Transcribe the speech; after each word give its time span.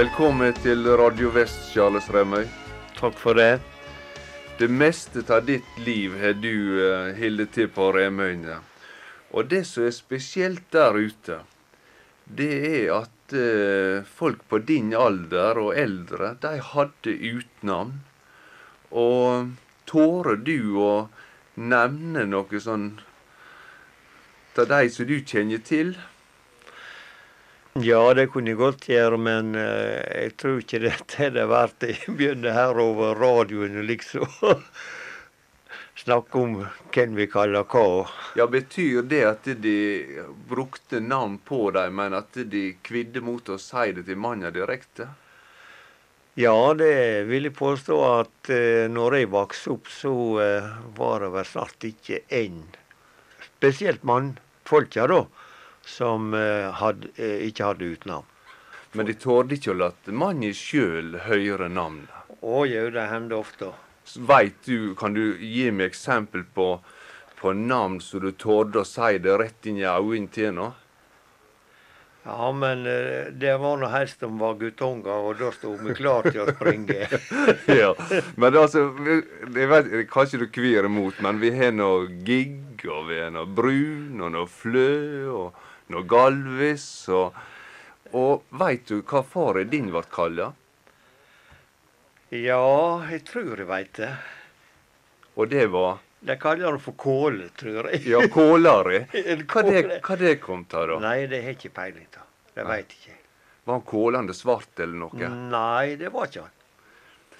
Velkommen 0.00 0.54
til 0.56 0.86
Radio 0.96 1.28
Vest, 1.28 1.74
Charles 1.74 2.06
Remøy. 2.08 2.46
Takk 2.96 3.18
for 3.20 3.36
det. 3.36 3.58
Det 4.56 4.68
meste 4.72 5.20
av 5.28 5.42
ditt 5.44 5.66
liv 5.84 6.14
har 6.16 6.38
du 6.40 6.54
uh, 6.80 7.10
holdt 7.18 7.50
til 7.52 7.66
på 7.68 7.90
Remøyene. 7.92 8.54
Og 9.36 9.50
det 9.50 9.66
som 9.68 9.84
er 9.84 9.92
spesielt 9.92 10.62
der 10.72 10.96
ute, 10.96 11.36
det 12.24 12.48
er 12.70 12.94
at 12.94 13.34
uh, 13.36 14.06
folk 14.08 14.40
på 14.48 14.62
din 14.70 14.94
alder 14.96 15.60
og 15.60 15.76
eldre, 15.76 16.32
de 16.40 16.54
hadde 16.70 17.16
utnavn. 17.34 17.98
Og 18.96 19.52
tårer 19.90 20.40
du 20.46 20.80
å 20.80 20.94
nevne 21.60 22.24
noe 22.30 22.62
sånn 22.64 22.94
av 24.56 24.72
de 24.72 24.80
som 24.96 25.12
du 25.12 25.18
kjenner 25.20 25.60
til? 25.60 25.92
Ja, 27.78 28.14
det 28.14 28.26
kunne 28.32 28.50
jeg 28.50 28.58
godt 28.58 28.88
gjøre, 28.90 29.18
men 29.22 29.52
uh, 29.54 30.00
jeg 30.02 30.32
tror 30.42 30.56
ikke 30.58 30.80
dette 30.82 31.28
det 31.36 31.44
verdt. 31.46 31.84
Jeg 31.86 32.16
begynner 32.18 32.56
her 32.56 32.80
over 32.82 33.14
radioen 33.14 33.78
liksom 33.86 34.26
snakke 36.02 36.40
om 36.40 36.56
hvem 36.90 37.14
vi 37.14 37.28
kaller 37.30 37.62
hva. 37.70 38.08
Ja, 38.34 38.48
Betyr 38.50 39.06
det 39.06 39.22
at 39.28 39.46
de 39.62 39.78
brukte 40.50 40.98
navn 40.98 41.38
på 41.46 41.68
dem, 41.76 41.94
men 42.00 42.16
at 42.18 42.34
de 42.34 42.72
kvidde 42.82 43.22
mot 43.22 43.46
å 43.46 43.58
si 43.62 43.92
det 43.94 44.08
til 44.08 44.18
mannen 44.18 44.50
direkte? 44.54 45.06
Ja, 46.38 46.74
det 46.74 47.28
vil 47.30 47.46
jeg 47.52 47.54
påstå 47.54 48.00
at 48.08 48.50
uh, 48.50 48.90
når 48.90 49.20
jeg 49.20 49.30
vokste 49.30 49.76
opp, 49.76 49.94
så 49.94 50.16
uh, 50.42 50.72
var 50.98 51.22
det 51.22 51.30
vel 51.38 51.46
snart 51.46 51.86
ikke 51.86 52.24
én, 52.34 52.64
spesielt 53.46 54.02
mannfolka 54.02 55.06
da, 55.10 55.22
som 55.90 56.32
hadde, 56.34 56.74
had, 56.80 57.06
ikke 57.18 57.72
hadde 57.72 57.92
utnavn. 57.96 58.28
Men 58.92 59.06
de 59.06 59.14
torde 59.14 59.54
ikke 59.54 59.70
å 59.70 59.78
la 59.78 59.92
mannen 60.10 60.54
sjøl 60.56 61.14
høre 61.28 61.68
navnet? 61.70 62.10
Å 62.42 62.64
jau, 62.66 62.88
det 62.90 63.06
hender 63.10 63.38
ofte. 63.38 63.70
Veit 64.26 64.56
du, 64.66 64.94
kan 64.98 65.14
du 65.14 65.36
gi 65.38 65.68
meg 65.70 65.92
eksempel 65.92 66.42
på, 66.54 66.80
på 67.38 67.52
navn 67.54 68.00
som 68.02 68.24
du 68.24 68.32
torde 68.32 68.82
å 68.82 68.88
si 68.88 69.18
det 69.22 69.36
rett 69.38 69.68
inn 69.70 69.78
i 69.78 69.86
øynene 69.86 70.32
til 70.34 70.56
nå? 70.56 70.70
Ja, 72.24 72.50
men 72.52 72.82
uh, 72.84 73.30
det 73.32 73.54
var 73.62 73.78
nå 73.80 73.88
helst 73.88 74.20
de 74.20 74.28
var 74.40 74.58
guttunger, 74.60 75.22
og 75.24 75.38
da 75.40 75.48
sto 75.54 75.72
vi 75.80 75.94
klar 75.96 76.26
til 76.26 76.42
å 76.42 76.50
springe. 76.50 77.06
ja, 77.80 77.94
men 78.36 78.58
altså, 78.60 78.90
jeg 79.54 79.70
vet, 79.70 79.88
Kanskje 80.10 80.42
du 80.42 80.48
kvir 80.52 80.90
imot, 80.90 81.22
men 81.24 81.40
vi 81.40 81.54
har 81.54 81.72
noe 81.72 82.10
gigg, 82.26 82.84
og 82.90 83.08
vi 83.08 83.22
har 83.22 83.32
noe 83.32 83.48
brun, 83.48 84.20
og 84.20 84.34
noe 84.36 84.50
flø, 84.50 84.92
og 85.32 85.69
noe 85.90 86.06
galvis, 86.08 86.86
og, 87.14 87.36
og 88.16 88.58
veit 88.62 88.86
du 88.90 89.00
hva 89.02 89.22
faren 89.26 89.70
din 89.72 89.90
ble 89.92 90.02
kalla? 90.12 90.52
Ja, 92.30 93.02
jeg 93.10 93.24
tror 93.26 93.58
jeg 93.58 93.66
veit 93.66 93.96
det. 93.98 94.12
Og 95.34 95.50
det 95.50 95.66
var? 95.72 95.98
De 96.20 96.36
kaller 96.36 96.76
det 96.76 96.82
for 96.84 96.94
kåle, 97.00 97.48
tror 97.56 97.88
jeg. 97.90 98.04
Ja, 98.12 98.20
kålari. 98.28 99.00
Hva 99.50 99.62
det, 99.64 99.80
hva 100.04 100.16
det 100.20 100.34
kom 100.42 100.66
av, 100.68 100.86
da? 100.90 100.98
Nei, 101.00 101.24
det 101.30 101.40
har 101.46 101.56
ikke 101.56 101.72
peiling 101.72 102.06
på. 102.12 102.22
Det 102.54 102.66
veit 102.68 102.92
jeg 102.92 103.00
ikke. 103.00 103.16
Var 103.64 103.78
han 103.78 103.84
kålende 103.88 104.36
svart 104.36 104.82
eller 104.84 105.00
noe? 105.06 105.30
Nei, 105.50 105.96
det 105.96 106.10
var 106.12 106.28
ikke 106.28 106.44
han. 106.44 106.56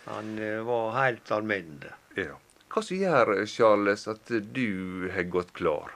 Han 0.07 0.33
uh, 0.41 0.63
var 0.65 0.95
helt 0.97 1.33
alminnelig. 1.37 1.93
Ja. 2.17 2.39
Hva 2.73 2.83
som 2.87 3.03
gjør, 3.03 3.35
Charles, 3.51 4.07
at 4.09 4.33
du 4.57 5.11
har 5.13 5.29
gått 5.29 5.53
klar? 5.59 5.93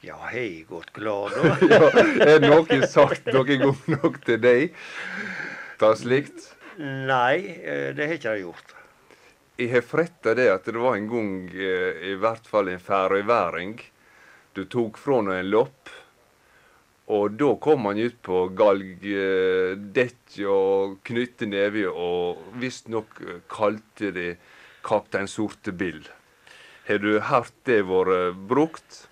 Ja, 0.00 0.14
har 0.14 0.36
jeg 0.38 0.66
gått 0.68 0.92
glad, 0.94 1.32
da? 1.42 1.54
ja, 1.66 1.86
er 2.22 2.44
noen 2.44 2.84
sagt 2.86 3.26
noen 3.34 3.64
gang 3.64 3.78
nok 3.96 4.20
til 4.22 4.38
deg? 4.38 4.76
Ta 5.80 5.90
slikt? 5.98 6.52
Nei, 6.78 7.38
uh, 7.64 7.88
det 7.98 8.06
har 8.06 8.14
ikke 8.14 8.34
jeg 8.36 8.44
gjort. 8.44 8.74
Jeg 9.58 9.72
har 9.72 9.82
fretta 9.82 10.36
det 10.38 10.46
at 10.52 10.70
det 10.70 10.78
var 10.78 10.94
en 11.00 11.08
gang, 11.10 11.32
uh, 11.50 11.98
i 12.12 12.14
hvert 12.14 12.46
fall 12.46 12.70
en 12.70 12.84
færøyværing, 12.84 13.74
du 14.54 14.62
tok 14.70 15.02
fra 15.02 15.18
henne 15.18 15.40
en 15.42 15.50
lopp. 15.50 15.90
Og 17.10 17.34
da 17.40 17.50
kom 17.58 17.88
han 17.88 17.98
ut 17.98 18.22
på 18.22 18.44
galgdekk 18.54 20.38
og 20.46 20.98
knytte 21.08 21.48
neve, 21.50 21.88
og 21.90 22.54
visstnok 22.60 23.18
kalte 23.50 24.12
de 24.14 24.30
Kaptein 24.86 25.26
Sortebill. 25.26 26.04
Har 26.86 27.02
du 27.02 27.16
hørt 27.32 27.56
det 27.66 27.80
vært 27.88 28.36
brukt? 28.46 29.07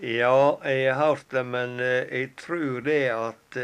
Ja, 0.00 0.58
jeg 0.62 0.94
har 0.94 1.14
hørt 1.14 1.30
det, 1.34 1.44
men 1.44 1.78
jeg 1.82 2.28
tror 2.38 2.80
det 2.86 3.00
at 3.10 3.58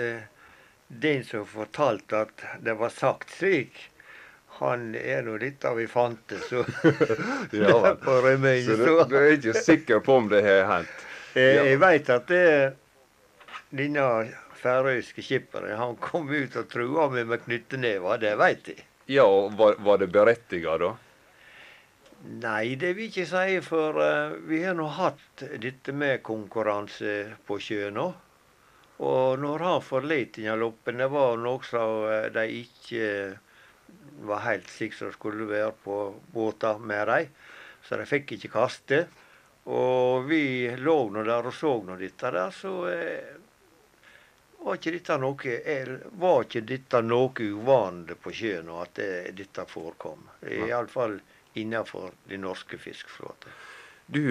den 0.89 1.25
som 1.25 1.47
fortalte 1.47 2.25
at 2.27 2.45
det 2.63 2.75
var 2.79 2.91
sagt 2.91 3.31
slik, 3.37 3.77
han 4.59 4.95
er 4.95 5.25
nå 5.27 5.37
litt 5.43 5.65
av 5.67 5.81
ei 5.83 5.87
fante, 5.91 6.39
så 6.47 6.63
ja, 7.51 7.75
vel. 7.83 7.97
på 8.05 8.17
Rømøy. 8.23 8.63
Så 8.67 8.77
du, 8.79 8.91
du 9.11 9.17
er 9.19 9.35
ikke 9.35 9.55
sikker 9.59 10.03
på 10.05 10.21
om 10.23 10.31
det 10.31 10.45
har 10.47 10.65
hendt? 10.71 11.05
Jeg, 11.35 11.57
jeg 11.67 11.81
veit 11.83 12.11
at 12.15 12.29
det, 12.31 12.45
denne 13.75 14.05
færøyske 14.63 15.25
skipperen 15.27 15.75
han 15.79 15.97
kom 16.03 16.31
ut 16.31 16.55
og 16.61 16.69
trua 16.71 17.09
meg 17.11 17.27
med 17.33 17.43
knyttenever, 17.49 18.21
det 18.23 18.37
veit 18.39 18.71
jeg. 18.71 18.85
Ja, 19.11 19.27
og 19.27 19.59
var, 19.59 19.75
var 19.85 19.99
det 20.01 20.09
berettiga 20.15 20.79
da? 20.81 20.95
Nei, 22.25 22.77
det 22.81 22.95
vil 22.97 23.11
jeg 23.11 23.27
ikke 23.27 23.29
si, 23.29 23.57
for 23.61 23.99
uh, 24.01 24.37
vi 24.49 24.63
har 24.65 24.77
nå 24.79 24.87
hatt 24.97 25.43
dette 25.61 25.93
med 25.93 26.23
konkurranse 26.25 27.35
på 27.45 27.59
sjøen 27.61 27.99
nå. 27.99 28.07
Og 29.05 29.43
når 29.43 29.65
han 29.67 29.85
forlot 29.85 30.39
loppen, 30.57 31.03
det 31.03 31.11
var 31.13 31.37
noe 31.37 31.61
som 31.69 32.07
uh, 32.09 32.31
de 32.33 32.47
ikke 32.63 33.11
var 34.25 34.41
helt 34.47 34.71
slik 34.73 34.97
som 34.97 35.13
skulle 35.13 35.45
være 35.51 35.75
på 35.85 35.99
båter 36.33 36.81
med 36.81 37.13
dem. 37.13 37.29
Så 37.85 38.01
de 38.01 38.09
fikk 38.09 38.39
ikke 38.39 38.55
kaste. 38.57 39.03
Og 39.69 40.25
vi 40.25 40.73
lå 40.81 40.97
nå 41.13 41.27
der 41.29 41.51
og 41.53 41.53
så 41.53 41.77
nå 41.85 41.99
dette 42.01 42.33
der, 42.33 42.57
så 42.57 42.75
uh, 42.89 43.45
var 44.65 44.81
ikke 44.81 44.97
dette 44.97 45.21
noe, 45.21 45.61
var 46.25 46.49
ikke 46.49 46.65
dette 46.65 47.05
noe 47.05 47.53
uvanlig 47.53 48.17
på 48.17 48.33
sjøen, 48.33 48.73
at 48.81 48.97
det, 48.97 49.13
dette 49.37 49.69
forekom. 49.69 50.25
Iallfall 50.49 51.21
innenfor 51.55 52.13
den 52.29 52.45
norske 52.47 52.79
fiskeflåten. 52.79 53.51
Du 54.07 54.25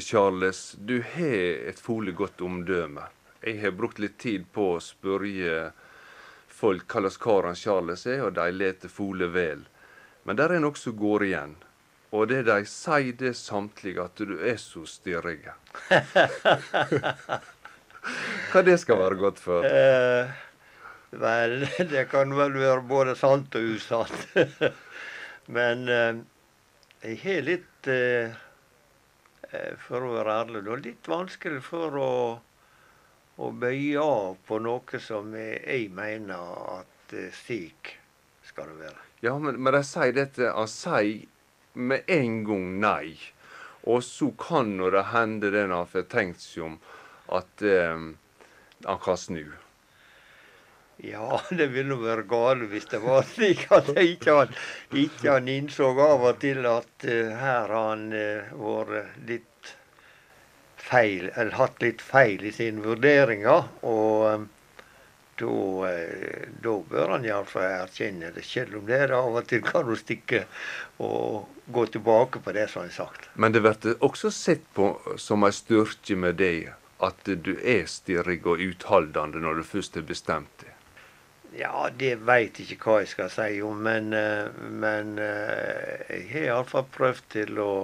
Charles, 0.00 0.72
du 0.78 1.02
har 1.14 1.68
et 1.68 1.80
folig 1.80 2.14
godt 2.16 2.40
omdømme. 2.40 3.04
Jeg 3.42 3.58
har 3.60 3.74
brukt 3.76 3.98
litt 4.00 4.16
tid 4.22 4.46
på 4.54 4.70
å 4.76 4.80
spørre 4.80 5.72
folk 6.62 6.86
hva 6.86 7.02
slags 7.02 7.18
kar 7.20 7.50
Charles 7.58 8.06
er, 8.06 8.22
og 8.24 8.36
de 8.38 8.46
leter 8.54 8.88
fole 8.92 9.28
vel. 9.34 9.66
Men 10.24 10.38
der 10.38 10.54
er 10.54 10.62
noe 10.62 10.78
som 10.78 10.94
går 10.96 11.26
igjen. 11.28 11.56
Og 12.12 12.28
det 12.28 12.42
de 12.46 12.58
sier, 12.68 13.14
det 13.18 13.32
samtlige, 13.38 14.04
at 14.04 14.20
du 14.20 14.36
er 14.36 14.58
så 14.60 14.84
stirrig. 14.86 15.40
Hva 18.52 18.62
det 18.66 18.76
skal 18.82 19.00
være 19.00 19.16
godt 19.16 19.40
for? 19.40 19.64
Eh, 19.64 20.28
vel, 21.16 21.64
det 21.94 22.04
kan 22.12 22.34
vel 22.36 22.58
være 22.60 22.84
både 22.88 23.16
sant 23.18 23.56
og 23.56 23.70
usant. 23.78 24.36
Men 25.56 25.88
eh, 25.88 26.20
jeg 27.02 27.18
har 27.24 27.44
litt 27.46 27.90
eh, 27.90 28.34
For 29.82 30.06
å 30.06 30.14
være 30.16 30.36
ærlig, 30.44 30.62
da, 30.66 30.78
litt 30.80 31.10
vanskelig 31.10 31.60
for 31.66 31.98
å, 31.98 32.12
å 33.36 33.50
bøye 33.50 34.00
av 34.00 34.38
på 34.46 34.60
noe 34.62 35.00
som 35.02 35.34
jeg, 35.36 35.90
mener 35.94 36.54
at 36.78 37.16
eh, 37.18 37.28
slik 37.34 37.96
skal 38.46 38.70
det 38.72 38.78
være. 38.86 39.06
Ja, 39.22 39.36
men, 39.38 39.58
men 39.62 39.76
de 39.76 39.82
sier 39.86 40.14
dette 40.16 40.50
Han 40.56 40.70
sier 40.70 41.28
med 41.74 42.08
en 42.10 42.42
gang 42.46 42.66
nei. 42.82 43.14
Og 43.88 44.02
så 44.06 44.28
kan 44.38 44.76
det 44.78 45.08
hende 45.10 45.50
det 45.50 45.64
han 45.66 45.74
har 45.74 46.04
tenkt 46.10 46.42
seg 46.44 46.68
om, 46.68 46.78
at 47.34 47.64
eh, 47.66 48.06
han 48.86 49.02
kan 49.02 49.18
snu. 49.18 49.46
Ja, 51.02 51.40
det 51.50 51.66
ville 51.74 51.96
være 51.98 52.22
galt 52.30 52.68
hvis 52.70 52.86
det 52.92 53.00
var 53.02 53.24
slik 53.26 53.66
at 53.74 53.90
ikke 53.98 54.36
han, 54.36 54.56
ikke 54.94 55.32
han 55.32 55.50
innså 55.50 55.90
av 55.98 56.22
og 56.28 56.40
til 56.42 56.62
at 56.70 57.06
uh, 57.08 57.32
her 57.40 57.66
har 57.66 57.74
han 57.74 58.04
uh, 58.14 58.52
vært 58.54 59.16
litt 59.26 59.72
feil, 60.78 61.30
eller 61.34 61.56
hatt 61.58 61.82
litt 61.82 62.02
feil 62.04 62.44
i 62.46 62.52
sine 62.54 62.84
vurderinger. 62.84 63.66
Og 63.82 64.26
um, 64.30 64.48
da, 65.42 65.90
da 66.62 66.74
bør 66.86 67.14
han 67.16 67.26
iallfall 67.26 67.64
erkjenne 67.80 68.30
det, 68.34 68.44
selv 68.46 68.78
om 68.78 68.86
det 68.86 69.00
er 69.06 69.14
av 69.16 69.40
og 69.40 69.48
til 69.50 69.62
kan 69.64 69.88
du 69.88 69.96
stikke 69.98 70.44
og 71.02 71.48
gå 71.72 71.86
tilbake 71.96 72.42
på 72.44 72.54
det 72.54 72.68
som 72.70 72.86
er 72.86 72.94
sagt. 72.94 73.26
Men 73.34 73.54
det 73.54 73.64
blir 73.64 73.96
også 74.04 74.30
sett 74.30 74.62
på 74.76 74.92
som 75.18 75.42
en 75.42 75.56
styrke 75.56 76.18
med 76.20 76.38
deg 76.38 76.70
at 77.02 77.26
du 77.26 77.56
er 77.58 77.88
stirrig 77.90 78.44
og 78.46 78.62
utholdende 78.62 79.42
når 79.42 79.62
du 79.62 79.66
først 79.66 79.98
har 79.98 80.06
bestemt 80.06 80.52
deg? 80.62 80.71
Ja, 81.58 81.88
det 81.98 82.14
veit 82.24 82.60
ikke 82.62 82.78
hva 82.80 83.00
jeg 83.02 83.10
skal 83.12 83.30
si 83.32 83.58
om, 83.64 83.82
men, 83.84 84.08
men 84.80 85.18
jeg 85.20 86.22
har 86.30 86.46
iallfall 86.46 86.86
prøvd 86.94 87.26
til 87.34 87.60
å, 87.60 87.74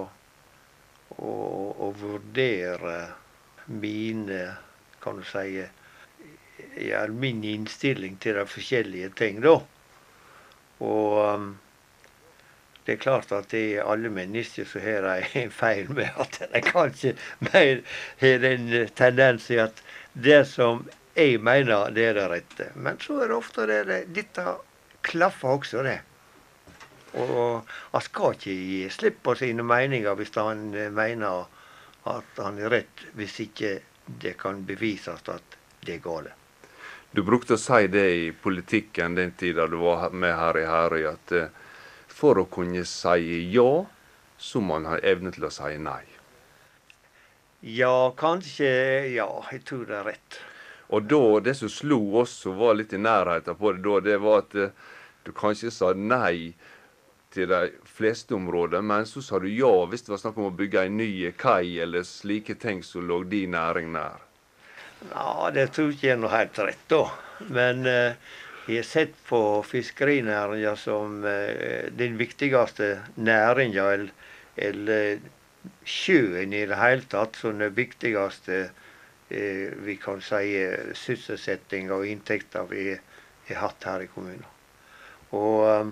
å, 1.17 1.33
å, 1.77 1.89
vurdere 1.99 2.95
mine, 3.69 4.39
kan 5.03 5.21
du 5.21 5.27
si, 5.29 5.61
ja, 6.81 7.03
min 7.13 7.43
innstilling 7.45 8.17
til 8.23 8.39
de 8.41 8.47
forskjellige 8.49 9.13
ting, 9.21 9.43
da. 9.45 9.59
Og 10.79 11.19
um, 11.27 11.49
det 12.85 12.95
er 12.95 13.01
klart 13.03 13.31
at 13.35 13.51
det 13.51 13.63
er 13.75 13.85
alle 13.85 14.09
mennesker 14.09 14.65
som 14.65 14.81
har 14.81 15.05
en 15.37 15.51
feil 15.61 15.91
med 15.93 16.15
at 16.17 16.39
de 16.41 16.61
kanskje 16.65 17.15
mer 17.51 17.83
har 18.21 18.39
den 18.41 18.71
tendensen 18.97 19.67
at 19.67 19.83
det 20.13 20.39
som 20.49 20.87
jeg 21.19 21.41
mener, 21.43 21.91
det 21.93 22.05
er 22.09 22.17
det 22.17 22.27
rette. 22.31 22.69
Men 22.75 22.99
så 23.01 23.21
er 23.23 23.31
det 23.31 23.37
ofte 23.37 23.67
det, 23.69 23.83
det 23.89 23.99
dette 24.15 24.45
klaffer 25.05 25.59
også, 25.59 25.83
det. 25.85 25.99
Og 27.19 27.65
han 27.91 28.05
skal 28.05 28.35
ikke 28.37 28.53
gi 28.53 28.81
slipp 28.93 29.23
på 29.25 29.35
sine 29.39 29.65
meninger 29.65 30.17
hvis 30.17 30.35
han 30.37 30.69
mener 30.93 31.47
at 32.09 32.41
han 32.41 32.59
er 32.61 32.73
rett, 32.73 33.07
hvis 33.17 33.39
ikke 33.45 33.79
det 34.21 34.35
kan 34.39 34.63
bevises 34.65 35.25
at 35.29 35.57
det 35.85 35.97
er 35.97 36.03
galt. 36.03 36.35
Du 37.11 37.23
brukte 37.25 37.55
å 37.55 37.61
si 37.61 37.87
det 37.89 38.05
i 38.13 38.25
politikken 38.37 39.15
den 39.17 39.31
tida 39.37 39.65
du 39.67 39.79
var 39.81 40.11
med 40.13 40.35
her 40.37 40.59
i 40.61 40.67
Herøy, 40.69 41.07
at 41.09 41.31
eh, 41.33 41.47
for 42.05 42.37
å 42.37 42.45
kunne 42.45 42.83
si 42.85 43.39
ja, 43.49 43.85
så 44.37 44.61
må 44.61 44.77
man 44.77 44.91
ha 44.91 44.99
evne 45.01 45.33
til 45.33 45.47
å 45.47 45.53
si 45.53 45.73
nei. 45.81 46.03
Ja, 47.65 48.13
kanskje 48.15 48.69
Ja, 49.11 49.27
jeg 49.51 49.65
tror 49.67 49.87
det 49.89 49.97
er 49.97 50.05
rett. 50.13 50.37
Og 50.89 51.05
da, 51.05 51.23
det 51.45 51.53
som 51.59 51.69
slo 51.69 51.99
oss 52.21 52.33
som 52.45 52.57
var 52.57 52.77
litt 52.79 52.93
i 52.93 53.01
nærheten 53.01 53.57
på 53.59 53.73
det 53.75 53.83
da, 53.85 53.99
det 54.05 54.17
var 54.23 54.43
at 54.43 54.55
eh, 54.57 54.73
du 55.25 55.31
kanskje 55.37 55.71
sa 55.73 55.93
nei 55.93 56.53
til 57.33 57.51
de 57.51 57.69
fleste 57.85 58.33
områder, 58.33 58.81
men 58.81 59.05
så 59.05 59.21
sa 59.21 59.37
du 59.39 59.45
ja 59.51 59.69
hvis 59.89 60.07
det 60.07 60.15
var 60.15 60.21
snakk 60.23 60.39
om 60.41 60.49
å 60.49 60.57
bygge 60.57 60.87
en 60.87 60.97
ny 60.97 61.11
kai 61.37 61.77
eller 61.83 62.07
slike 62.07 62.57
ting 62.61 62.81
som 62.85 63.05
lå 63.05 63.21
din 63.29 63.53
næring 63.53 63.91
nær. 63.93 64.23
Ja, 65.11 65.51
det 65.53 65.69
tror 65.75 65.93
ikke 65.93 66.07
jeg 66.07 66.15
er 66.17 66.23
noe 66.23 66.33
helt 66.33 66.57
rett, 66.59 66.85
da. 66.91 67.03
Men 67.53 67.85
eh, 67.87 68.17
jeg 68.65 68.81
har 68.81 68.87
sett 68.89 69.13
på 69.29 69.41
fiskerinæringa 69.65 70.73
som 70.77 71.21
eh, 71.25 71.87
den 71.95 72.17
viktigste 72.19 72.95
næringa, 73.15 73.85
eller, 73.93 74.11
eller 74.57 75.21
sjøen 75.85 76.53
i 76.53 76.65
det 76.67 76.81
hele 76.81 77.07
tatt, 77.13 77.37
som 77.39 77.61
den 77.61 77.77
viktigste 77.77 78.63
eh, 78.65 78.75
vi 79.29 79.95
kan 80.01 80.21
si 80.25 80.57
sysselsetting 80.97 81.91
og 81.93 82.07
inntekter 82.09 82.65
vi 82.69 82.85
har 83.49 83.59
hatt 83.61 83.85
her 83.85 84.05
i 84.05 84.09
kommunen. 84.09 84.45
Og 85.37 85.65
um, 85.69 85.91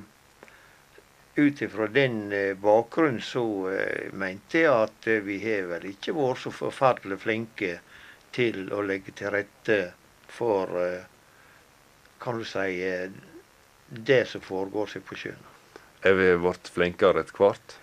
ut 1.37 1.61
ifra 1.61 1.87
den 1.87 2.33
eh, 2.33 2.57
bakgrunnen 2.57 3.21
så 3.21 3.69
eh, 3.69 4.13
mente 4.13 4.63
jeg 4.63 4.73
at 4.73 5.07
eh, 5.07 5.21
vi 5.21 5.37
har 5.43 5.67
vel 5.69 5.91
ikke 5.91 6.15
vært 6.17 6.41
så 6.41 6.53
forferdelig 6.53 7.19
flinke 7.21 7.75
til 8.33 8.71
å 8.73 8.81
legge 8.85 9.13
til 9.17 9.31
rette 9.35 9.77
for 10.27 10.73
kan 12.19 12.41
du 12.41 12.43
si 12.45 12.81
det 13.87 14.19
som 14.27 14.43
foregår 14.43 14.89
seg 14.91 15.05
på 15.07 15.15
sjøen. 15.17 15.45
Er 16.05 16.17
vi 16.17 16.27
blitt 16.41 16.69
flinkere 16.73 17.23
etter 17.23 17.39
hvert? 17.39 17.77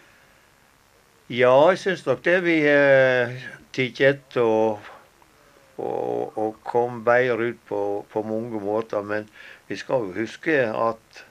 Ja, 1.32 1.54
jeg 1.72 1.80
syns 1.80 2.04
nok 2.06 2.20
det. 2.26 2.36
Vi 2.44 2.58
har 2.66 3.32
tatt 3.74 4.02
etter 4.04 4.44
og, 4.44 4.92
og, 5.76 6.38
og 6.38 6.59
kom 6.67 7.03
bedre 7.06 7.50
ut 7.53 7.62
på, 7.69 7.81
på 8.11 8.23
mange 8.26 8.61
måter. 8.62 9.03
Men 9.03 9.29
vi 9.69 9.79
skal 9.81 10.09
jo 10.09 10.19
huske 10.19 10.59
at 10.69 11.25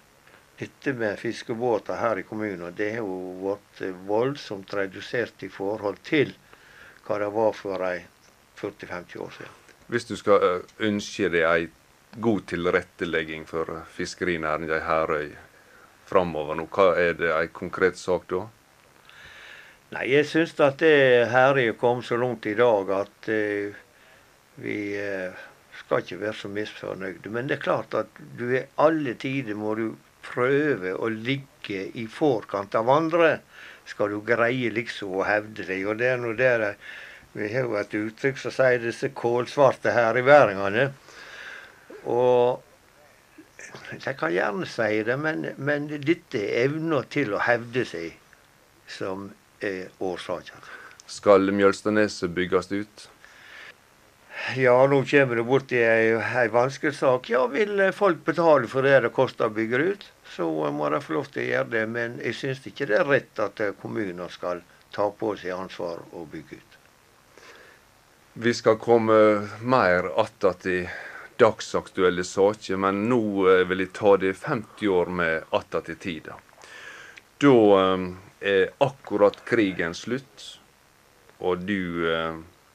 dette 0.59 0.93
med 0.93 1.19
fiskebåter 1.19 1.97
her 1.97 2.19
i 2.21 2.25
kommunen, 2.27 2.73
det 2.77 2.91
har 2.95 3.01
jo 3.01 3.33
vært 3.41 3.81
voldsomt 4.07 4.73
redusert 4.77 5.43
i 5.43 5.49
forhold 5.51 5.97
til 6.05 6.33
hva 7.07 7.19
det 7.19 7.29
var 7.33 7.55
for 7.57 7.83
40-50 7.83 9.23
år 9.25 9.33
siden. 9.37 9.55
Hvis 9.87 10.05
du 10.07 10.15
skal 10.15 10.45
eh, 10.47 10.75
ønske 10.87 11.29
deg 11.33 11.47
ei 11.49 11.65
god 12.23 12.45
tilrettelegging 12.47 13.47
for 13.49 13.81
fiskerinæringa 13.95 14.77
i 14.77 14.85
Herøy 14.87 15.31
framover 16.07 16.59
nå, 16.59 16.67
hva 16.71 16.93
er 17.01 17.17
det 17.17 17.31
ei 17.33 17.49
konkret 17.51 17.97
sak 17.99 18.29
da? 18.29 18.45
Nei, 19.93 20.07
jeg 20.13 20.25
syns 20.29 20.53
at 20.63 20.79
det 20.81 21.29
Herøy 21.33 21.73
kom 21.77 22.01
så 22.05 22.17
langt 22.21 22.45
i 22.49 22.55
dag 22.57 22.93
at 23.01 23.29
uh, 23.29 23.81
vi 24.61 24.77
uh, 24.99 25.43
skal 25.79 26.03
ikke 26.03 26.19
være 26.21 26.37
så 26.37 26.51
misfornøyde. 26.53 27.31
Men 27.33 27.49
det 27.49 27.57
er 27.57 27.63
klart 27.65 27.95
at 27.97 28.19
du 28.39 28.49
i 28.53 28.65
alle 28.81 29.15
tider 29.19 29.57
må 29.57 29.75
du 29.79 29.87
prøve 30.23 30.93
å 30.95 31.09
ligge 31.11 31.87
i 31.99 32.05
forkant 32.07 32.75
av 32.79 32.91
andre. 32.91 33.37
Skal 33.89 34.13
du 34.13 34.21
greie 34.25 34.71
liksom 34.71 35.17
å 35.19 35.25
hevde 35.27 35.65
deg. 35.67 35.87
Og 35.89 35.99
det 35.99 36.13
er 36.13 36.21
nå 36.21 36.35
der 36.39 36.69
vi 37.33 37.49
har 37.49 37.65
jo 37.65 37.79
et 37.79 37.95
uttrykk 37.97 38.37
som 38.37 38.53
sier 38.53 38.83
disse 38.83 39.09
kålsvarte 39.17 39.93
her 39.95 40.17
i 40.19 40.25
væringene. 40.25 40.91
Og 42.13 42.61
jeg 43.97 44.17
kan 44.19 44.33
gjerne 44.33 44.67
si 44.69 45.01
det, 45.07 45.15
men, 45.17 45.47
men 45.57 45.87
dette 45.89 46.41
er 46.43 46.67
evna 46.67 47.01
til 47.09 47.33
å 47.33 47.41
hevde 47.41 47.85
seg 47.89 48.13
som 48.91 49.31
er 49.63 49.89
årsaken. 50.03 50.69
Skal 51.09 51.49
Mjølstaneset 51.55 52.31
bygges 52.35 52.69
ut? 52.73 53.07
Ja, 54.55 54.87
nå 54.87 54.99
kommer 55.07 55.39
det 55.39 55.43
borti 55.47 55.79
ei, 55.79 56.11
ei 56.19 56.49
vanskelig 56.51 56.97
sak. 56.97 57.29
Ja, 57.31 57.45
vil 57.47 57.79
folk 57.95 58.25
betale 58.25 58.67
for 58.67 58.83
det 58.83 58.99
det 59.05 59.13
koster 59.15 59.47
å 59.47 59.55
bygge 59.55 59.79
ut, 59.93 60.03
så 60.35 60.49
må 60.75 60.89
de 60.91 60.99
få 61.01 61.15
lov 61.15 61.31
til 61.31 61.45
å 61.45 61.47
gjøre 61.47 61.71
det. 61.71 61.83
Men 61.87 62.19
jeg 62.19 62.35
syns 62.35 62.67
ikke 62.67 62.89
det 62.91 62.99
er 62.99 63.07
rett 63.07 63.39
at 63.39 63.63
kommuner 63.79 64.29
skal 64.33 64.61
ta 64.91 65.07
på 65.15 65.33
seg 65.39 65.55
ansvar 65.55 66.03
og 66.11 66.27
bygge 66.33 66.59
ut. 66.59 66.77
Vi 68.33 68.53
skal 68.53 68.77
komme 68.77 69.47
mer 69.61 70.11
att 70.19 70.65
i 70.65 70.89
dagsaktuelle 71.37 72.23
saker, 72.23 72.77
men 72.77 73.03
nå 73.09 73.49
eh, 73.49 73.63
vil 73.67 73.85
jeg 73.85 73.93
ta 73.93 74.17
det 74.17 74.33
50 74.33 74.87
år 74.87 75.05
med 75.05 75.43
att 75.49 75.89
i 75.89 75.95
tida. 75.95 76.35
Da 77.37 77.57
eh, 77.81 78.07
er 78.39 78.69
akkurat 78.77 79.37
krigen 79.45 79.93
slutt, 79.93 80.59
og 81.39 81.57
du 81.57 82.03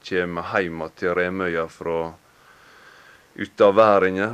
kommer 0.09 0.53
hjem 0.62 0.85
til 0.97 1.15
Remøya 1.15 1.67
fra 1.69 1.99
utaværinga. 3.37 4.29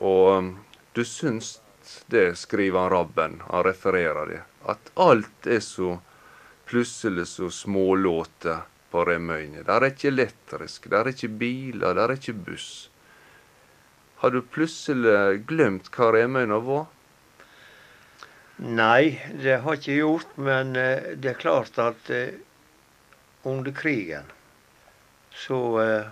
Og 0.00 0.54
du 0.92 1.04
syns 1.04 1.60
det, 2.06 2.38
skriver 2.38 2.80
han 2.80 2.90
Rabben, 2.90 3.40
han 3.50 3.64
refererer 3.64 4.26
det, 4.26 4.40
at 4.68 4.92
alt 4.96 5.46
er 5.46 5.60
så 5.64 5.98
plutselig 6.70 7.26
så 7.26 7.50
smålåte 7.50 8.60
på 8.90 9.04
Remøyene. 9.04 9.64
Der 9.66 9.80
er 9.80 9.92
ikke 9.92 10.08
elektrisk, 10.10 10.88
der 10.90 11.04
er 11.04 11.12
ikke 11.14 11.32
biler, 11.40 11.94
der 11.94 12.08
er 12.08 12.18
ikke 12.18 12.36
buss. 12.46 12.88
Har 14.20 14.30
du 14.30 14.42
plutselig 14.42 15.44
glemt 15.48 15.88
hva 15.94 16.10
Remøyna 16.14 16.58
var? 16.64 16.88
Nei, 18.60 19.16
det 19.40 19.62
har 19.62 19.78
jeg 19.78 19.80
ikke 19.80 19.98
gjort. 20.02 20.34
Men 20.36 20.74
eh, 20.76 21.14
det 21.16 21.32
er 21.32 21.40
klart 21.40 21.78
at 21.80 22.10
eh, 22.12 22.36
under 23.48 23.72
krigen 23.72 24.28
så 25.34 25.80
eh, 25.80 26.06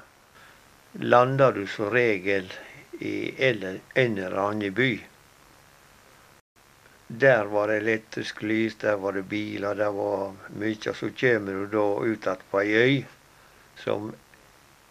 lander 0.92 1.52
du 1.52 1.66
som 1.66 1.90
regel 1.90 2.52
i 2.98 3.44
en 3.44 4.18
eller 4.18 4.32
annen 4.32 4.74
by. 4.74 5.00
Der 7.06 7.44
var 7.44 7.68
det 7.68 7.76
elektrisk 7.76 8.42
lys, 8.42 8.74
der 8.74 8.96
var 8.96 9.12
det 9.12 9.22
biler, 9.22 9.74
der 9.74 9.90
var 9.90 10.34
mye. 10.48 10.94
Så 10.94 11.10
kommer 11.10 11.52
du 11.52 11.66
da 11.72 11.86
ut 12.04 12.26
igjen 12.26 12.42
på 12.50 12.60
ei 12.60 12.74
øy 12.74 13.04
som 13.78 14.12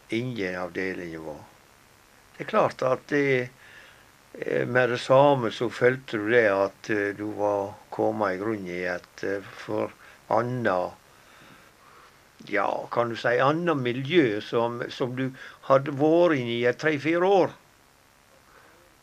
ingen 0.10 0.56
av 0.56 0.72
var. 0.74 1.44
Det 2.38 2.44
er 2.44 2.50
klart 2.50 2.82
at 2.82 3.08
det, 3.08 3.50
eh, 4.34 4.68
med 4.68 4.90
det 4.90 4.98
samme 4.98 5.52
så 5.52 5.70
følte 5.70 6.18
du 6.18 6.30
det 6.32 6.48
at 6.50 6.90
eh, 6.90 7.14
du 7.18 7.26
var 7.38 7.74
kommet 7.90 8.34
i 8.34 8.38
grunnen 8.38 8.68
i 8.68 8.84
et 8.86 9.26
for 9.52 9.92
annet 10.28 11.07
Ja, 12.46 12.88
kan 12.92 13.10
du 13.10 13.16
si 13.18 13.40
annet 13.42 13.78
miljø 13.82 14.42
som, 14.46 14.84
som 14.94 15.16
du 15.18 15.32
hadde 15.68 15.96
vært 15.98 16.38
inne 16.38 16.54
i 16.60 16.66
i 16.70 16.74
tre-fire 16.78 17.26
år. 17.26 17.56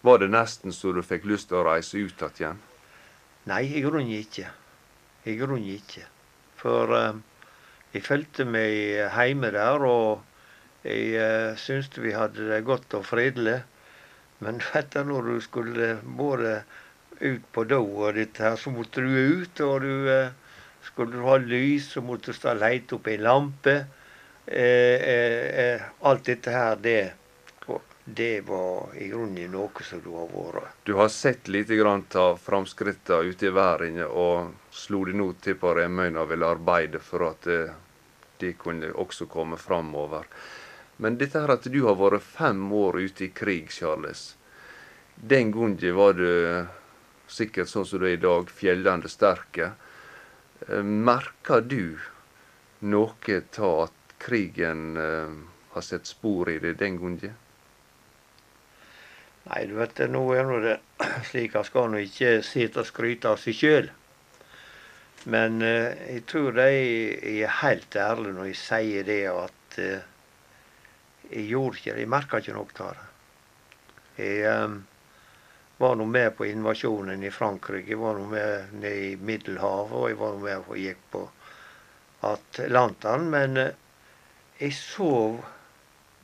Var 0.04 0.20
det 0.20 0.30
nesten 0.30 0.72
så 0.72 0.92
du 0.94 1.02
fikk 1.02 1.26
lyst 1.26 1.50
til 1.50 1.58
å 1.58 1.66
reise 1.66 1.98
ut 1.98 2.22
igjen? 2.28 2.60
Nei, 3.50 3.64
i 3.76 3.82
grunnen 3.84 4.12
ikke. 4.14 4.46
I 5.24 5.34
grunnen 5.40 5.66
ikke. 5.74 6.04
For 6.60 6.92
uh, 6.92 7.16
jeg 7.92 8.04
følte 8.06 8.46
meg 8.48 8.76
hjemme 9.00 9.50
der, 9.52 9.84
og 9.84 10.84
jeg 10.84 11.16
uh, 11.16 11.56
syntes 11.60 12.00
vi 12.04 12.14
hadde 12.16 12.46
det 12.48 12.62
godt 12.68 12.96
og 12.96 13.04
fredelig. 13.08 13.58
Men 14.44 14.62
vet 14.70 14.94
du, 14.94 15.02
når 15.08 15.32
du 15.32 15.40
skulle 15.44 15.90
både 16.04 16.62
ut 17.20 17.44
på 17.52 17.64
do 17.68 17.82
og 17.82 18.14
dette 18.16 18.44
her, 18.44 18.56
så 18.60 18.72
måtte 18.72 19.04
du 19.04 19.10
ut. 19.42 19.64
Og 19.64 19.84
du 19.84 20.08
uh, 20.08 20.32
skulle 20.84 21.16
du 21.16 21.26
ha 21.26 21.36
lys, 21.40 21.90
så 21.92 22.02
måtte 22.04 22.30
du 22.32 22.38
stå 22.38 22.52
og 22.52 22.62
leite 22.62 22.96
opp 22.98 23.10
en 23.10 23.22
lampe. 23.24 23.76
Eh, 24.46 25.10
eh, 25.14 25.84
alt 26.04 26.26
dette 26.30 26.54
her, 26.54 26.80
det 26.80 26.98
det 28.04 28.40
var 28.44 28.90
i 29.00 29.06
grunnen 29.08 29.48
noe 29.48 29.80
som 29.80 30.00
du 30.04 30.10
har 30.12 30.28
vært. 30.28 30.74
Du 30.84 30.92
har 30.98 31.08
sett 31.08 31.48
lite 31.48 31.78
grann 31.78 32.02
av 32.20 32.36
framskrittene 32.36 33.32
ute 33.32 33.46
i 33.48 33.52
verden, 33.56 34.02
og 34.04 34.52
slo 34.68 35.06
de 35.08 35.14
nå 35.16 35.30
til 35.40 35.56
på 35.56 35.72
Remøyna 35.72 36.26
ville 36.28 36.50
arbeide 36.52 37.00
for 37.00 37.24
at 37.30 37.48
de 38.44 38.52
kunne 38.60 38.92
også 38.92 39.24
komme 39.32 39.56
framover. 39.56 40.28
Men 40.96 41.16
dette 41.18 41.40
her 41.40 41.54
at 41.56 41.64
du 41.64 41.80
har 41.86 41.96
vært 41.98 42.22
fem 42.22 42.60
år 42.72 43.00
ute 43.00 43.24
i 43.26 43.32
krig, 43.34 43.72
Charles. 43.72 44.34
Den 45.16 45.50
gangen 45.54 45.96
var 45.96 46.12
du 46.18 46.66
sikkert 47.30 47.70
sånn 47.70 47.86
som 47.88 48.02
du 48.02 48.06
er 48.06 48.18
i 48.18 48.22
dag, 48.22 48.50
fjellende 48.50 49.08
sterke. 49.10 49.72
Eh, 50.68 50.82
merker 50.82 51.60
du 51.60 51.98
noe 52.80 53.40
av 53.58 53.72
at 53.86 54.14
krigen 54.18 54.96
eh, 54.96 55.34
har 55.74 55.84
sett 55.84 56.06
spor 56.06 56.50
i 56.50 56.58
det 56.62 56.78
den 56.80 56.96
gangen? 57.00 57.34
Nei, 59.44 59.66
du 59.68 59.74
vet, 59.76 60.00
nå 60.08 60.22
er 60.32 60.46
nå 60.48 60.60
det 60.64 60.78
slik 61.28 61.56
at 61.60 61.68
skal 61.68 61.90
nå 61.92 62.00
ikke 62.06 62.38
sitte 62.46 62.80
og 62.80 62.88
skryte 62.88 63.34
av 63.34 63.42
seg 63.42 63.58
sjøl. 63.58 63.90
Men 65.28 65.60
eh, 65.64 65.92
jeg 66.14 66.24
tror 66.28 66.56
de 66.56 66.70
er 67.34 67.60
helt 67.60 67.96
ærlige 67.96 68.36
når 68.36 68.50
jeg 68.50 68.60
sier 68.60 69.06
det 69.08 69.20
at 69.32 69.78
eh, 69.80 70.10
jeg 71.30 71.46
gjorde 71.52 71.80
ikke 71.80 71.92
det. 71.92 72.04
Jeg 72.04 72.12
merka 72.12 72.40
ikke 72.40 72.56
noe 72.56 72.80
av 72.86 72.96
det. 72.96 73.06
Jeg 74.20 74.42
eh, 74.48 74.76
var 75.78 75.96
nå 75.96 76.04
med 76.04 76.36
på 76.36 76.46
invasjonen 76.46 77.24
i 77.24 77.30
Frankrike. 77.30 77.90
Jeg 77.90 77.98
var 77.98 78.18
nå 78.18 78.26
med 78.30 78.74
ned 78.80 78.98
i 79.08 79.16
Middelhavet, 79.16 79.92
og 79.92 80.08
jeg 80.10 80.20
var 80.20 80.36
nå 80.36 80.42
med 80.44 80.68
og 80.68 80.78
gikk 80.78 81.02
på 81.10 81.24
Atlanteren. 82.30 83.30
Men 83.30 83.56
eh, 83.56 83.76
jeg 84.58 84.76
sov 84.78 85.40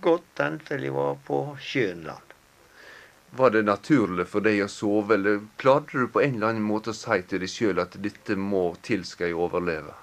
godt 0.01 0.43
inntil 0.47 0.87
jeg 0.87 0.97
var 0.97 1.19
på 1.27 1.41
Skjønland. 1.61 2.27
Var 3.31 3.51
det 3.51 3.63
naturlig 3.63 4.27
for 4.27 4.43
deg 4.43 4.65
å 4.65 4.69
sove, 4.71 5.15
eller 5.15 5.43
klarte 5.61 5.99
du 5.99 6.09
på 6.11 6.23
en 6.25 6.39
eller 6.39 6.51
annen 6.51 6.67
måte 6.67 6.91
å 6.91 6.97
si 6.97 7.21
til 7.31 7.43
deg 7.45 7.51
sjøl 7.53 7.83
at 7.83 7.95
dette 8.03 8.35
må 8.35 8.73
til 8.83 9.05
skal 9.07 9.31
jeg 9.31 9.39
overleve? 9.39 9.95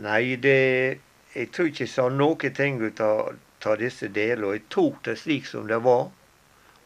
Nei, 0.00 0.36
det 0.40 1.00
Jeg 1.30 1.52
tror 1.54 1.68
ikke 1.70 1.84
jeg 1.84 1.92
sa 1.92 2.08
noe 2.10 2.48
ting 2.50 2.80
ut 2.82 3.00
av 3.00 3.76
disse 3.78 4.08
delene. 4.10 4.56
Jeg 4.56 4.64
tok 4.68 5.04
det 5.06 5.14
slik 5.20 5.46
som 5.46 5.68
det 5.68 5.78
var, 5.84 6.08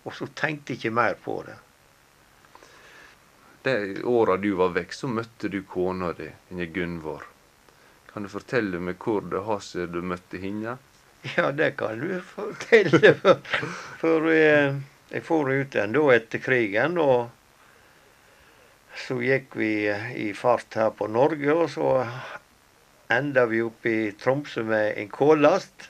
og 0.05 0.15
så 0.15 0.29
tenkte 0.37 0.75
jeg 0.75 0.83
ikke 0.83 0.95
mer 0.95 1.17
på 1.25 1.39
det. 1.47 1.57
De 3.65 3.77
åra 4.05 4.37
du 4.37 4.51
var 4.59 4.75
vekk, 4.77 4.93
så 4.93 5.09
møtte 5.09 5.49
du 5.49 5.63
kona 5.69 6.13
di, 6.17 6.29
denne 6.51 6.67
Gunvor. 6.73 7.25
Kan 8.13 8.27
du 8.27 8.31
fortelle 8.31 8.79
meg 8.79 9.01
hvor 9.01 9.25
det 9.27 9.41
har 9.47 9.63
seg 9.65 9.95
du 9.95 10.03
møtte 10.05 10.39
henne? 10.43 10.77
Ja, 11.37 11.49
det 11.57 11.71
kan 11.81 12.03
du 12.03 12.19
fortelle. 12.21 13.15
For, 13.23 13.41
for 14.03 14.29
jeg, 14.29 14.75
jeg 15.09 15.25
for 15.25 15.49
ut 15.49 15.75
igjen 15.75 15.97
da 15.97 16.05
etter 16.13 16.43
krigen, 16.45 16.99
og 17.01 17.33
så 19.07 19.17
gikk 19.25 19.57
vi 19.59 19.73
i 20.21 20.29
fart 20.37 20.77
her 20.79 20.93
på 20.95 21.09
Norge, 21.11 21.57
og 21.57 21.71
så 21.73 21.89
enda 23.13 23.47
vi 23.51 23.63
opp 23.65 23.87
i 23.89 24.13
Tromsø 24.21 24.63
med 24.69 25.01
en 25.01 25.09
kållast. 25.09 25.89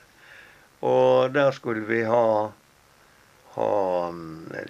Og 0.86 1.34
der 1.34 1.50
skulle 1.56 1.84
vi 1.88 2.02
ha, 2.08 2.52
ha 3.54 4.10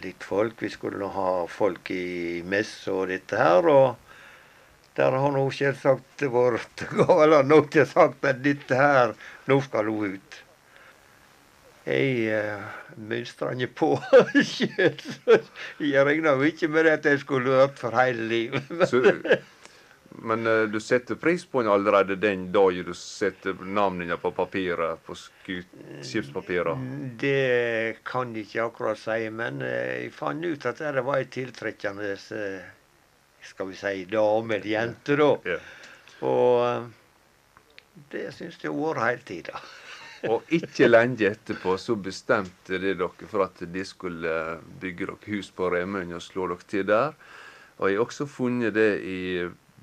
litt 0.05 0.25
folk. 0.25 0.57
Vi 0.63 0.71
skulle 0.73 1.09
ha 1.13 1.29
folk 1.51 1.91
i 1.95 2.43
messe 2.47 2.93
og 2.93 3.09
dette 3.13 3.39
her. 3.41 3.69
og 3.69 4.05
der 4.95 5.11
har 5.19 5.33
nå 5.35 5.49
selvsagt 5.51 6.23
vært 6.31 6.85
gale 6.95 7.43
nok 7.43 7.73
til 7.75 7.87
sagt 7.91 8.25
at 8.29 8.43
dette 8.47 8.79
her, 8.79 9.15
nå 9.51 9.59
skal 9.65 9.91
hun 9.91 10.15
ut. 10.15 10.41
Jeg 11.85 12.31
uh, 12.33 12.69
mønstra 12.97 13.51
ikke 13.59 13.67
på 13.77 13.91
jeg 15.85 16.07
regna 16.09 16.33
jo 16.39 16.47
ikke 16.49 16.71
med 16.73 16.89
at 16.89 17.05
jeg 17.05 17.21
skulle 17.21 17.59
vært 17.59 17.83
for 17.83 17.99
hele 17.99 18.29
livet. 18.31 19.51
Men 20.23 20.47
uh, 20.47 20.63
du 20.71 20.79
setter 20.81 21.19
pris 21.21 21.45
på 21.47 21.63
den 21.63 21.73
allerede 21.73 22.17
den 22.21 22.47
dagen 22.53 22.87
du 22.87 22.95
setter 22.95 23.59
navnene 23.65 24.17
på 24.21 24.31
papiret, 24.37 25.03
på 25.07 25.17
skipspapiret? 25.19 26.87
Det 27.21 28.05
kan 28.07 28.35
jeg 28.37 28.49
ikke 28.49 28.69
akkurat 28.69 29.01
si, 29.01 29.29
men 29.31 29.63
uh, 29.65 29.69
jeg 29.69 30.13
fant 30.15 30.45
ut 30.45 30.67
at 30.71 30.85
det 30.95 31.05
var 31.05 31.21
ei 31.23 31.31
tiltrekkende 31.33 32.15
skal 33.45 33.69
vi 33.69 33.77
si 33.77 34.05
dame 34.09 34.57
eller 34.57 34.71
jente, 34.71 35.17
da. 35.21 35.31
Yeah. 35.45 35.73
Og 36.25 36.93
det 38.13 38.29
syns 38.35 38.61
jeg 38.63 38.73
har 38.73 38.95
vært 38.95 39.05
hele 39.05 39.27
tida. 39.29 39.65
Og 40.33 40.55
ikke 40.57 40.89
lenge 40.89 41.29
etterpå 41.29 41.75
så 41.77 41.99
bestemte 42.01 42.79
de 42.81 42.95
dere 42.97 43.29
for 43.29 43.45
at 43.45 43.61
de 43.69 43.83
skulle 43.85 44.31
bygge 44.81 45.11
dere 45.11 45.19
hus 45.27 45.51
på 45.53 45.69
Remøyen 45.75 46.17
og 46.17 46.25
slå 46.25 46.49
dere 46.49 46.69
til 46.71 46.87
der. 46.89 47.13
Og 47.77 47.91
jeg 47.91 47.99
har 47.99 48.07
også 48.07 48.27
funnet 48.31 48.73
det 48.77 48.91
i 49.05 49.21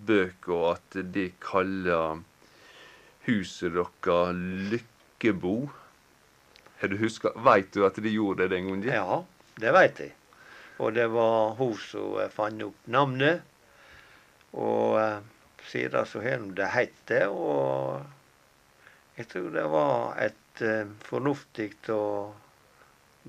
bøker 0.07 0.71
at 0.73 0.97
de 1.13 1.27
kaller 1.43 2.21
huset 3.27 3.75
deres 3.75 4.41
Lykkebo. 4.71 5.69
Har 6.81 6.89
du 6.89 6.97
huska 6.97 7.33
Veit 7.45 7.73
du 7.73 7.85
at 7.85 7.99
de 8.01 8.09
gjorde 8.09 8.43
det 8.43 8.55
den 8.55 8.67
gangen? 8.69 8.87
Ja, 8.89 9.21
det 9.61 9.73
veit 9.75 9.99
jeg. 10.01 10.15
Og 10.81 10.95
det 10.95 11.05
var 11.13 11.53
hun 11.59 11.75
som 11.77 12.17
fant 12.33 12.63
opp 12.65 12.87
navnet. 12.89 13.43
Og 14.57 14.97
eh, 14.97 15.19
siden 15.69 16.07
så 16.09 16.23
har 16.25 16.41
det 16.57 16.71
hett 16.73 16.97
det. 17.11 17.27
Og 17.29 18.01
jeg 19.19 19.29
tror 19.29 19.49
det 19.53 19.67
var 19.69 20.17
et 20.17 20.63
uh, 20.65 20.89
fornuftig 21.05 21.69
og 21.93 22.33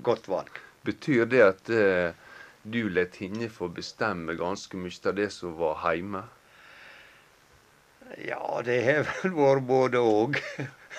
godt 0.01 0.27
valg. 0.31 0.57
Betyr 0.83 1.27
det 1.29 1.43
at 1.45 1.69
du 2.63 2.87
lot 2.89 3.19
henne 3.21 3.49
få 3.51 3.67
bestemme 3.75 4.33
ganske 4.39 4.79
mye 4.79 5.11
av 5.11 5.19
det 5.19 5.29
som 5.35 5.53
var 5.59 5.83
hjemme? 5.85 6.23
Ja, 8.27 8.61
det 8.65 8.79
har 8.85 9.07
vel 9.09 9.33
vært 9.37 9.65
både 9.67 10.01
òg. 10.03 10.39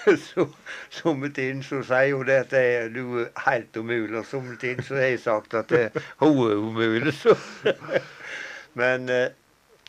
Sommertiden 0.99 1.63
så 1.65 1.81
sier 1.87 2.17
hun 2.17 2.27
det 2.29 2.41
at 2.45 2.53
du 2.95 3.21
er 3.23 3.31
helt 3.47 3.77
umulig, 3.77 4.19
og 4.19 4.27
sommertiden 4.29 4.85
så 4.85 4.99
har 4.99 5.09
jeg 5.13 5.23
sagt 5.23 5.55
at 5.55 5.71
det, 5.73 6.05
hun 6.21 6.43
er 6.51 6.61
umulig. 6.61 7.15
Så. 7.17 7.37
Men 8.81 9.09
uh, 9.09 9.31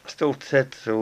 stort 0.07 0.45
sett 0.45 0.77
så 0.77 0.98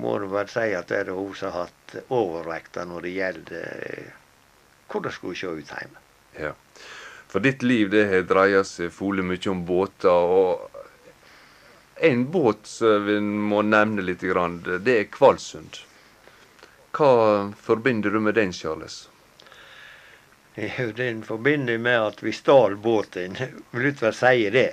må 0.00 0.16
du 0.18 0.28
vel 0.32 0.48
si 0.48 0.70
at 0.76 0.88
det 0.88 1.02
er 1.02 1.12
hun 1.12 1.34
som 1.36 1.52
har 1.52 1.66
hatt 1.66 1.96
overvekta 2.08 2.86
når 2.88 3.04
det 3.04 3.12
gjelder 3.12 3.82
eh, 3.90 4.12
hvordan 4.88 5.10
det 5.10 5.16
skulle 5.18 5.36
se 5.36 5.50
ut 5.52 5.72
hjemme. 5.76 6.00
Ja. 6.40 6.52
For 7.32 7.44
ditt 7.44 7.64
liv 7.64 7.90
det 7.92 8.06
har 8.08 8.24
dreia 8.28 8.62
seg 8.64 8.92
fole 8.92 9.24
mye 9.24 9.52
om 9.52 9.64
båter. 9.68 10.08
og 10.08 10.71
En 12.02 12.30
båt 12.30 12.66
som 12.66 13.06
vi 13.06 13.20
må 13.20 13.60
nevne 13.62 14.02
litt, 14.02 14.24
det 14.82 14.94
er 14.98 15.04
Kvalsund. 15.06 15.76
Hva 16.90 17.52
forbinder 17.54 18.10
du 18.10 18.18
med 18.20 18.34
den, 18.34 18.52
Charles? 18.52 19.08
Den 20.96 21.22
forbinder 21.22 21.78
med 21.78 22.00
at 22.08 22.22
vi 22.22 22.32
stjal 22.34 22.74
båten, 22.76 23.38
Luther 23.70 24.10
sier 24.12 24.50
det. 24.50 24.72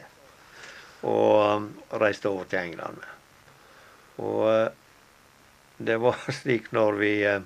Og 1.05 1.69
reiste 2.01 2.33
over 2.33 2.49
til 2.49 2.59
England. 2.59 3.05
Og 4.25 4.49
eh, 4.49 4.71
det 5.77 5.99
var 6.01 6.17
slik 6.41 6.71
når 6.75 6.99
vi 6.99 7.13
eh, 7.29 7.45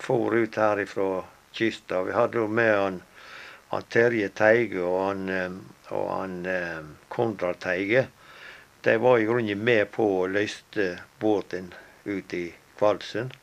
for 0.00 0.32
ut 0.32 0.56
her 0.56 0.80
ifra 0.80 1.20
kysta. 1.52 2.02
Vi 2.08 2.16
hadde 2.16 2.40
jo 2.40 2.48
med 2.48 2.72
han, 2.78 2.98
han 3.68 3.86
Terje 3.92 4.32
Teige 4.32 4.80
og 4.80 4.98
han, 5.04 5.28
eh, 5.28 5.60
og 5.92 6.10
han 6.16 6.42
Konrad 7.12 7.60
Teige. 7.60 8.08
De 8.82 8.96
var 8.98 9.18
i 9.18 9.26
grunnen 9.28 9.64
med 9.64 9.90
på 9.94 10.06
å 10.20 10.28
løste 10.30 10.88
båten 11.22 11.72
ut 12.04 12.34
i 12.34 12.46
Kvalsund. 12.78 13.34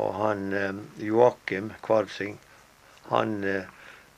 Og 0.00 0.10
han 0.20 0.50
eh, 0.56 0.82
Joakim 1.04 1.72
Kvalsing, 1.84 2.36
han 3.08 3.38
eh, 3.44 3.70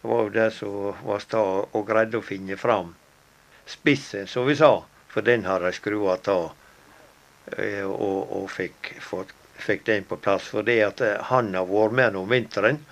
var 0.03 0.27
jo 0.27 0.35
der 0.35 0.51
som 0.55 0.99
var 1.07 1.23
sta 1.23 1.43
og 1.63 1.87
greide 1.89 2.19
å 2.19 2.27
finne 2.27 2.59
fram 2.59 2.95
spissen, 3.67 4.27
som 4.27 4.49
vi 4.49 4.59
sa. 4.59 4.75
For 5.13 5.25
den 5.25 5.47
har 5.47 5.63
de 5.63 5.71
skrua 5.77 6.19
av 6.33 6.51
Eh, 7.47 7.85
og, 7.85 8.33
og 8.37 8.51
fikk, 8.51 8.93
fått, 9.03 9.33
fikk, 9.59 9.85
den 9.87 10.07
på 10.09 10.19
plass. 10.23 10.51
For 10.55 10.67
det 10.67 10.79
at 10.87 11.03
han 11.31 11.55
har 11.59 11.69
vært 11.69 11.99
med 11.99 12.19
om 12.21 12.29
vinteren. 12.31 12.83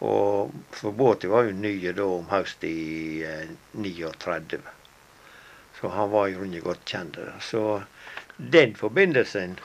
Og 0.00 0.52
for 0.72 0.96
båten 0.96 1.32
var 1.32 1.48
jo 1.48 1.56
ny 1.56 1.74
da 1.92 2.06
om 2.06 2.30
høsten 2.30 2.70
i 2.70 3.24
eh, 3.26 3.50
39. 3.76 4.62
Så 5.80 5.88
han 5.88 6.10
var 6.10 6.28
i 6.28 6.32
grunnen 6.36 6.60
godt 6.64 6.84
kjent. 6.84 7.18
Så 7.40 7.82
den 8.36 8.74
forbindelsen 8.76 9.58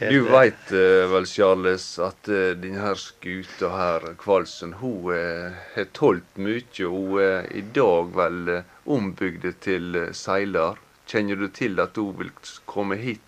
Du 0.00 0.22
veit 0.32 0.70
uh, 0.72 1.04
vel, 1.12 1.26
Charles, 1.28 1.84
at 2.00 2.28
uh, 2.32 2.54
denne 2.56 2.94
skuta 2.96 3.68
her, 3.74 4.06
Kvalsen, 4.18 4.72
hun 4.80 5.10
uh, 5.12 5.58
har 5.74 5.90
tålt 5.92 6.40
mye. 6.40 6.86
Hun 6.88 7.18
er 7.20 7.50
i 7.52 7.60
dag 7.60 8.14
vel 8.16 8.54
ombygd 8.88 9.44
til 9.60 10.00
seiler. 10.16 10.80
Kjenner 11.10 11.36
du 11.36 11.50
til 11.52 11.76
at 11.84 12.00
hun 12.00 12.16
vil 12.16 12.32
komme 12.64 12.96
hit 12.96 13.20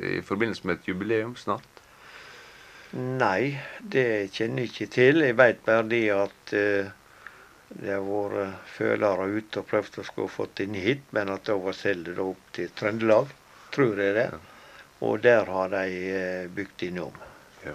i 0.00 0.22
forbindelse 0.24 0.64
med 0.64 0.78
et 0.78 0.88
jubileum 0.88 1.36
snart? 1.36 1.82
Nei, 2.96 3.58
det 3.82 4.30
kjenner 4.32 4.64
jeg 4.64 4.72
ikke 4.72 4.92
til. 4.94 5.20
Jeg 5.26 5.36
veit 5.36 5.58
bare 5.66 5.84
det 5.90 6.04
at 6.14 6.54
uh, 6.56 6.94
det 7.68 7.92
har 7.92 8.04
vært 8.06 8.68
følere 8.76 9.26
ute 9.26 9.60
og 9.60 9.70
prøvd 9.70 9.98
å 10.00 10.04
skulle 10.06 10.30
fått 10.30 10.62
inn 10.62 10.76
hit, 10.78 11.02
men 11.10 11.32
at 11.34 11.48
det 11.48 11.56
var 11.58 11.80
det 11.82 12.18
opp 12.22 12.52
til 12.54 12.70
Trøndelag, 12.78 13.32
tror 13.74 14.00
jeg 14.00 14.14
det. 14.14 14.28
Og 15.02 15.18
der 15.20 15.50
har 15.50 15.72
de 15.74 15.88
uh, 16.14 16.50
bygd 16.54 16.86
innom. 16.88 17.16
Ja. 17.64 17.74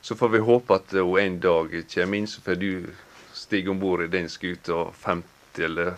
Så 0.00 0.16
får 0.16 0.28
vi 0.28 0.44
håpe 0.44 0.76
at 0.76 0.92
hun 0.92 1.18
en 1.18 1.40
dag 1.40 1.72
kommer 1.94 2.18
inn, 2.18 2.28
så 2.28 2.44
får 2.44 2.60
du 2.60 2.92
stige 3.32 3.70
om 3.70 3.80
bord 3.80 4.04
i 4.04 4.12
den 4.12 4.28
skuta 4.28 4.84
50 5.00 5.64
eller 5.64 5.96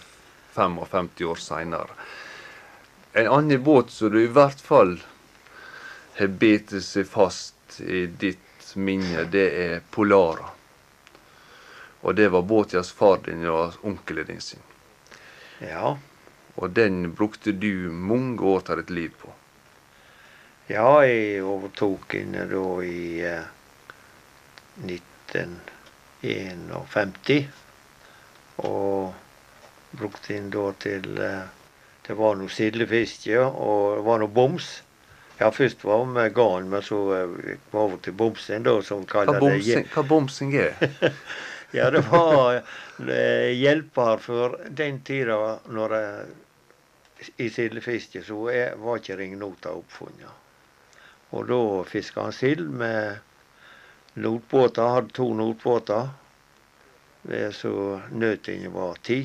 55 0.54 1.10
år 1.26 1.42
seinere. 1.42 1.98
En 3.12 3.28
annen 3.28 3.62
båt 3.62 3.90
som 3.90 4.10
du 4.10 4.22
i 4.22 4.30
hvert 4.30 4.60
fall 4.60 4.96
har 6.18 6.34
bitt 6.40 6.72
seg 6.82 7.06
fast 7.10 7.80
i 7.82 8.06
ditt 8.06 8.74
minne, 8.74 9.26
det 9.30 9.46
er 9.58 9.80
Polara. 9.90 10.53
Og 12.04 12.14
det 12.14 12.28
var 12.28 12.44
Båtias 12.44 12.92
far 12.92 13.16
din 13.24 13.46
og 13.48 13.72
onkelen 13.82 14.26
din 14.28 14.40
sin. 14.40 14.60
Ja. 15.58 15.96
Og 16.54 16.70
den 16.70 17.14
brukte 17.16 17.52
du 17.52 17.90
mange 17.90 18.42
år 18.44 18.62
av 18.68 18.76
ditt 18.82 18.90
liv 18.90 19.10
på. 19.20 19.28
Ja, 20.68 21.04
jeg 21.04 21.42
overtok 21.44 22.14
henne 22.16 22.46
da 22.48 22.82
i 22.84 23.20
eh, 23.24 23.42
1951. 24.84 27.48
Og 28.64 29.14
brukte 29.96 30.34
den 30.34 30.50
da 30.52 30.72
til 30.80 31.18
eh, 31.18 31.42
Det 32.04 32.16
var 32.20 32.34
noe 32.36 32.52
sildefiske, 32.52 33.38
og 33.40 33.96
det 33.96 34.04
var 34.04 34.18
noe 34.20 34.28
boms. 34.28 34.82
Ja, 35.38 35.50
først 35.50 35.84
var 35.84 36.04
vi 36.04 36.10
med 36.12 36.34
garn, 36.36 36.68
men 36.68 36.82
så 36.84 37.14
eh, 37.16 37.28
gikk 37.48 37.60
vi 37.72 37.78
over 37.80 37.96
til 38.04 38.12
bomsen, 38.12 38.62
da, 38.68 38.76
som 38.84 39.06
kaller 39.08 39.40
det. 39.40 39.88
hva 39.96 40.04
bomsing 40.04 40.52
er? 40.60 40.76
Ja, 41.74 41.90
det 41.90 42.00
var 42.10 42.54
eh, 42.54 43.50
hjelper 43.58 44.16
for 44.26 44.54
den 44.80 45.00
tida 45.04 45.36
når 45.76 45.94
jeg, 45.96 46.26
i 47.46 47.48
sildefiske 47.56 48.22
så 48.26 48.38
var 48.84 49.00
ikke 49.00 49.16
ringnota 49.20 49.72
oppfunnet. 49.80 50.30
Og 51.34 51.46
da 51.50 51.58
fiska 51.90 52.26
han 52.28 52.36
sild 52.36 52.68
med 52.84 53.18
notbåter. 54.26 54.88
Hadde 54.96 55.14
to 55.20 55.28
notbåter. 55.34 56.08
eh, 57.30 57.50
Så 57.50 58.00
nøtene 58.10 58.68
var 58.72 58.94
ti. 59.02 59.18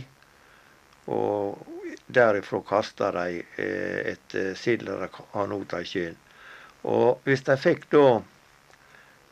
Og 1.07 1.65
derifra 2.07 2.61
kasta 2.69 3.11
de 3.11 3.43
et 4.13 4.35
sild 4.57 4.85
de 4.87 5.09
har 5.33 5.47
nota 5.47 5.81
i 5.81 5.85
sjøen. 5.93 6.17
Og 6.83 7.21
hvis 7.25 7.43
de 7.49 7.57
fikk 7.57 7.89
da 7.91 8.05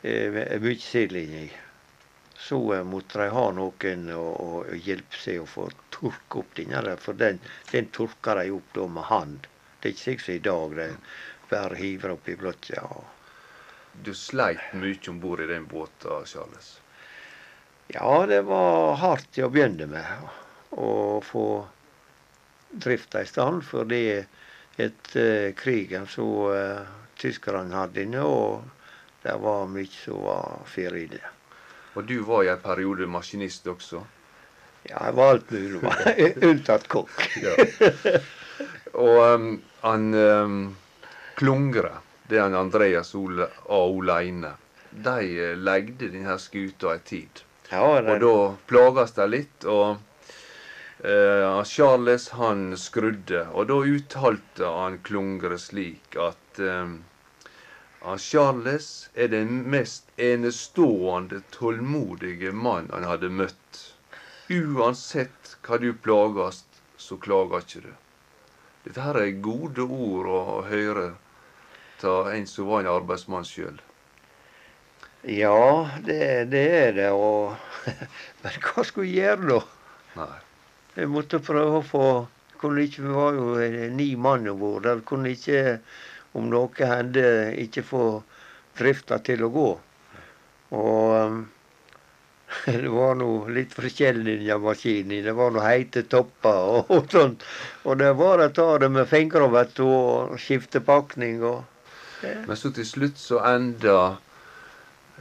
eh, 0.03 0.59
mye 0.62 0.79
sild 0.81 1.15
inni, 1.19 1.47
så 2.38 2.74
eh, 2.74 2.84
måtte 2.84 3.20
de 3.20 3.29
ha 3.34 3.46
noen 3.51 4.10
å, 4.13 4.24
å 4.24 4.63
hjelpe 4.75 5.17
seg 5.17 5.41
å 5.41 5.50
få 5.50 5.67
tørke 5.94 6.44
opp 6.44 6.56
denne. 6.58 6.96
For 7.01 7.17
den, 7.17 7.39
den 7.72 7.89
tørker 7.94 8.41
de 8.41 8.53
opp 8.56 8.74
da 8.77 8.88
med 8.88 9.10
hand. 9.10 9.48
Det 9.79 9.89
er 9.89 9.96
ikke 9.96 10.03
slik 10.03 10.25
som 10.25 10.36
i 10.36 10.44
dag. 10.46 10.75
De 10.77 10.89
bare 11.50 11.79
hiver 11.79 12.13
oppi 12.13 12.36
blokka. 12.38 12.84
Du 14.06 14.13
sleit 14.13 14.74
mye 14.77 15.10
om 15.10 15.22
bord 15.22 15.41
i 15.41 15.50
den 15.50 15.65
båten, 15.65 16.25
Charles. 16.25 16.75
Ja, 17.88 18.25
det 18.27 18.41
var 18.46 18.98
hardt 19.01 19.32
til 19.34 19.48
å 19.48 19.51
begynne 19.53 19.88
med 19.89 20.27
å 20.77 21.22
få 21.24 21.48
drifta 22.70 23.24
i 23.24 23.29
stand. 23.29 23.63
Fordi 23.65 24.03
etter 24.77 25.56
krigen 25.58 26.06
så 26.12 26.27
uh, 26.53 26.84
tyskerne 27.17 27.74
hadde 27.74 28.03
inne, 28.06 28.22
og 28.22 28.67
det 29.24 29.39
var 29.41 29.65
mye 29.72 29.89
som 30.03 30.22
var 30.27 30.62
for 30.70 31.00
ille. 31.00 31.37
Og 31.97 32.05
du 32.05 32.19
var 32.27 32.45
i 32.45 32.51
en 32.53 32.62
periode 32.62 33.07
maskinist 33.10 33.65
også. 33.71 34.03
Ja, 34.88 34.99
jeg 35.07 35.15
var 35.17 35.33
alt 35.33 35.51
mulig, 35.51 35.81
unntatt 36.49 36.86
kokk. 36.91 37.23
Ja. 37.41 37.55
Og 38.93 39.17
um, 39.33 39.47
han 39.81 40.05
um, 40.13 40.60
Klungre, 41.38 41.97
det 42.29 42.38
er 42.38 42.45
han 42.45 42.57
Andreas 42.57 43.15
Ole, 43.17 43.49
A. 43.65 43.81
Oleine, 43.81 44.53
de 44.91 45.17
uh, 45.41 45.51
legde 45.60 46.12
denne 46.13 46.38
skuta 46.41 46.93
ei 46.93 47.01
tid. 47.05 47.43
Ja, 47.71 47.81
Og 47.83 48.13
da 48.23 48.36
plages 48.69 49.17
de 49.17 49.31
litt, 49.33 49.65
og 49.65 50.03
Uh, 50.97 51.62
Charles 51.62 52.23
han 52.33 52.71
skrudde. 52.73 53.43
Og 53.53 53.67
da 53.69 53.75
uttalte 53.86 54.71
han 54.79 54.95
Klungre 55.05 55.60
slik 55.62 56.17
at 56.17 56.57
eh, 56.57 56.95
han 58.01 58.19
Charles 58.19 59.10
er 59.13 59.27
den 59.33 59.63
mest 59.69 60.10
enestående 60.17 61.41
tålmodige 61.51 62.51
mann 62.53 62.89
han 62.93 63.07
hadde 63.07 63.29
møtt. 63.29 63.79
Uansett 64.53 65.55
hva 65.65 65.79
du 65.81 65.89
plages, 66.05 66.63
så 66.97 67.17
klager 67.17 67.65
ikke 67.65 67.83
du. 67.88 67.93
Dette 68.86 69.03
her 69.03 69.19
er 69.19 69.41
gode 69.43 69.83
ord 69.83 70.29
å 70.31 70.41
høre 70.69 71.10
av 72.07 72.29
en 72.31 72.45
som 72.47 72.69
var 72.69 72.83
en 72.83 72.91
arbeidsmann 72.93 73.45
sjøl. 73.47 73.81
ja 75.23 75.89
det, 76.05 76.45
det 76.53 76.65
er 76.77 76.91
det. 76.95 77.10
Og, 77.12 77.57
men 78.43 78.60
hva 78.63 78.86
skulle 78.86 79.10
jeg 79.10 79.25
gjøre 79.25 79.49
da? 79.49 79.62
Nei. 80.21 80.36
Jeg 80.97 81.10
måtte 81.13 81.43
prøve 81.43 81.81
å 81.81 81.86
få 81.86 82.05
kunne 82.57 82.86
ikke, 82.88 83.03
Vi 83.05 83.13
var 83.13 83.36
jo 83.38 83.89
ni 83.93 84.15
mann 84.15 84.47
om 84.49 84.60
bord. 84.60 84.88
Kunne 85.05 85.33
ikke, 85.36 85.79
om 86.33 86.49
noe 86.51 86.89
hendte, 86.89 87.27
ikke 87.63 87.83
få 87.85 88.07
drifta 88.77 89.19
til 89.23 89.45
å 89.47 89.51
gå. 89.53 89.69
Og 90.77 91.13
um, 91.15 91.39
det 92.65 92.91
var 92.91 93.17
noe 93.19 93.51
litt 93.53 93.73
forskjellig 93.75 94.37
i 94.45 94.59
maskinen. 94.61 95.23
Det 95.25 95.33
var 95.35 95.55
noe 95.55 95.65
heite 95.65 96.03
topper 96.11 96.59
og, 96.75 96.91
og 96.97 97.09
sånt. 97.11 97.43
Og 97.85 97.99
det 98.01 98.13
var 98.19 98.43
å 98.43 98.51
ta 98.55 98.69
det 98.83 98.91
med 98.93 99.09
fingrene 99.09 99.53
vet 99.55 99.75
du, 99.79 99.83
og 99.87 100.37
skifte 100.41 100.83
pakning 100.83 101.43
og 101.43 101.65
Men 102.23 102.57
så 102.57 102.71
til 102.73 102.85
slutt 102.89 103.19
så 103.21 103.37
enda 103.45 104.17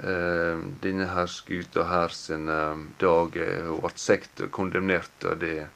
eh, 0.00 0.62
denne 0.80 1.10
her 1.12 1.26
skuta 1.28 1.84
her 1.90 2.14
sine 2.16 2.56
dager 3.02 3.68
og 3.68 3.82
eh, 3.82 3.82
ble 3.84 4.00
sekt 4.00 4.40
og 4.46 4.48
kondemnert, 4.56 5.12
og 5.28 5.42
det 5.42 5.66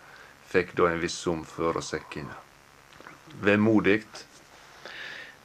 fikk 0.49 0.73
da 0.79 0.89
en 0.89 1.03
viss 1.03 1.19
sum 1.21 1.43
for 1.45 1.77
å 1.77 1.85
sekke 1.85 2.23
inn. 2.23 2.33
Vemodig. 3.45 4.01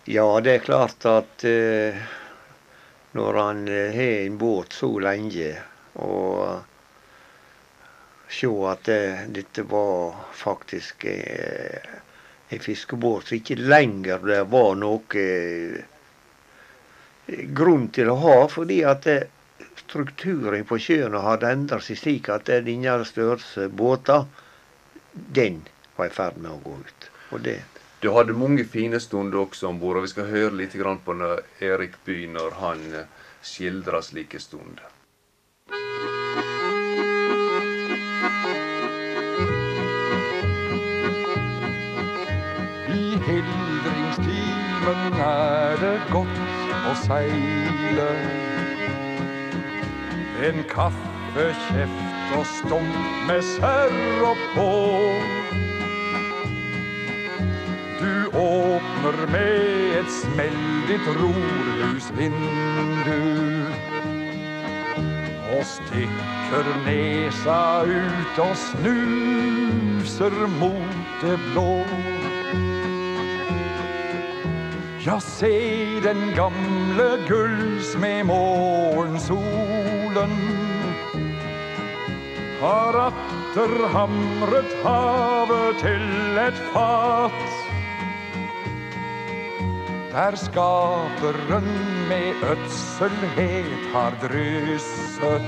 Ja, 0.08 0.40
det 0.40 0.52
er 0.54 0.60
klart 0.62 1.06
at 1.10 1.44
eh, 1.50 1.96
når 3.18 3.38
han 3.42 3.64
eh, 3.68 3.90
har 3.96 4.20
en 4.28 4.38
båt 4.38 4.74
så 4.78 4.92
lenge, 5.02 5.56
og 5.98 6.62
se 8.30 8.52
at 8.70 8.86
det, 8.86 9.00
dette 9.34 9.66
var 9.66 10.14
faktisk 10.38 11.08
eh, 11.10 11.90
en 12.54 12.62
fiskebåt 12.62 13.32
som 13.32 13.40
ikke 13.40 13.58
lenger 13.58 14.22
det 14.30 14.44
var 14.54 14.78
noe 14.78 15.26
eh, 15.26 15.82
grunn 17.58 17.90
til 17.90 18.14
å 18.14 18.22
ha, 18.22 18.40
fordi 18.52 18.84
at 18.86 19.10
eh, 19.10 19.26
strukturen 19.88 20.70
på 20.70 20.78
sjøen 20.86 21.18
hadde 21.18 21.50
endret 21.58 21.90
seg 21.90 21.98
slik 22.04 22.30
at 22.30 22.54
eh, 22.54 22.62
denne 22.68 23.00
størrelse 23.10 23.72
båter, 23.74 24.30
den 25.14 25.64
var 25.98 26.14
i 26.14 26.14
ferd 26.14 26.38
med 26.38 26.54
å 26.54 26.62
gå 26.62 26.78
ut. 26.86 27.10
Og 27.34 27.42
det 27.50 27.64
Du 28.02 28.12
hadde 28.12 28.34
mange 28.34 28.66
fine 28.68 29.00
stunder 29.00 29.40
også 29.40 29.68
om 29.72 29.80
bord, 29.80 29.98
og 29.98 30.04
vi 30.04 30.08
skal 30.12 30.28
høre 30.28 30.56
litt 30.60 30.76
på 31.06 31.14
når 31.16 31.40
Erik 31.64 31.96
Bye 32.06 32.28
når 32.28 32.52
han 32.60 32.80
eh, 32.94 33.08
skildrer 33.42 34.02
slike 34.02 34.40
stunder. 34.40 34.84
I 42.92 43.18
heldringstimen 43.28 45.22
er 45.30 45.80
det 45.80 46.00
godt 46.12 46.40
å 46.92 46.94
seile. 47.06 48.10
En 50.46 50.60
kaffekjeft 50.68 52.36
og 52.36 52.46
stump 52.60 52.96
med 53.32 53.42
serr 53.56 54.30
oppå. 54.34 55.45
Åpner 58.76 59.18
med 59.32 60.00
et 60.00 60.12
smell 60.12 60.62
ditt 60.90 61.08
rorhusvindu. 61.20 63.22
Og 65.56 65.64
stikker 65.70 66.66
nesa 66.86 67.62
ut 67.88 68.36
og 68.44 68.56
snuser 68.68 70.36
mot 70.60 71.04
det 71.22 71.38
blå. 71.52 71.74
Ja, 75.06 75.20
se 75.22 75.54
den 76.02 76.34
gamle 76.36 77.10
gullsmed 77.28 78.24
morgensolen 78.26 80.34
har 82.60 82.98
atter 83.04 83.74
hamret 83.94 84.74
havet 84.82 85.78
til 85.84 86.40
et 86.48 86.58
fat. 86.74 87.75
Der 90.16 90.36
skaperen 90.36 91.68
med 92.08 92.34
ødselhet 92.52 93.86
har 93.94 94.12
drysset 94.22 95.42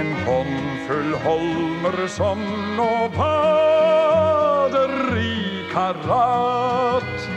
en 0.00 0.12
håndfull 0.26 1.14
holmer 1.24 2.06
som 2.06 2.38
nå 2.76 3.08
bader 3.16 5.16
i 5.16 5.64
karat. 5.72 7.30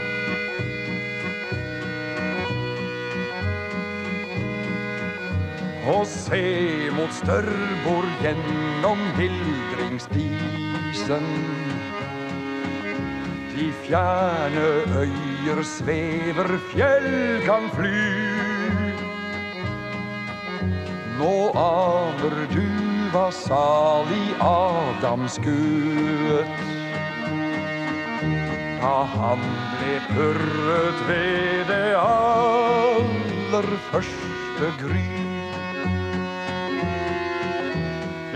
Og 5.86 6.06
se 6.06 6.90
mot 6.92 7.12
størbord 7.22 8.10
gjennom 8.20 8.98
hildringsdisen. 9.16 11.59
De 13.60 13.72
fjerne 13.72 14.60
øyer 14.96 15.62
svever, 15.62 16.58
fjell 16.72 17.42
kan 17.44 17.66
fly. 17.74 18.06
Nå 21.18 21.34
aner 21.60 22.36
du 22.54 22.62
hva 23.12 23.26
salig 23.36 24.30
Adam 24.40 25.26
skuet 25.28 26.48
da 28.80 28.94
han 29.12 29.44
ble 29.74 29.96
purret 30.08 31.02
ved 31.10 31.68
det 31.68 31.92
aller 32.00 33.68
første 33.90 34.70
gry. 34.80 35.08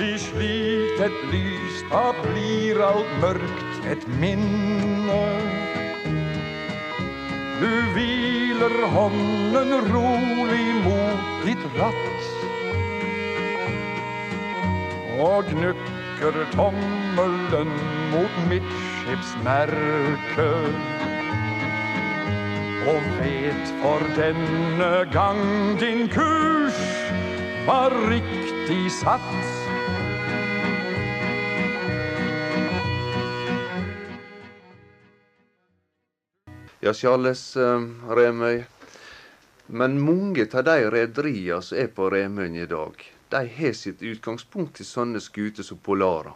I 0.04 0.18
slikt 0.20 1.00
et 1.08 1.16
lys 1.32 1.80
da 1.88 2.10
blir 2.20 2.84
alt 2.84 3.16
mørkt 3.24 3.73
et 3.90 4.02
minne. 4.20 5.22
Du 7.60 7.70
hviler 7.94 8.76
hånden 8.96 9.70
rolig 9.92 10.68
mot 10.84 11.22
ditt 11.44 11.64
ratt 11.78 12.24
og 15.24 15.44
gnukker 15.50 16.36
tommelen 16.52 17.70
mot 18.12 18.34
midtskipsmerket. 18.50 20.74
Og 22.84 23.02
vet 23.20 23.66
for 23.80 24.00
denne 24.18 24.92
gang 25.14 25.44
din 25.80 26.02
kurs 26.12 26.80
var 27.66 27.90
riktig 28.10 28.92
satt. 28.92 29.63
Ja, 36.84 36.92
Charles 36.92 37.56
eh, 37.56 37.80
Remøy. 38.08 38.64
Men 39.66 39.94
mange 40.04 40.44
av 40.52 40.66
de 40.66 40.90
rederiene 40.92 41.62
som 41.64 41.78
er 41.80 41.86
på 41.96 42.10
Remøyen 42.12 42.58
i 42.60 42.66
dag, 42.68 42.98
de 43.32 43.40
har 43.56 43.72
sitt 43.72 44.02
utgangspunkt 44.04 44.82
i 44.82 44.84
sånne 44.84 45.22
skuter 45.24 45.64
som 45.64 45.80
Polara. 45.80 46.34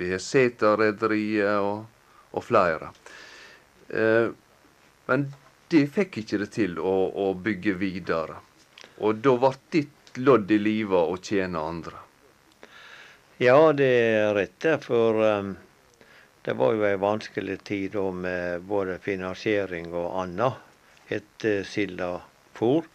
Vi 0.00 0.08
har 0.08 0.22
Sæter-rederiet 0.24 1.60
og, 1.60 1.84
og 2.32 2.46
flere. 2.48 2.88
Eh, 3.92 4.32
men 5.10 5.28
de 5.68 5.84
fikk 5.98 6.22
ikke 6.22 6.40
det 6.46 6.48
til 6.56 6.80
å, 6.80 6.96
å 7.12 7.28
bygge 7.36 7.76
videre. 7.76 8.40
Og 9.04 9.20
da 9.20 9.36
ble 9.44 9.52
ditt 9.76 10.16
lodd 10.16 10.48
i 10.48 10.62
livet 10.64 11.12
å 11.12 11.20
tjene 11.20 11.60
andre. 11.60 12.00
Ja, 13.44 13.60
det 13.76 13.92
er 14.00 14.34
rett. 14.40 14.70
For 14.88 15.20
um, 15.20 15.56
det 16.46 16.54
var 16.54 16.76
jo 16.76 16.84
ei 16.86 16.94
vanskelig 17.02 17.56
tid 17.66 17.96
da 17.96 18.04
med 18.14 18.68
både 18.70 19.00
finansiering 19.02 19.88
og 19.90 20.12
annet 20.20 21.10
etter 21.10 21.64
silda 21.66 22.20
for. 22.54 22.86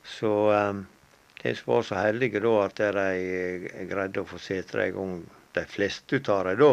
Så 0.00 0.32
um, 0.56 0.86
som 1.42 1.68
var 1.68 1.84
så 1.84 1.98
heldige 2.00 2.40
da 2.40 2.54
at 2.62 2.80
de 2.96 3.84
greide 3.90 4.24
å 4.24 4.30
få 4.30 4.40
setra 4.40 4.88
i 4.88 4.96
gang 4.96 5.20
de 5.52 5.66
fleste 5.68 6.22
av 6.32 6.48
dem 6.48 6.62
da, 6.64 6.72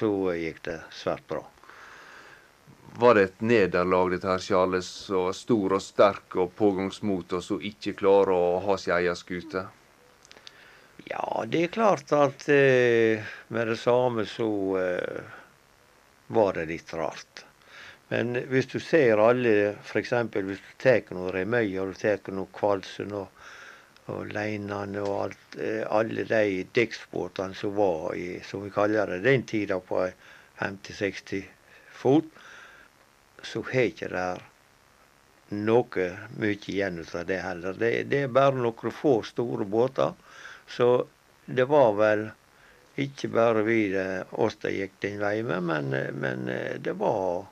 så 0.00 0.12
gikk 0.34 0.64
det 0.66 0.80
svært 0.90 1.30
bra. 1.30 1.44
Var 2.98 3.14
det 3.14 3.26
et 3.28 3.42
nederlag, 3.54 4.10
dette 4.10 4.26
her, 4.26 4.42
Charles, 4.42 4.90
så 5.06 5.28
stor 5.30 5.78
og 5.78 5.84
sterk 5.84 6.34
og 6.42 6.56
pågangsmot, 6.58 7.38
og 7.38 7.44
så 7.44 7.62
ikke 7.62 7.94
klarer 8.00 8.34
å 8.34 8.58
ha 8.66 8.74
sin 8.82 8.96
egen 8.98 9.18
skute? 9.20 9.68
Ja, 11.06 11.44
det 11.46 11.62
er 11.62 11.72
klart 11.72 12.12
at 12.12 12.48
eh, 12.48 13.22
med 13.54 13.68
det 13.70 13.76
samme 13.78 14.24
så 14.26 14.48
eh, 14.80 15.20
var 16.26 16.58
det 16.58 16.66
litt 16.72 16.94
rart. 16.94 17.44
Men 18.08 18.34
hvis 18.50 18.66
du 18.72 18.78
ser 18.80 19.20
alle, 19.22 19.76
f.eks. 19.84 20.12
hvis 20.34 20.62
du 20.64 20.74
tar 20.82 21.12
noe 21.14 21.30
og 21.30 21.92
du 21.92 21.94
tar 22.00 22.32
noe 22.34 22.50
Kvalsund 22.56 23.14
og, 23.14 23.28
og 24.08 24.32
Leinane 24.32 25.04
og 25.04 25.14
alt, 25.28 25.58
eh, 25.60 25.84
alle 25.86 26.24
de 26.26 26.64
dekksbåtene 26.74 27.54
som 27.54 27.76
var 27.76 28.14
i, 28.16 28.40
som 28.44 28.64
vi 28.64 28.74
kaller 28.74 29.06
det, 29.14 29.22
den 29.28 29.46
tida 29.46 29.78
på 29.80 30.02
50-60 30.58 31.44
fot, 31.92 32.30
så 33.42 33.62
har 33.70 33.92
ikke 33.92 34.08
der 34.10 34.42
noe 35.54 36.08
mye 36.40 36.58
igjen 36.58 37.04
av 37.06 37.28
det 37.28 37.38
heller. 37.44 37.76
Det, 37.78 37.92
det 38.10 38.24
er 38.26 38.32
bare 38.40 38.58
noen 38.58 38.92
få 38.92 39.20
store 39.24 39.64
båter. 39.64 40.16
Så 40.68 40.88
det 41.46 41.64
var 41.68 41.94
vel 41.96 42.26
ikke 42.98 43.30
bare 43.32 43.62
vi 43.64 43.88
det, 43.92 44.08
oss 44.30 44.58
det 44.62 44.74
gikk 44.74 44.98
den 45.04 45.20
veien 45.22 45.46
med, 45.46 45.62
men, 45.62 45.94
men 46.18 46.50
det 46.82 46.96
var 46.98 47.46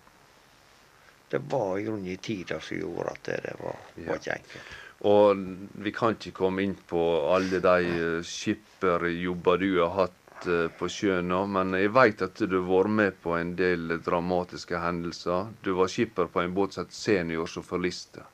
det 1.28 1.38
var 1.38 1.78
i 1.78 1.82
grunnen 1.82 2.06
i 2.06 2.16
tida 2.16 2.60
som 2.60 2.76
gjorde 2.78 3.10
at 3.10 3.24
det, 3.24 3.54
var, 3.60 3.78
var 3.94 4.20
ikke 4.20 4.36
enkelt. 4.36 4.74
Og 5.06 5.40
vi 5.84 5.92
kan 5.92 6.14
ikke 6.14 6.32
komme 6.36 6.62
inn 6.64 6.76
på 6.88 7.02
alle 7.34 7.60
de 7.60 7.90
eh, 7.96 8.22
skipperjobber 8.24 9.60
du 9.60 9.68
har 9.82 9.92
hatt 9.96 10.46
eh, 10.48 10.68
på 10.78 10.88
sjøen 10.88 11.28
nå, 11.28 11.42
men 11.52 11.74
jeg 11.76 11.92
veit 11.92 12.22
at 12.24 12.40
du 12.40 12.56
har 12.56 12.68
vært 12.70 12.94
med 13.00 13.18
på 13.22 13.34
en 13.36 13.52
del 13.58 13.98
dramatiske 14.06 14.80
hendelser. 14.80 15.52
Du 15.66 15.74
var 15.76 15.92
skipper 15.92 16.30
på 16.32 16.44
en 16.44 16.56
båt 16.56 16.78
som 16.78 16.86
het 16.86 16.96
Senior 16.96 17.50
som 17.50 17.66
forliste. 17.66 18.24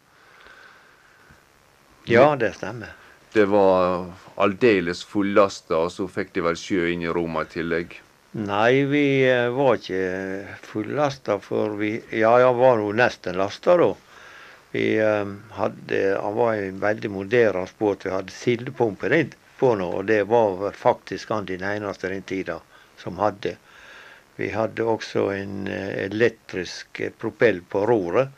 Ja, 2.11 2.35
det 2.37 2.55
stemmer. 2.59 2.95
Det 3.33 3.45
var 3.49 4.13
aldeles 4.37 5.05
fullasta, 5.09 5.79
og 5.87 5.93
så 5.93 6.05
fikk 6.09 6.35
de 6.37 6.43
vel 6.45 6.59
sjø 6.61 6.89
inn 6.93 7.05
i 7.07 7.13
Roma 7.17 7.47
i 7.47 7.53
tillegg. 7.55 7.95
Nei, 8.33 8.85
vi 8.89 9.05
eh, 9.29 9.49
var 9.53 9.77
ikke 9.77 10.57
fullasta, 10.65 11.39
for 11.41 11.75
vi 11.77 11.95
Ja, 12.17 12.33
jeg 12.41 12.55
var 12.57 12.81
jo 12.81 12.91
nesten 12.97 13.37
lasta, 13.41 13.77
da. 13.81 13.89
Vi 14.73 14.85
eh, 15.01 15.33
hadde 15.59 16.01
Han 16.17 16.37
var 16.39 16.55
en 16.55 16.79
veldig 16.81 17.11
moderne 17.13 17.67
båt. 17.79 18.07
Vi 18.07 18.13
hadde 18.13 18.33
sildepumpe 18.33 19.11
på 19.59 19.75
nå, 19.77 19.89
og 20.01 20.07
det 20.09 20.23
var 20.29 20.73
faktisk 20.73 21.33
han 21.33 21.49
den 21.49 21.65
eneste 21.65 22.09
den 22.09 22.23
tida 22.23 22.61
som 22.97 23.21
hadde. 23.21 23.57
Vi 24.37 24.49
hadde 24.53 24.85
også 24.85 25.29
en 25.37 25.67
eh, 25.69 26.05
elektrisk 26.07 27.03
propell 27.21 27.61
på 27.69 27.85
roret, 27.87 28.29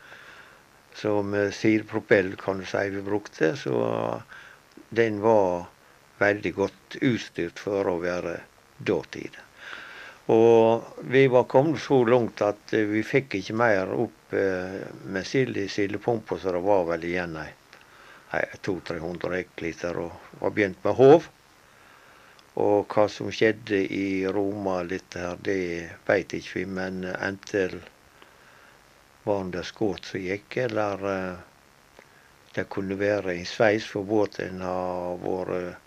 som 0.95 1.35
sidepropell 1.51 2.35
kan 2.39 2.59
du 2.59 2.65
si 2.65 2.89
vi 2.89 3.01
brukte. 3.01 3.55
Så 3.55 3.75
den 4.89 5.21
var 5.21 5.65
veldig 6.19 6.53
godt 6.55 6.97
utstyrt 7.01 7.59
for 7.59 7.87
å 7.89 7.97
være 8.03 8.37
dåtid. 8.77 9.35
Og 10.33 10.85
vi 11.13 11.27
var 11.29 11.43
kommet 11.43 11.81
så 11.81 11.99
langt 12.05 12.41
at 12.41 12.73
eh, 12.73 12.87
vi 12.89 13.03
fikk 13.05 13.37
ikke 13.39 13.57
mer 13.57 13.91
opp 13.93 14.33
eh, 14.33 14.81
med 15.05 15.27
sild 15.27 15.57
i 15.61 15.67
sildepumpa, 15.69 16.39
så 16.41 16.55
det 16.55 16.63
var 16.65 16.87
vel 16.89 17.05
igjen 17.05 17.35
ei, 17.37 17.51
ei 18.33 18.45
200-300 18.65 19.35
ekliter 19.37 19.99
og 20.01 20.39
var 20.41 20.55
begynt 20.55 20.81
med 20.85 20.97
håv. 20.97 21.27
Og 22.55 22.87
hva 22.89 23.05
som 23.11 23.29
skjedde 23.29 23.81
i 23.93 24.25
Roma 24.31 24.79
litt 24.87 25.17
her, 25.19 25.37
det 25.43 25.91
veit 26.07 26.33
ikke 26.33 26.61
vi, 26.61 26.65
men 26.79 27.03
enten 27.05 27.83
var 29.25 29.45
det 29.53 29.65
skudd 29.67 30.05
som 30.07 30.23
gikk, 30.23 30.57
eller 30.65 31.05
eh, 31.11 31.43
det 32.55 32.69
kunne 32.71 32.95
være 32.99 33.35
i 33.35 33.45
Sveits, 33.47 33.87
for 33.91 34.07
båten 34.07 34.61
har 34.63 35.17
vært 35.21 35.81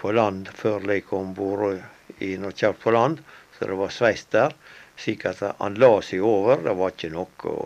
på 0.00 0.12
land 0.12 0.48
før 0.56 0.84
de 0.88 1.00
kom 1.04 1.30
om 1.30 1.34
bord 1.36 2.20
i 2.24 2.36
noe 2.40 2.72
på 2.82 2.92
land. 2.92 3.20
Så 3.58 3.68
det 3.68 3.76
var 3.78 3.92
sveis 3.92 4.26
der. 4.32 4.52
Slik 4.96 5.26
at 5.28 5.42
han 5.58 5.76
la 5.80 6.00
seg 6.04 6.24
over. 6.24 6.60
Det 6.64 6.74
var 6.76 6.92
ikke 6.92 7.12
noe 7.12 7.48
å, 7.48 7.56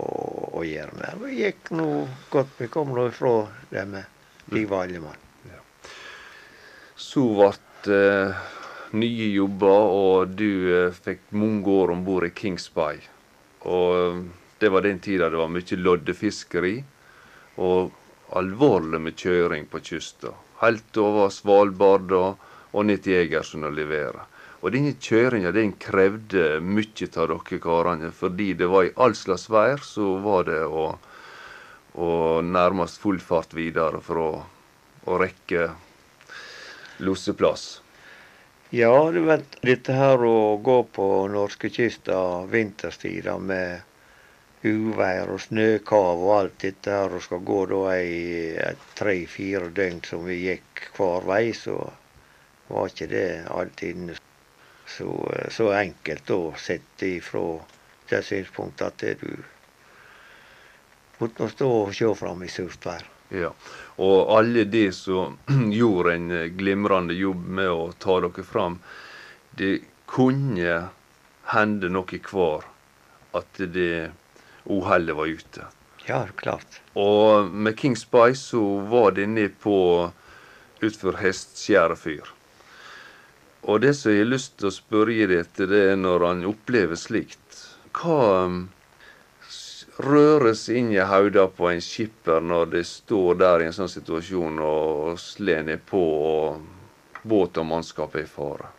å 0.58 0.62
gjøre 0.66 0.98
mer. 0.98 1.18
Vi 1.22 1.40
gikk 1.42 1.70
nå 1.74 1.88
godt. 2.30 2.54
Vi 2.58 2.70
kom 2.70 2.94
nå 2.94 3.08
ifra 3.10 3.34
det 3.70 3.84
med 3.90 4.54
livet 4.54 4.74
av 4.74 4.84
alle 4.84 5.02
mann. 5.02 5.26
Så 7.00 7.24
ble 7.34 7.96
eh, 7.96 8.40
nye 9.00 9.28
jobber, 9.32 9.94
og 9.94 10.34
du 10.36 10.50
eh, 10.74 10.98
fikk 11.06 11.30
mange 11.34 11.70
år 11.72 11.94
om 11.94 12.04
bord 12.06 12.26
i 12.26 12.34
Kings 12.36 12.68
Bay. 12.74 13.00
Og 13.66 13.94
eh, 13.96 14.20
det 14.60 14.70
var 14.70 14.84
den 14.84 15.00
tida 15.02 15.30
det 15.32 15.40
var 15.40 15.50
mye 15.50 15.78
loddefiskeri 15.80 16.74
og 17.60 17.94
alvorlig 18.36 19.00
med 19.00 19.16
kjøring 19.18 19.66
på 19.70 19.80
kysten. 19.84 20.36
Helt 20.60 20.96
over 21.00 21.30
Svalbard 21.32 22.12
og, 22.16 22.46
ned 22.86 23.02
til 23.04 23.18
Egersund 23.22 23.66
og 23.66 23.74
levere. 23.74 24.26
Og 24.60 24.74
denne 24.74 24.92
kjøringa 25.00 25.52
den 25.56 25.72
krevde 25.80 26.60
mye 26.60 27.08
av 27.16 27.30
dere 27.32 27.60
karene, 27.64 28.10
fordi 28.12 28.52
det 28.60 28.68
var 28.68 28.86
i 28.86 28.94
all 29.00 29.16
slags 29.16 29.48
vær 29.50 29.80
så 29.84 30.18
var 30.20 30.44
det 30.50 30.62
å, 30.68 30.86
å 31.96 32.10
nærmest 32.44 33.00
full 33.00 33.20
fart 33.24 33.56
videre 33.56 34.02
for 34.04 34.20
å, 34.20 34.32
å 35.08 35.20
rekke 35.20 35.70
losseplass. 37.00 37.80
Ja, 38.70 38.92
du 39.10 39.24
vet, 39.26 39.56
dette 39.66 39.96
her 39.96 40.22
å 40.22 40.58
gå 40.62 40.82
på 40.94 41.06
norskekysten 41.32 42.50
vinterstida 42.52 43.38
med 43.42 43.80
uvær 44.66 45.30
og 45.32 45.40
snøkav 45.40 46.20
og 46.20 46.32
alt 46.36 46.58
dette 46.62 46.92
her, 46.92 47.14
og 47.16 47.22
skal 47.24 47.44
gå 47.46 47.60
da 47.70 47.84
ei 47.94 48.72
tre-fire 48.98 49.70
døgn 49.76 50.02
som 50.04 50.26
vi 50.28 50.42
gikk 50.44 50.90
hver 50.96 51.28
vei, 51.28 51.44
så 51.56 51.78
var 52.68 52.90
ikke 52.90 53.08
det 53.10 53.28
alltid 53.50 54.12
så, 54.90 55.08
så 55.50 55.70
enkelt 55.78 56.30
å 56.34 56.42
sette 56.58 57.08
ifra 57.16 57.44
det 58.10 58.20
synspunktet 58.26 58.86
at 58.86 59.00
det 59.00 59.14
du 59.22 59.32
måtte 61.20 61.48
stå 61.52 61.70
og 61.84 61.94
se 61.94 62.12
fram 62.16 62.44
i 62.44 62.50
surt 62.52 62.86
vær. 62.86 63.04
Ja, 63.30 63.52
Og 64.02 64.32
alle 64.34 64.64
de 64.66 64.88
som 64.92 65.38
gjorde 65.80 66.14
en 66.14 66.30
glimrende 66.56 67.14
jobb 67.14 67.44
med 67.60 67.70
å 67.70 67.92
ta 67.98 68.18
dere 68.24 68.44
fram, 68.44 68.80
det 69.56 69.78
kunne 70.10 70.80
hende 71.52 71.90
noe 71.92 72.22
hver 72.30 72.66
at 73.38 73.60
det 73.74 74.10
uhellet 74.64 75.16
var 75.16 75.26
ute. 75.26 75.68
Ja, 76.06 76.24
klart. 76.36 76.80
Og 76.98 77.50
med 77.52 77.78
King 77.78 77.96
Spice 77.96 78.40
så 78.52 78.62
var 78.90 79.14
det 79.16 79.28
ned 79.28 79.56
på 79.62 80.10
utfor 80.80 81.18
Hestskjærefyr. 81.20 82.32
Og 83.68 83.80
det 83.84 83.92
som 83.98 84.12
jeg 84.12 84.24
har 84.24 84.32
lyst 84.32 84.56
til 84.58 84.70
å 84.70 84.74
spørre 84.74 85.28
deg 85.28 85.42
etter, 85.42 85.68
det 85.68 85.82
er 85.92 85.98
når 86.00 86.24
han 86.26 86.46
opplever 86.48 86.96
slikt. 86.96 87.58
Hva 87.92 88.48
røres 90.00 90.64
inn 90.72 90.88
i 90.94 91.00
hodet 91.04 91.46
på 91.58 91.68
en 91.68 91.82
skipper 91.84 92.40
når 92.40 92.72
det 92.74 92.84
står 92.88 93.40
der 93.42 93.60
i 93.60 93.68
en 93.68 93.76
sånn 93.76 93.92
situasjon 93.92 94.60
og 94.64 95.20
slår 95.20 95.66
nedpå 95.68 96.04
og 96.32 97.24
båt 97.28 97.60
og 97.60 97.68
mannskap 97.68 98.16
er 98.16 98.24
i 98.24 98.30
fare? 98.30 98.72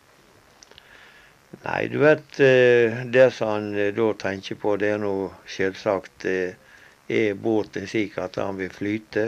Nei, 1.63 1.87
du 1.93 1.99
vet 2.01 2.39
eh, 2.39 3.03
det 3.05 3.27
som 3.35 3.49
han 3.53 3.75
eh, 3.77 3.93
da 3.93 4.07
tenker 4.17 4.57
på, 4.57 4.73
det 4.81 4.95
er 4.95 5.01
nå 5.01 5.13
selvsagt 5.45 6.25
eh, 6.25 6.55
Er 7.11 7.35
båten 7.37 7.85
slik 7.91 8.17
at 8.23 8.39
han 8.41 8.57
vil 8.57 8.71
flyte? 8.73 9.25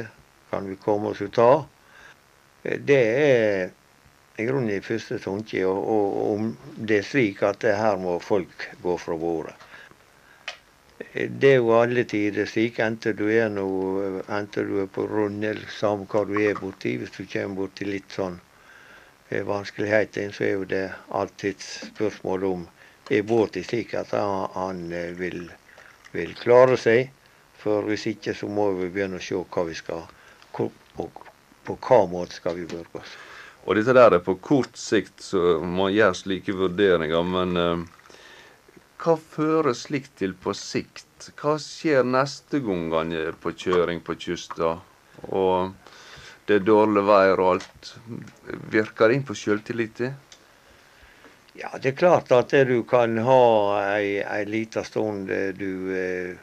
Kan 0.50 0.70
vi 0.70 0.78
komme 0.82 1.12
oss 1.12 1.22
ut 1.22 1.38
av? 1.38 1.66
Det 2.64 2.98
er 3.26 3.70
i 4.40 4.46
grunnen 4.48 4.72
i 4.72 4.80
første 4.82 5.20
tanke. 5.22 5.62
Og, 5.68 6.16
om 6.32 6.54
det 6.78 7.02
er 7.02 7.06
slik 7.10 7.44
at 7.44 7.66
her 7.68 8.00
må 8.02 8.16
folk 8.24 8.70
gå 8.82 8.96
fra 8.98 9.18
bordet. 9.20 9.54
Det 11.14 11.52
er 11.52 11.60
jo 11.60 11.74
alle 11.76 12.06
tider 12.10 12.48
slik, 12.50 12.80
enten 12.80 13.18
du 13.20 13.28
er, 13.28 13.52
noe, 13.52 14.24
enten 14.40 14.72
du 14.72 14.80
er 14.86 14.90
på 14.96 15.06
rund 15.12 15.44
eller 15.44 15.70
samme 15.76 16.08
hva 16.10 16.24
du 16.30 16.38
er 16.40 16.58
borti. 16.58 16.96
Hvis 17.02 17.14
du 17.18 17.28
kommer 17.28 17.66
borti 17.66 17.90
litt 17.90 18.16
sånn 18.16 18.40
vanskeligheter, 19.42 20.32
så 20.32 20.44
er 20.44 20.54
jo 20.54 20.70
det 20.70 20.86
alltid 21.10 21.62
spørsmål 21.64 22.44
om 22.44 22.66
er 23.10 23.26
båten 23.28 23.66
slik 23.66 23.94
at 24.00 24.14
han 24.14 24.86
eh, 24.92 25.12
vil, 25.18 25.50
vil, 26.14 26.34
klare 26.40 26.78
seg. 26.80 27.12
For 27.64 27.86
hvis 27.88 28.08
ikke, 28.12 28.34
så 28.36 28.50
må 28.52 28.70
vi 28.78 28.90
begynne 28.92 29.20
å 29.20 29.24
se 29.24 29.40
hva 29.40 29.64
vi 29.68 29.76
skal 29.78 30.04
på, 30.56 30.70
på, 30.96 31.10
på 31.64 31.78
hva 31.88 32.02
måte 32.12 32.40
skal 32.40 32.58
vi 32.60 32.68
børge 32.68 33.00
oss. 33.00 33.18
Og 33.64 33.78
dette 33.80 33.96
der 33.96 34.18
er 34.18 34.24
på 34.24 34.36
kort 34.44 34.76
sikt, 34.76 35.22
så 35.24 35.62
man 35.64 35.94
gjør 35.94 36.18
slike 36.20 36.56
vurderinger. 36.60 37.24
Men 37.24 37.60
eh, 37.60 37.84
hva 39.04 39.16
fører 39.20 39.76
slikt 39.78 40.18
til 40.20 40.36
på 40.36 40.56
sikt? 40.58 41.30
Hva 41.40 41.56
skjer 41.62 42.04
neste 42.08 42.60
gang 42.64 42.90
han 42.92 43.16
er 43.16 43.36
på 43.40 43.56
kjøring 43.56 44.04
på 44.04 44.18
kysten? 44.20 44.84
Og 45.32 45.72
det 46.48 46.60
er 46.60 46.66
dårlig 46.68 47.04
vær 47.08 47.40
og 47.40 47.52
alt. 47.56 47.92
Virker 48.72 49.10
det 49.10 49.20
inn 49.20 49.28
på 49.28 49.36
sjøltilliten? 49.38 50.16
Ja, 51.54 51.70
det 51.78 51.94
er 51.94 52.00
klart 52.00 52.32
at 52.34 52.56
du 52.68 52.80
kan 52.90 53.20
ha 53.22 53.44
ei, 53.94 54.18
ei 54.26 54.42
lita 54.50 54.82
stund 54.84 55.30
du 55.30 55.70
eh, 55.94 56.34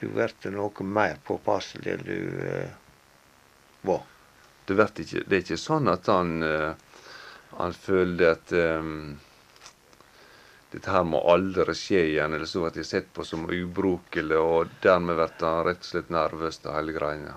du 0.00 0.08
blir 0.08 0.50
noe 0.54 0.84
mer 0.86 1.16
påpasselig 1.26 1.94
enn 1.96 2.04
du 2.06 2.42
eh, 2.46 2.74
var. 3.82 4.04
Det, 4.64 4.76
ikke, 5.00 5.24
det, 5.24 5.32
er 5.32 5.42
ikke 5.42 5.58
sånn 5.58 5.90
at 5.90 6.06
han, 6.12 6.36
eh, 6.44 7.00
han 7.58 7.74
føler 7.74 8.36
at 8.36 8.52
um, 8.52 9.16
dette 10.70 10.92
her 10.92 11.06
må 11.08 11.22
aldri 11.32 11.74
skje 11.74 12.04
igjen, 12.12 12.36
eller 12.36 12.46
så 12.46 12.62
blir 12.62 12.78
jeg 12.82 12.90
sett 12.92 13.12
på 13.16 13.26
som 13.26 13.48
ubrukelig, 13.48 14.38
og 14.38 14.78
dermed 14.84 15.18
blir 15.18 15.46
han 15.48 15.64
rett 15.66 15.82
og 15.82 15.90
slett 15.90 16.14
nervøs 16.14 16.60
av 16.66 16.78
hele 16.78 16.94
greia? 16.94 17.34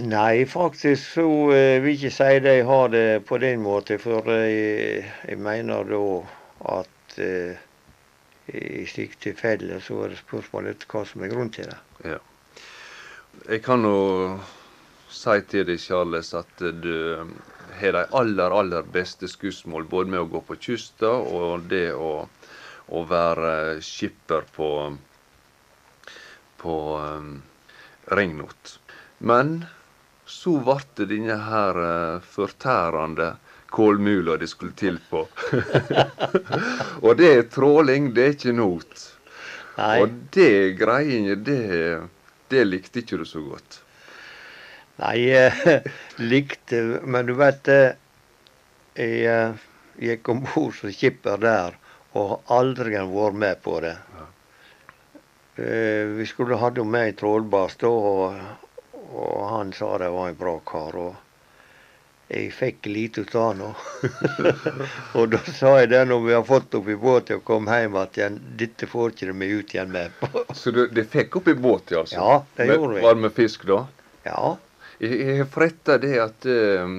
Nei, 0.00 0.46
faktisk 0.48 1.04
så 1.18 1.26
eh, 1.52 1.82
vil 1.84 1.92
jeg 1.92 1.98
ikke 1.98 2.14
si 2.16 2.38
de 2.40 2.54
har 2.64 2.88
det 2.88 3.24
på 3.28 3.36
den 3.42 3.60
måten. 3.60 4.00
For 4.00 4.24
jeg, 4.32 5.04
jeg 5.28 5.38
mener 5.38 5.84
da 5.84 6.00
at 6.78 7.18
eh, 7.20 7.60
i 8.56 8.86
slike 8.88 9.20
tilfeller 9.20 9.82
så 9.84 10.04
er 10.06 10.14
det 10.14 10.22
spørsmålet 10.22 10.86
hva 10.88 11.04
som 11.08 11.24
er 11.24 11.32
grunnen 11.32 11.52
til 11.52 11.68
det. 11.68 11.76
Ja. 12.08 12.18
Jeg 13.48 13.62
kan 13.64 13.84
jo 13.84 14.38
si 15.12 15.36
til 15.50 15.66
deg, 15.68 15.80
Charles, 15.80 16.32
at 16.40 16.64
du 16.82 17.28
har 17.76 17.96
de 17.98 18.06
aller, 18.16 18.56
aller 18.56 18.88
beste 18.94 19.28
skussmål, 19.28 19.84
både 19.92 20.12
med 20.14 20.24
å 20.24 20.30
gå 20.32 20.42
på 20.48 20.56
kysten 20.68 21.28
og 21.36 21.68
det 21.68 21.90
å, 21.92 22.26
å 22.88 23.04
være 23.08 23.54
skipper 23.84 24.48
på, 24.56 24.70
på 26.64 26.76
um, 26.96 27.32
ringnot. 28.16 28.76
Men 29.20 29.62
så 30.32 30.56
ble 30.64 31.06
denne 31.08 31.36
her 31.46 31.78
uh, 31.78 32.24
fortærende 32.34 33.34
kålmula 33.72 34.36
det 34.40 34.48
skulle 34.52 34.76
til 34.76 34.98
på. 35.10 35.26
og 37.04 37.16
det 37.20 37.30
er 37.36 37.48
tråling, 37.52 38.12
det 38.16 38.24
er 38.24 38.34
ikke 38.36 38.56
not. 38.56 39.06
Nei. 39.78 39.94
Og 40.02 40.18
det 40.36 40.76
greiene, 40.80 41.38
det, 41.40 41.62
det 42.52 42.64
likte 42.68 43.00
ikke 43.00 43.22
du 43.22 43.24
så 43.28 43.40
godt. 43.44 43.78
Nei, 45.00 45.16
jeg 45.24 45.80
likte 46.32 46.82
Men 47.08 47.24
du 47.26 47.32
vet 47.38 47.68
eh, 47.72 47.94
Jeg 49.00 49.22
eh, 49.32 49.62
gikk 50.04 50.28
om 50.28 50.42
bord 50.44 50.76
som 50.76 50.92
skipper 50.92 51.40
der 51.40 51.78
og 52.12 52.26
har 52.28 52.58
aldri 52.58 52.92
vært 52.92 53.36
med 53.40 53.60
på 53.64 53.78
det. 53.80 53.94
Ja. 53.96 54.26
Eh, 55.64 56.10
vi 56.18 56.26
skulle 56.28 56.58
hatt 56.60 56.76
henne 56.76 56.92
med 56.92 57.08
i 57.08 57.14
trålbass 57.16 57.78
da, 57.80 57.88
og, 57.88 58.61
og, 59.12 59.48
han 59.50 59.72
sa 59.76 59.98
det 59.98 60.10
var 60.14 60.28
en 60.28 60.38
bra 60.38 60.54
kar. 60.66 60.96
og 60.96 62.32
Jeg 62.32 62.52
fikk 62.56 62.88
lite 62.88 63.24
ut 63.24 63.34
av 63.34 63.48
han. 63.50 63.74
og 65.18 65.28
da 65.34 65.42
sa 65.48 65.74
jeg 65.80 65.92
det 65.92 66.04
når 66.08 66.24
vi 66.26 66.36
har 66.36 66.46
fått 66.48 66.78
opp 66.78 66.88
i 66.88 66.98
båt 66.98 67.34
og 67.36 67.44
kom 67.48 67.68
hjem, 67.70 67.98
igjen, 68.08 68.40
dette 68.60 68.88
får 68.88 69.12
ikke 69.12 69.36
vi 69.42 69.50
ut 69.58 69.74
igjen 69.76 69.92
med. 69.92 70.24
Så 70.60 70.72
du, 70.74 70.86
de 70.88 71.04
fikk 71.04 71.40
opp 71.42 71.52
i 71.52 71.58
båten, 71.58 72.02
altså? 72.02 72.16
Ja, 72.18 72.40
det 72.56 72.72
gjorde 72.72 72.96
vi. 72.96 73.04
Var 73.04 73.20
det 73.20 73.26
med 73.28 73.36
fisk 73.36 73.68
da? 73.68 73.84
Ja. 74.24 74.56
Jeg 75.02 75.38
har 75.42 75.48
fretta 75.50 75.98
det 75.98 76.16
at 76.22 76.44
uh, 76.46 76.98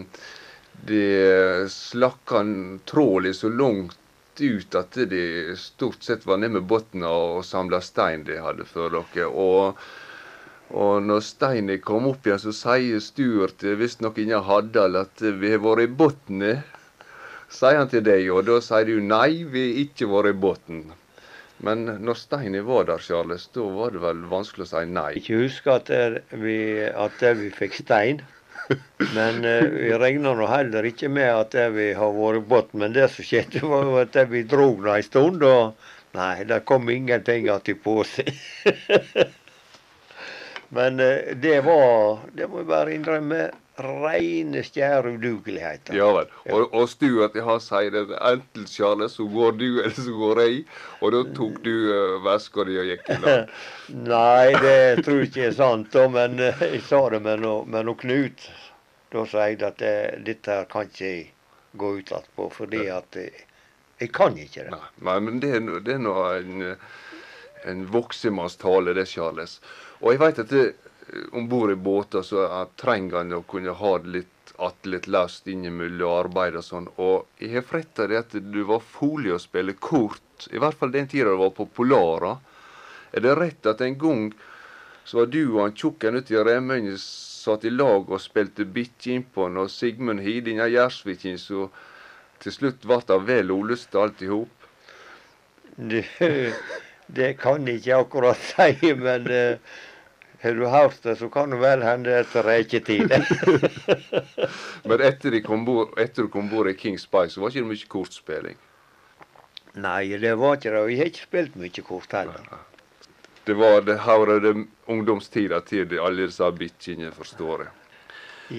det 0.83 1.71
slakka 1.71 2.41
trålet 2.89 3.37
så 3.37 3.49
langt 3.49 3.97
ut 4.39 4.75
at 4.75 4.93
de 4.93 5.55
stort 5.57 6.03
sett 6.03 6.25
var 6.25 6.37
nede 6.37 6.57
med 6.57 6.63
bunnen 6.67 7.05
og 7.07 7.45
samla 7.45 7.79
stein 7.81 8.25
de 8.27 8.39
hadde 8.41 8.65
for 8.65 8.91
dere. 8.93 9.27
Og, 9.29 9.77
og 10.71 11.03
når 11.05 11.21
steinen 11.25 11.81
kom 11.83 12.07
opp 12.09 12.25
igjen, 12.27 12.39
så 12.41 12.53
sier 12.55 13.01
Stuart, 13.03 13.61
hvis 13.61 13.99
noen 14.01 14.23
ikke 14.23 14.41
hadde 14.47 14.85
at 15.03 15.23
vi 15.41 15.51
har 15.53 15.61
vært 15.61 15.85
i 15.85 15.91
bunnen. 16.01 16.63
Sier 17.53 17.77
han 17.77 17.91
til 17.91 18.01
deg, 18.05 18.25
og 18.33 18.47
da 18.47 18.57
sier 18.63 18.87
du 18.89 19.01
nei, 19.03 19.43
vi 19.43 19.67
har 19.67 19.81
ikke 19.83 20.09
vært 20.09 20.31
i 20.31 20.37
bunnen. 20.45 20.93
Men 21.63 21.85
når 21.85 22.17
Steini 22.19 22.63
var 22.65 22.87
der, 22.89 22.99
Charles, 22.99 23.45
da 23.55 23.65
var 23.75 23.93
det 23.93 24.01
vel 24.03 24.23
vanskelig 24.31 24.65
å 24.65 24.71
si 24.71 24.85
nei? 24.89 25.09
Ikke 25.19 25.43
husk 25.43 25.69
at, 25.71 25.91
vi, 26.41 26.57
at 26.89 27.21
vi 27.39 27.51
fikk 27.53 27.77
stein. 27.77 28.23
Men 29.17 29.43
eh, 29.47 29.67
vi 29.69 29.91
regner 29.99 30.35
nå 30.39 30.47
heller 30.47 30.87
ikke 30.87 31.11
med 31.11 31.29
at 31.29 31.55
vi 31.75 31.91
har 31.95 32.17
vært 32.17 32.41
i 32.41 32.43
båt. 32.49 32.73
Men 32.79 32.95
det 32.97 33.09
som 33.13 33.27
skjedde, 33.27 33.63
var 33.71 33.87
jo 33.87 34.01
at 34.01 34.17
vi 34.31 34.43
dro 34.49 34.71
nå 34.79 34.97
en 34.97 35.05
stund, 35.05 35.45
og 35.45 36.17
nei, 36.17 36.43
det 36.49 36.63
kom 36.67 36.89
ingenting 36.91 37.47
igjen 37.47 37.79
på 37.85 38.01
seg. 38.07 38.33
Men 40.73 40.99
uh, 40.99 41.35
det 41.35 41.59
var 41.65 42.23
Det 42.33 42.47
må 42.49 42.63
jeg 42.63 42.69
bare 42.71 42.95
innrømme 42.95 43.43
reine 43.77 44.61
stjærudugeligheter. 44.63 45.95
Ja 45.97 46.11
vel. 46.13 46.27
Og, 46.53 46.73
og 46.77 46.89
Stuart 46.91 47.37
han 47.41 47.61
sier 47.61 47.93
det 47.93 48.17
enten 48.19 48.67
Charles, 48.69 49.15
så 49.17 49.25
går 49.25 49.55
du, 49.57 49.67
eller 49.81 49.95
så 49.97 50.13
går 50.13 50.41
jeg. 50.43 50.59
Og 51.01 51.13
da 51.15 51.21
tok 51.37 51.55
du 51.65 51.71
uh, 51.89 52.19
veska 52.25 52.67
di 52.69 52.77
og 52.81 52.91
gikk 52.91 53.09
i 53.09 53.17
land. 53.23 53.55
Nei, 54.13 54.51
det 54.61 55.05
tror 55.05 55.23
jeg 55.23 55.31
ikke 55.31 55.47
er 55.47 55.55
sant. 55.57 55.89
Da, 55.93 56.05
men 56.17 56.37
uh, 56.41 56.65
jeg 56.67 56.83
sa 56.89 57.01
det 57.13 57.23
med 57.25 57.41
noe, 57.45 57.63
med 57.65 57.89
noe 57.89 58.01
Knut. 58.03 58.45
Da 59.13 59.25
sa 59.29 59.47
jeg 59.49 59.61
at 59.65 59.81
det, 59.81 59.95
dette 60.25 60.59
her 60.59 60.69
kan 60.69 60.89
ikke 60.89 61.09
jeg 61.09 61.25
gå 61.77 61.95
ut 61.97 62.13
på, 62.35 62.49
fordi 62.53 62.85
at 62.93 63.17
jeg, 63.17 63.45
jeg, 64.01 64.11
kan 64.13 64.37
ikke 64.37 64.67
det. 64.69 64.81
Nei, 65.05 65.17
men 65.21 65.41
det, 65.41 65.55
det 65.85 65.97
er 65.97 66.01
nå 66.01 66.13
en, 66.33 66.65
en 67.69 67.83
voksenmannstale, 67.93 68.93
det, 68.97 69.07
Charles. 69.09 69.59
Og 70.03 70.11
jeg 70.11 70.19
veit 70.19 70.39
at 70.43 70.51
det, 70.51 70.63
om 71.31 71.47
bord 71.47 71.71
i 71.71 71.79
båter 71.79 72.25
så 72.27 72.45
trenger 72.79 73.21
en 73.21 73.37
å 73.39 73.43
kunne 73.47 73.75
ha 73.79 73.97
litt 74.03 74.53
atlet 74.61 75.07
last 75.07 75.47
innimellom 75.47 76.11
arbeid 76.11 76.57
og 76.59 76.65
sånn. 76.67 76.89
Og 77.01 77.41
jeg 77.41 77.55
har 77.55 77.67
fretta 77.67 78.07
det 78.11 78.19
at 78.19 78.35
du 78.35 78.61
var 78.67 78.83
folig 78.83 79.33
å 79.33 79.41
spille 79.41 79.75
kort, 79.79 80.47
i 80.51 80.59
hvert 80.59 80.77
fall 80.77 80.91
den 80.91 81.07
tida 81.07 81.31
du 81.31 81.39
var 81.39 81.53
på 81.55 81.69
Polara. 81.71 82.35
Er 83.13 83.23
det 83.23 83.37
rett 83.39 83.69
at 83.69 83.81
en 83.85 83.97
gang 83.99 84.27
så 85.05 85.21
var 85.21 85.31
du 85.31 85.41
og 85.45 85.61
han 85.61 85.75
tjukken 85.75 86.19
ute 86.19 86.35
i 86.35 86.43
Remøyene 86.47 86.97
satt 86.99 87.65
i 87.67 87.71
lag 87.73 88.07
og 88.07 88.21
spilte 88.23 88.65
bikkje 88.65 89.17
innpå 89.17 89.47
han, 89.47 89.59
og 89.59 89.71
Sigmund 89.71 90.23
av 90.23 90.69
Gjersvikin, 90.71 91.39
så 91.39 91.67
til 92.43 92.55
slutt 92.55 92.85
ble 92.87 92.99
det 93.07 93.19
vel 93.27 93.51
oluste 93.51 93.99
alt 93.99 94.21
i 94.23 94.31
hop? 94.31 94.69
Det, 95.75 96.05
det 97.19 97.33
kan 97.41 97.67
jeg 97.67 97.81
ikke 97.81 97.99
akkurat 98.05 98.45
si, 98.53 98.93
men 98.99 99.27
uh, 99.27 99.81
har 100.43 100.59
du 100.59 100.65
hørt 100.67 101.03
det, 101.03 101.15
så 101.15 101.29
kan 101.31 101.53
det 101.53 101.61
vel 101.61 101.83
hende 101.85 102.13
etter 102.19 102.43
reketid. 102.43 103.09
men 104.89 105.01
etter, 105.01 105.39
bord, 105.65 105.95
etter 105.99 106.27
du 106.27 106.29
kom 106.33 106.49
bord 106.51 106.67
i 106.67 106.75
Kings 106.77 107.07
Spice, 107.07 107.37
så 107.37 107.43
var 107.43 107.53
ikke 107.53 107.63
det 107.63 107.71
mye 107.71 107.91
kortspilling? 107.95 108.61
Nei, 109.73 110.17
det 110.21 110.35
var 110.37 110.59
ikke 110.59 110.73
det. 110.73 110.81
Og 110.83 110.91
jeg 110.91 110.99
har 110.99 111.11
ikke 111.13 111.27
spilt 111.29 111.55
mye 111.57 111.85
kort 111.87 112.13
heller. 112.13 112.49
Det 113.43 113.55
var 113.59 113.81
det 113.87 113.97
her 114.05 114.29
ungdomstida 114.87 115.59
til 115.67 115.95
alle 115.99 116.27
disse 116.27 116.51
bikkjene, 116.59 117.11
forstår 117.15 117.65
jeg. 117.65 117.73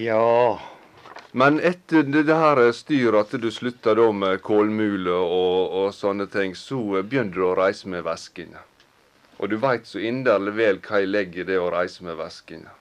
Ja. 0.09 0.59
Men 1.31 1.59
etter 1.59 2.03
det 2.03 2.25
her 2.29 2.59
styret, 2.71 3.17
at 3.27 3.41
du 3.41 3.49
slutta 3.51 3.95
da 3.97 4.09
med 4.11 4.41
kålmule 4.45 5.15
og, 5.15 5.73
og, 5.79 5.89
sånne 5.93 6.27
ting, 6.31 6.53
så 6.55 7.01
begynte 7.01 7.37
du 7.37 7.45
å 7.47 7.55
reise 7.57 7.89
med 7.91 8.05
veskene. 8.05 8.61
Og 9.37 9.51
du 9.51 9.57
veit 9.59 9.87
så 9.87 9.99
inderlig 9.99 10.55
vel 10.55 10.81
hva 10.85 11.01
jeg 11.01 11.11
legger 11.11 11.43
i 11.43 11.47
det 11.51 11.59
å 11.59 11.71
reise 11.73 12.05
med 12.07 12.17
veskene. 12.19 12.71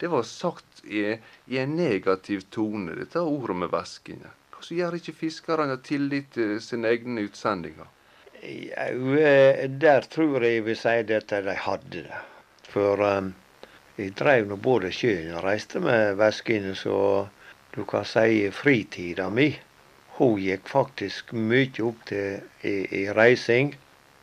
Det 0.00 0.10
var 0.10 0.24
sagt 0.26 0.82
i, 0.84 1.02
i, 1.46 1.58
en 1.62 1.76
negativ 1.78 2.42
tone, 2.50 2.96
dette 2.98 3.22
ordet 3.22 3.56
med 3.60 3.70
veskene. 3.70 4.32
Hvorfor 4.50 4.74
gjør 4.74 4.96
ikke 4.98 5.14
fiskerne 5.20 5.76
tillit 5.86 6.32
til 6.34 6.56
sine 6.64 6.90
egne 6.90 7.28
utsendinger? 7.28 7.86
Ja, 8.42 8.88
eh, 8.90 9.68
der 9.70 10.08
tror 10.10 10.42
jeg 10.42 10.56
jeg 10.56 10.64
vil 10.66 10.80
si 10.80 10.96
at 11.04 11.36
de 11.46 11.54
hadde 11.66 12.02
det. 12.08 12.22
For 12.72 13.04
um, 13.06 13.30
jeg 14.00 14.16
drev 14.18 14.48
nå 14.50 14.56
både 14.58 14.90
sjøen 14.90 15.36
og 15.36 15.44
reiste 15.46 15.78
med 15.84 16.16
veskene, 16.18 16.74
så 16.74 16.96
du 17.76 17.84
kan 17.86 18.08
si 18.08 18.48
fritida 18.50 19.28
mi 19.30 19.52
hun 20.16 20.34
gikk 20.42 20.66
faktisk 20.68 21.30
mye 21.32 21.86
opp 21.86 22.02
til 22.10 22.42
i, 22.68 22.74
i 23.02 23.04
reising. 23.14 23.72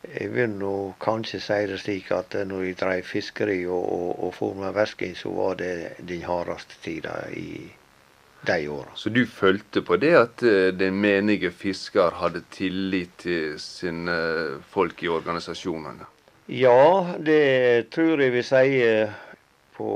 Jeg 0.08 0.30
vil 0.32 0.54
nå 0.56 0.74
kanskje 1.02 1.42
si 1.44 1.58
det 1.68 1.80
slik 1.82 2.08
at 2.16 2.34
når 2.48 2.64
jeg 2.64 2.78
drev 2.80 3.02
fiskeri 3.04 3.58
og, 3.66 3.84
og, 3.84 4.24
og 4.26 4.34
for 4.34 4.56
med 4.56 4.72
vesken, 4.76 5.14
så 5.14 5.32
var 5.34 5.58
det 5.60 5.74
den 6.08 6.24
hardeste 6.24 6.78
tida 6.84 7.18
i 7.36 7.68
de 8.48 8.58
åra. 8.72 8.94
Så 8.96 9.12
du 9.12 9.26
følte 9.28 9.82
på 9.84 9.98
det 10.00 10.14
at 10.16 10.42
eh, 10.42 10.70
den 10.72 10.96
menige 11.02 11.50
fisker 11.52 12.16
hadde 12.16 12.40
tillit 12.50 13.12
til 13.20 13.58
sine 13.60 14.16
folk 14.72 15.02
i 15.04 15.12
organisasjonene? 15.12 16.08
Ja, 16.48 17.16
det 17.20 17.90
tror 17.92 18.24
jeg 18.24 18.32
vil 18.32 18.46
si 18.48 18.80
på 19.76 19.90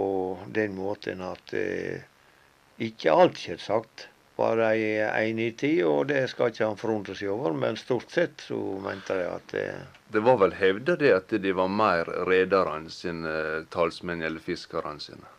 den 0.55 0.77
måten 0.77 1.25
at 1.25 1.55
eh, 1.57 2.05
ikke 2.79 3.13
alt, 3.13 3.41
selvsagt, 3.41 4.09
var 4.37 4.57
de 4.57 4.97
enige 5.05 5.53
i 5.53 5.57
tid, 5.63 5.85
og 5.87 6.09
det 6.11 6.25
skal 6.31 6.51
ikke 6.51 6.67
han 6.67 6.81
forundre 6.81 7.15
seg 7.15 7.31
over, 7.31 7.55
men 7.55 7.79
stort 7.79 8.11
sett 8.11 8.43
så 8.49 8.59
mente 8.83 9.15
de 9.19 9.29
at 9.31 9.55
det 9.55 9.69
Det 10.15 10.23
var 10.23 10.41
vel 10.43 10.55
hevda 10.59 10.97
det 10.99 11.13
at 11.15 11.33
de 11.43 11.53
var 11.55 11.71
mer 11.71 12.11
rederne 12.29 12.91
sine 12.91 13.65
talsmenn 13.75 14.23
eller 14.23 14.43
fiskerne 14.43 15.01
sine? 15.03 15.31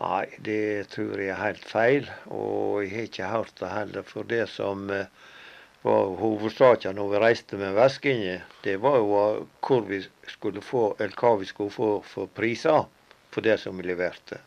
Nei, 0.00 0.26
det 0.38 0.88
tror 0.94 1.18
jeg 1.18 1.32
er 1.34 1.40
helt 1.42 1.64
feil. 1.66 2.06
Og 2.32 2.84
jeg 2.84 2.92
har 2.94 3.08
ikke 3.08 3.32
hørt 3.32 3.56
det 3.60 3.72
heller. 3.72 4.06
For 4.06 4.28
det 4.28 4.46
som 4.52 4.86
eh, 4.94 5.10
var 5.82 6.14
hovedsaken 6.20 6.96
når 6.96 7.10
vi 7.10 7.22
reiste 7.24 7.58
med 7.60 7.76
veskene, 7.76 8.38
det 8.64 8.78
var 8.80 9.00
jo 9.00 9.48
hvor 9.66 9.84
vi 9.88 10.00
skulle 10.28 10.62
få, 10.64 10.94
eller 10.98 11.16
hva 11.16 11.34
vi 11.40 11.48
skulle 11.48 11.74
få 11.74 11.90
for 12.06 12.30
priser 12.36 12.86
for 13.30 13.46
det 13.46 13.58
som 13.62 13.76
vi 13.78 13.90
leverte. 13.90 14.40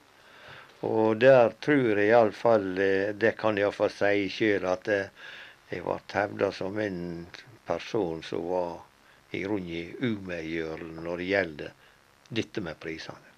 Og 0.84 1.19
der 1.22 1.54
tror 1.63 2.00
jeg 2.00 2.10
iallfall, 2.12 2.65
eh, 2.82 3.13
det 3.15 3.38
kan 3.39 3.56
jeg 3.56 3.67
iallfall 3.67 3.91
si 3.93 4.28
sjøl, 4.32 4.65
at 4.67 4.89
eh, 4.91 5.12
jeg 5.72 5.86
ble 5.86 6.00
hevda 6.13 6.52
som 6.52 6.80
en 6.80 7.00
person 7.67 8.24
som 8.28 8.43
var 8.50 8.82
i 9.32 9.43
grunnen 9.46 9.93
umegjørende 10.04 11.06
når 11.06 11.22
det 11.22 11.30
gjelder 11.30 11.78
dette 12.39 12.63
med 12.65 12.80
prisene. 12.84 13.32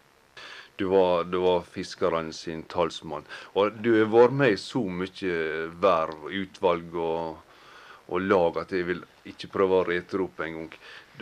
Du 0.76 0.90
var, 0.92 1.24
du 1.24 1.38
var 1.40 1.62
fiskerne 1.72 2.34
sin 2.36 2.64
talsmann. 2.68 3.24
Og 3.56 3.78
du 3.80 3.94
har 3.96 4.10
vært 4.12 4.36
med 4.36 4.56
i 4.56 4.60
så 4.60 4.82
mye 4.84 5.38
verv, 5.80 6.26
utvalg 6.28 6.98
og, 7.00 7.38
og 8.12 8.26
lag 8.26 8.60
at 8.60 8.74
jeg 8.76 8.90
vil 8.90 9.06
ikke 9.32 9.54
prøve 9.54 9.80
å 9.80 9.86
rete 9.88 10.20
opp 10.26 10.42
en 10.44 10.58
gang. 10.60 10.74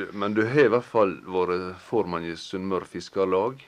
Men 0.09 0.33
du 0.33 0.41
har 0.47 0.65
i 0.65 0.73
hvert 0.73 0.89
fall 0.89 1.19
vært 1.35 1.83
formann 1.85 2.25
i 2.25 2.33
Sunnmøre 2.39 2.89
Fiskarlag. 2.89 3.61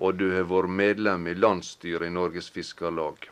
Og 0.00 0.16
du 0.16 0.30
har 0.32 0.48
vært 0.48 0.72
medlem 0.72 1.26
i 1.28 1.36
landsstyret 1.36 2.08
i 2.08 2.14
Norges 2.14 2.48
Fiskarlag. 2.52 3.28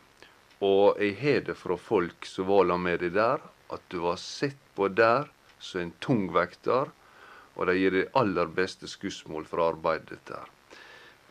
Og 0.61 0.99
jeg 1.01 1.15
har 1.21 1.41
det 1.47 1.55
fra 1.57 1.77
folk 1.79 2.27
som 2.27 2.49
var 2.49 2.77
med 2.77 2.99
deg 3.01 3.15
der, 3.15 3.41
at 3.73 3.81
du 3.89 3.99
var 4.03 4.19
sett 4.21 4.59
på 4.75 4.89
der 4.91 5.29
som 5.59 5.81
en 5.81 5.93
tungvekter, 6.03 6.91
og 7.55 7.67
de 7.67 7.75
gir 7.75 7.95
det 7.95 8.09
aller 8.15 8.47
beste 8.55 8.87
skussmål 8.87 9.47
for 9.49 9.63
arbeidet 9.65 10.19
der. 10.29 10.47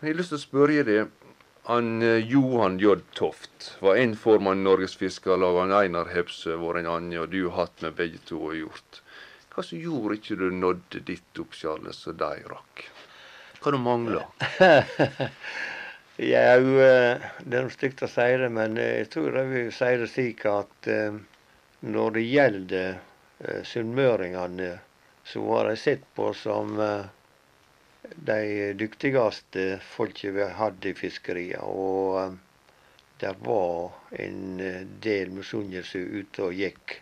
Jeg 0.01 0.12
har 0.12 0.18
lyst 0.18 0.35
til 0.35 0.38
å 0.38 0.42
spørre 0.42 0.85
deg. 0.87 1.14
Han, 1.68 2.03
eh, 2.03 2.24
Johan 2.24 2.79
J. 2.81 3.01
Toft 3.14 3.77
var 3.85 3.96
en 4.01 4.14
formann 4.16 4.61
i 4.62 4.64
Norges 4.64 4.96
Fiskarlag. 4.96 5.59
Han 5.61 5.72
Einar 5.77 6.09
Hepsø 6.14 6.57
var 6.57 6.79
en 6.79 6.87
annen, 6.87 7.18
og 7.20 7.31
du 7.31 7.48
har 7.48 7.66
hatt 7.66 7.83
med 7.83 7.96
begge 7.96 8.20
to 8.24 8.38
og 8.40 8.57
gjort. 8.57 9.03
Hva 9.53 9.64
som 9.64 9.81
gjorde 9.83 10.16
ikke 10.16 10.38
du 10.38 10.48
nådde 10.55 11.03
ditt 11.05 11.42
opp, 11.42 11.53
Charles, 11.53 12.07
og 12.07 12.16
de 12.22 12.31
rakk? 12.48 12.88
Hva 13.59 13.75
du 13.75 13.79
mangler? 13.83 14.25
ja, 16.33 16.42
eh, 16.55 17.29
det 17.42 17.59
er 17.59 17.66
noe 17.66 17.75
stygt 17.75 18.05
å 18.07 18.11
si 18.11 18.29
det, 18.42 18.51
men 18.55 18.79
eh, 18.79 19.01
jeg 19.03 19.12
tror 19.14 19.38
jeg 19.40 19.53
vil 19.53 19.71
si 19.75 19.92
det 20.03 20.11
slik 20.12 20.47
at 20.51 20.90
når 21.79 22.16
det 22.16 22.25
gjelder 22.27 23.62
sunnmøringene, 23.66 24.73
så 25.29 25.44
var 25.47 25.68
jeg 25.71 25.83
sett 25.85 26.07
på 26.18 26.33
som 26.35 26.75
de 28.14 28.73
dyktigste 28.75 29.79
folket 29.83 30.35
vi 30.35 30.47
hadde 30.61 30.90
i 30.90 30.94
fiskeria. 30.97 31.62
Og 31.62 32.21
eh, 32.23 32.33
det 33.21 33.35
var 33.44 33.92
en 34.25 34.61
eh, 34.61 34.83
del 35.03 35.33
misunnelse 35.35 35.99
ute 35.99 36.49
og 36.49 36.57
gikk 36.57 36.99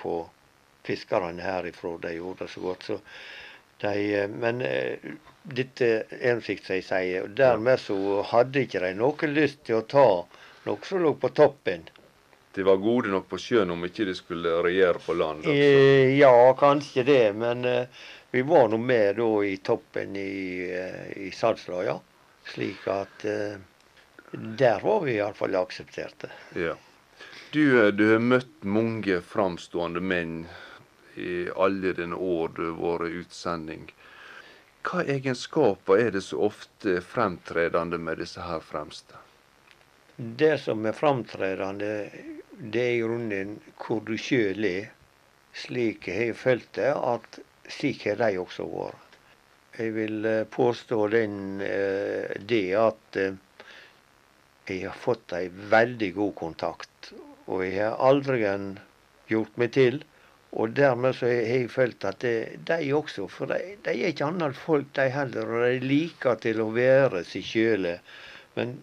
på 0.00 0.14
fiskerne 0.86 1.44
herifra. 1.44 1.96
De 2.02 2.14
gjorde 2.16 2.44
det 2.44 2.54
så 2.54 2.64
godt. 2.64 2.88
Så 2.88 2.98
de, 3.84 3.94
eh, 4.22 4.28
men 4.28 4.62
dette 5.42 5.88
en 6.20 6.42
fikk 6.44 6.64
seg 6.66 6.84
sier. 6.84 7.24
og 7.24 7.34
Dermed 7.38 7.80
så 7.80 7.96
hadde 8.32 8.66
ikke 8.66 8.84
de 8.84 8.92
noe 8.98 9.32
lyst 9.32 9.64
til 9.68 9.80
å 9.80 9.88
ta 9.88 10.06
noe 10.66 10.86
som 10.86 11.02
lå 11.02 11.14
på 11.20 11.32
toppen. 11.34 11.88
De 12.54 12.64
var 12.66 12.80
gode 12.82 13.12
nok 13.12 13.28
på 13.30 13.38
sjøen 13.38 13.70
om 13.70 13.84
ikke 13.86 14.08
de 14.08 14.14
skulle 14.18 14.56
regjere 14.66 14.98
på 15.04 15.14
land? 15.14 15.44
Altså. 15.46 16.14
Ja, 16.18 16.34
kanskje 16.58 17.04
det. 17.06 17.22
Men 17.38 17.62
vi 18.30 18.42
var 18.42 18.68
nå 18.68 18.78
med 18.78 19.16
da 19.16 19.44
i 19.44 19.56
toppen 19.56 20.16
i, 20.16 20.70
eh, 20.70 21.18
i 21.26 21.30
Salsla, 21.34 21.82
ja. 21.84 21.96
Slik 22.46 22.86
at 22.88 23.24
uh, 23.26 23.58
der 24.32 24.80
var 24.82 25.00
vi 25.04 25.16
iallfall 25.16 25.56
aksepterte. 25.58 26.30
Ja. 26.54 26.76
Du, 27.50 27.64
eh, 27.86 27.90
du, 27.90 28.04
har 28.12 28.22
møtt 28.22 28.62
mange 28.62 29.18
framstående 29.26 30.00
menn 30.00 30.44
i 31.18 31.48
alle 31.56 31.92
dine 31.98 32.14
år 32.14 32.54
du 32.54 32.62
har 32.68 32.78
vært 32.84 33.18
utsending. 33.24 33.90
Hva 34.86 35.02
egenskaper 35.04 36.00
er 36.00 36.14
det 36.14 36.22
så 36.24 36.38
ofte 36.46 37.00
fremtredende 37.04 37.98
med 38.00 38.22
disse 38.22 38.40
her 38.44 38.62
fremste? 38.64 39.18
Det 40.16 40.54
som 40.62 40.86
er 40.88 40.96
fremtredende, 40.96 41.92
det 42.52 42.80
er 42.86 42.94
i 42.94 43.02
grunnen 43.04 43.54
hvor 43.80 44.00
du 44.06 44.16
sjøl 44.20 44.64
er. 44.68 44.90
Slik 45.56 46.08
jeg 46.08 46.30
har 46.30 46.38
følt 46.38 46.68
det, 46.78 46.90
at 46.94 47.40
slik 47.76 48.06
har 48.08 48.20
de 48.22 48.38
også 48.40 48.66
vært. 48.70 49.16
Jeg 49.78 49.94
vil 49.94 50.26
eh, 50.26 50.44
påstå 50.50 50.98
den, 51.12 51.34
eh, 51.64 52.36
det 52.52 52.64
at 52.76 53.16
eh, 53.20 53.36
jeg 54.68 54.84
har 54.86 54.96
fått 55.04 55.34
ei 55.36 55.46
veldig 55.72 56.10
god 56.16 56.34
kontakt. 56.40 57.12
Og 57.46 57.64
jeg 57.66 57.78
har 57.80 58.00
aldri 58.10 58.42
gjort 59.30 59.60
meg 59.60 59.72
til. 59.76 60.00
Og 60.58 60.74
dermed 60.74 61.14
så 61.14 61.28
har 61.30 61.44
jeg 61.46 61.70
følt 61.70 62.04
at 62.08 62.20
det, 62.24 62.34
de 62.66 62.92
også, 62.96 63.28
for 63.30 63.52
de, 63.52 63.76
de 63.84 63.94
er 63.94 64.10
ikke 64.10 64.26
annet 64.26 64.58
folk 64.58 64.88
de 64.98 65.06
heller, 65.14 65.46
og 65.46 65.66
de 65.66 65.86
liker 65.86 66.40
til 66.42 66.62
å 66.64 66.70
være 66.74 67.22
seg 67.28 67.46
sjøle. 67.46 67.96
Men 68.56 68.80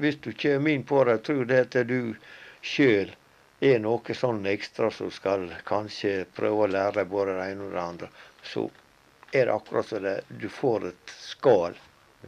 hvis 0.00 0.16
du 0.24 0.32
kommer 0.32 0.72
inn 0.72 0.86
på 0.88 1.02
det, 1.04 1.18
tror 1.26 1.44
det 1.50 1.60
at 1.66 1.80
du 1.88 2.14
sjøl 2.64 3.12
er 3.60 3.82
noe 3.84 4.16
sånn 4.16 4.46
ekstra 4.48 4.88
som 4.94 5.10
skal 5.12 5.50
kanskje 5.68 6.24
prøve 6.36 6.64
å 6.64 6.72
lære 6.72 7.04
både 7.08 7.36
det 7.36 7.50
ene 7.52 7.66
og 7.68 7.74
det 7.76 7.82
andre 7.84 8.08
så 8.42 8.70
er 9.32 9.46
det 9.46 9.54
akkurat 9.54 9.86
som 9.86 10.06
du 10.28 10.48
får 10.48 10.88
et 10.88 11.14
skall 11.18 11.78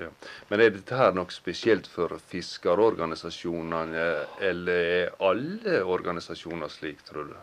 Ja. 0.01 0.09
Men 0.49 0.61
er 0.64 0.70
dette 0.72 0.97
her 0.97 1.12
noe 1.12 1.28
spesielt 1.28 1.84
for 1.84 2.14
fiskerorganisasjonene, 2.30 4.05
eller 4.40 4.86
er 4.93 5.11
alle 5.20 5.82
organisasjoner 5.84 6.72
slik, 6.72 7.03
tror 7.05 7.28
du? 7.28 7.34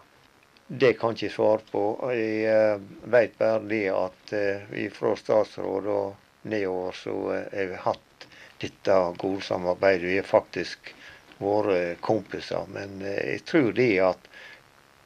Det 0.72 0.94
kan 0.94 1.16
ikke 1.16 1.32
svare 1.34 1.64
på. 1.72 1.84
Jeg 2.14 2.46
uh, 2.46 2.82
vet 3.10 3.38
bare 3.40 3.64
det 3.66 3.86
at 3.90 4.34
uh, 4.38 4.82
fra 4.94 5.16
statsråd 5.18 5.88
og 5.90 6.50
nedover 6.52 6.94
så 6.94 7.16
uh, 7.16 7.38
har 7.56 7.72
vi 7.72 7.80
hatt 7.88 8.28
dette 8.62 8.98
gode 9.18 9.42
samarbeidet. 9.48 10.06
Vi 10.12 10.20
er 10.22 10.28
faktisk 10.30 10.92
våre 11.40 11.96
kompiser. 12.06 12.70
Men 12.70 13.02
jeg 13.02 13.42
tror 13.50 13.72
det 13.74 13.90
at 14.12 14.30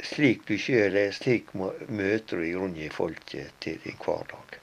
slik 0.03 0.43
du 0.49 0.57
sjøl 0.59 0.99
er, 0.99 1.15
slik 1.15 1.53
møter 1.55 2.41
du 2.41 2.43
i 2.43 2.51
grunnen 2.57 2.91
folket 2.91 3.55
til 3.63 3.79
din 3.85 3.95
hverdag. 4.03 4.59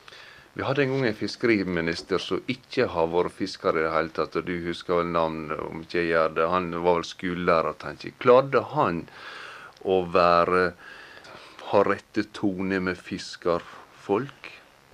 Vi 0.53 0.67
hadde 0.67 0.83
en 0.83 0.93
gang 0.93 1.09
en 1.09 1.17
fiskeriminister 1.17 2.21
som 2.21 2.45
ikke 2.51 2.91
har 2.93 3.09
vært 3.09 3.39
fisker 3.39 3.77
i 3.79 3.85
det 3.87 3.97
hele 3.97 4.13
tatt. 4.13 4.37
og 4.37 4.45
Du 4.45 4.57
husker 4.67 5.01
vel 5.01 5.13
navnet, 5.15 5.57
om 5.65 5.81
ikke 5.81 6.03
jeg 6.03 6.13
gjør 6.13 6.35
det. 6.37 6.49
Han 6.53 6.73
var 6.75 7.01
vel 7.01 7.07
skolelærer, 7.09 7.77
tenker 7.81 8.11
jeg. 8.11 8.21
Klarte 8.21 8.67
han 8.75 9.05
å 9.87 10.03
være 10.13 10.73
ha 11.71 11.83
rette 11.87 12.27
tone 12.37 12.81
med 12.83 12.99
fiskerfolk? 12.99 14.51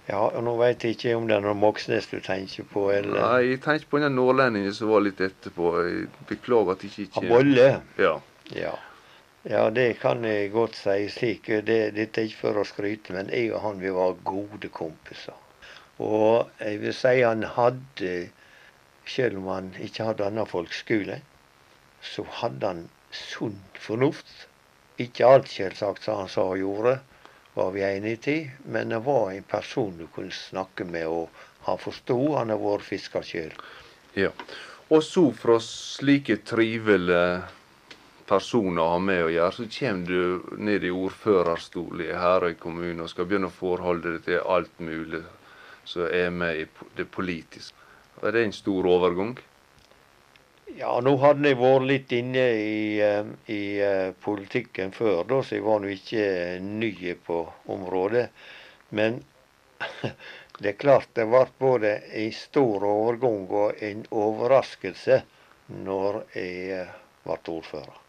Ja, 0.07 0.20
og 0.29 0.43
nå 0.47 0.53
veit 0.61 0.85
jeg 0.87 0.95
ikke 0.95 1.16
om 1.18 1.24
det 1.27 1.35
er 1.35 1.43
noen 1.43 1.59
Moxnes 1.59 2.07
du 2.12 2.20
tenker 2.22 2.66
på, 2.70 2.85
eller 2.95 3.16
Nei, 3.18 3.39
jeg 3.51 3.62
tenker 3.64 3.89
på 3.91 4.01
den 4.03 4.14
nordlendingen 4.14 4.74
som 4.77 4.93
var 4.93 5.03
litt 5.03 5.22
etterpå. 5.24 5.72
Jeg 5.83 6.29
beklager 6.29 6.77
at 6.77 6.85
jeg 6.87 7.09
ikke 7.09 7.24
Bolle? 7.27 7.70
Ja. 7.99 8.12
ja. 8.55 8.77
Ja, 9.47 9.68
det 9.70 10.01
kan 10.03 10.24
jeg 10.27 10.51
godt 10.51 10.74
si 10.79 11.09
slik. 11.11 11.51
Det, 11.66 11.79
dette 11.95 12.22
er 12.22 12.31
ikke 12.31 12.41
for 12.49 12.62
å 12.62 12.66
skryte, 12.66 13.14
men 13.14 13.29
jeg 13.31 13.53
og 13.55 13.62
han 13.62 13.83
vi 13.83 13.93
var 13.95 14.16
gode 14.27 14.70
kompiser. 14.74 15.37
Og 16.03 16.51
jeg 16.59 16.81
vil 16.83 16.95
si 16.95 17.20
han 17.22 17.45
hadde, 17.57 18.14
selv 19.07 19.39
om 19.39 19.47
han 19.53 19.70
ikke 19.83 20.09
hadde 20.09 20.27
annen 20.27 20.51
folkeskole, 20.51 21.20
så 22.03 22.27
hadde 22.43 22.72
han 22.72 22.83
sunn 23.14 23.59
fornuft. 23.79 24.35
Ikke 25.03 25.28
alt 25.28 25.51
selvsagt 25.53 26.07
som 26.07 26.22
han 26.22 26.30
sa 26.32 26.47
og 26.53 26.61
gjorde, 26.61 26.94
var 27.57 27.72
vi 27.72 27.84
enige 27.84 28.32
i, 28.32 28.38
men 28.72 28.92
det 28.92 29.03
var 29.05 29.32
en 29.32 29.44
person 29.49 29.97
du 29.99 30.07
kunne 30.12 30.32
snakke 30.32 30.84
med, 30.84 31.07
og 31.09 31.28
han 31.68 31.78
forsto. 31.80 32.16
Han 32.36 32.53
har 32.53 32.61
vært 32.61 32.84
fisker 32.84 33.24
sjøl. 33.24 33.53
Ja. 34.16 34.32
Og 34.92 35.03
så 35.03 35.24
fra 35.34 35.57
slike 35.61 36.38
trivelige 36.47 37.42
personer 38.28 38.82
å 38.82 38.92
ha 38.94 39.01
med 39.03 39.24
å 39.24 39.32
gjøre, 39.32 39.55
så 39.57 39.66
kommer 39.78 40.07
du 40.11 40.61
ned 40.68 40.84
i 40.84 40.92
ordførerstol 40.94 42.05
i 42.05 42.12
Herøy 42.14 42.55
kommune 42.61 43.05
og 43.05 43.11
skal 43.11 43.28
begynne 43.28 43.51
å 43.51 43.57
forholde 43.57 44.16
deg 44.16 44.24
til 44.28 44.47
alt 44.57 44.80
mulig 44.82 45.22
som 45.86 46.07
er 46.11 46.32
med 46.34 46.62
i 46.62 46.66
det 46.99 47.07
politiske. 47.14 47.76
Er 48.22 48.34
det 48.34 48.47
en 48.47 48.57
stor 48.57 48.86
overgang? 48.90 49.36
Ja, 50.75 50.97
nå 51.01 51.12
hadde 51.23 51.53
jeg 51.53 51.59
vært 51.61 51.87
litt 51.87 52.12
inne 52.17 52.45
i, 52.59 52.99
eh, 53.01 53.29
i 53.55 53.61
uh, 53.79 54.11
politikken 54.25 54.91
før, 54.93 55.23
da, 55.31 55.39
så 55.43 55.55
jeg 55.55 55.64
var 55.64 55.79
nå 55.83 55.93
ikke 55.95 56.25
ny 56.64 56.91
på 57.29 57.39
området. 57.71 58.25
Men 58.99 59.21
det 60.61 60.73
er 60.73 60.81
klart 60.81 61.14
det 61.14 61.29
ble 61.31 61.45
både 61.62 61.93
en 62.25 62.35
stor 62.35 62.89
overgang 62.91 63.47
og 63.62 63.85
en 63.91 64.03
overraskelse 64.11 65.21
når 65.87 66.21
jeg 66.35 66.83
ble 67.23 67.39
ordfører. 67.55 68.03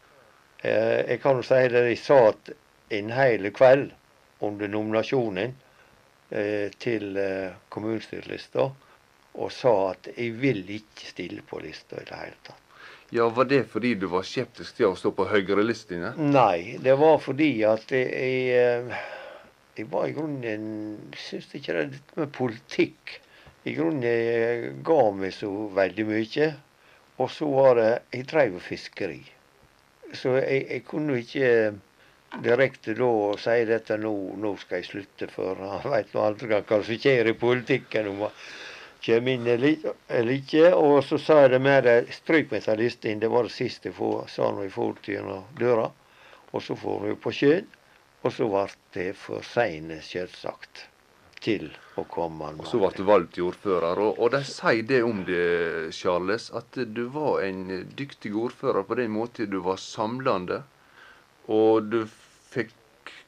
Jeg 0.58 1.20
kan 1.22 1.38
jo 1.38 1.46
si 1.46 1.58
det, 1.70 1.84
jeg 1.86 2.02
satt 2.02 2.50
en 2.98 3.10
hel 3.14 3.46
kveld 3.54 3.92
under 4.42 4.70
nominasjonen 4.70 5.54
Eh, 6.30 6.68
til 6.76 7.16
eh, 7.16 7.54
kommunestyrelista 7.72 8.66
og 9.38 9.52
sa 9.54 9.74
at 9.92 10.08
jeg 10.14 10.32
vil 10.42 10.64
ikke 10.78 11.12
stille 11.12 11.44
på 11.46 11.60
lista 11.62 12.00
i 12.00 12.08
det 12.08 12.18
hele 12.18 12.40
tatt. 12.46 12.64
Ja, 13.14 13.28
Var 13.32 13.44
det 13.48 13.62
fordi 13.72 13.94
du 13.94 14.06
var 14.12 14.26
skeptisk 14.28 14.76
til 14.76 14.90
å 14.90 14.96
stå 14.98 15.14
på 15.16 15.24
høyrelistene? 15.30 16.12
Nei, 16.18 16.76
det 16.84 16.98
var 17.00 17.16
fordi 17.24 17.52
at 17.64 17.88
jeg, 17.94 18.10
eh, 18.52 18.98
jeg 19.78 19.88
var 19.88 20.10
i 20.10 20.12
grunnen 20.12 21.14
Syns 21.16 21.48
ikke 21.56 21.78
det 21.78 22.02
med 22.18 22.34
politikk 22.36 23.14
i 23.64 23.72
grunnen 23.78 24.76
ga 24.84 25.00
meg 25.16 25.32
så 25.36 25.50
veldig 25.76 26.06
mye. 26.08 26.52
Og 27.18 27.32
så 27.32 27.48
var 27.50 27.74
det 27.80 27.90
Jeg 28.12 28.28
drev 28.30 28.60
fiskeri. 28.62 29.22
Så 30.12 30.36
jeg, 30.38 30.66
jeg 30.68 30.84
kunne 30.88 31.18
ikke 31.20 31.50
direkte 32.44 32.94
da 32.96 33.10
si 33.40 33.64
dette 33.68 33.96
nå, 34.00 34.12
nå 34.36 34.54
skal 34.60 34.82
jeg 34.82 34.90
slutte, 34.92 35.28
for 35.32 35.58
han 35.72 35.92
veit 35.92 36.12
nå 36.14 36.24
aldri 36.28 36.52
hva 36.52 36.62
som 36.68 37.00
skjer 37.00 37.32
i 37.32 37.38
politikken. 37.40 38.12
om 38.12 38.28
kommer 39.04 39.32
inn 39.32 39.46
eller 39.46 40.34
ikke. 40.34 40.72
Og 40.74 41.00
så 41.04 41.18
sa 41.22 41.40
det 41.48 41.60
mer 41.62 41.88
stryk 42.12 42.52
meg 42.52 42.64
til 42.66 42.82
listen. 42.82 43.22
Det 43.22 43.30
var 43.32 43.48
det 43.48 43.54
siste 43.54 43.92
jeg 43.92 44.28
sa 44.32 44.52
jeg 44.62 44.74
for 44.74 45.00
gjennom 45.04 45.48
døra. 45.58 45.88
Og 46.52 46.62
så 46.64 46.76
får 46.76 47.02
vi 47.06 47.16
på 47.22 47.32
sjøen. 47.34 47.66
Og 48.26 48.32
så 48.34 48.48
ble 48.50 48.64
det 48.96 49.10
for 49.16 49.44
seine, 49.46 50.00
selvsagt, 50.02 50.88
til 51.44 51.68
å 52.00 52.02
komme. 52.10 52.50
Og 52.58 52.66
så 52.66 52.80
ble 52.82 52.90
du 52.96 53.04
valgt 53.06 53.38
ordfører. 53.42 54.00
Og, 54.02 54.18
og 54.18 54.32
de 54.34 54.40
sier 54.48 54.82
det 54.88 55.04
om 55.06 55.22
det, 55.28 55.92
Charles, 55.94 56.48
at 56.50 56.80
du 56.96 57.04
var 57.14 57.44
en 57.46 57.86
dyktig 57.98 58.34
ordfører 58.34 58.88
på 58.88 58.98
den 58.98 59.14
måten 59.14 59.52
du 59.52 59.60
var 59.62 59.78
samlende. 59.82 60.64
Og 61.46 61.86
du 61.92 62.00
fikk 62.50 62.74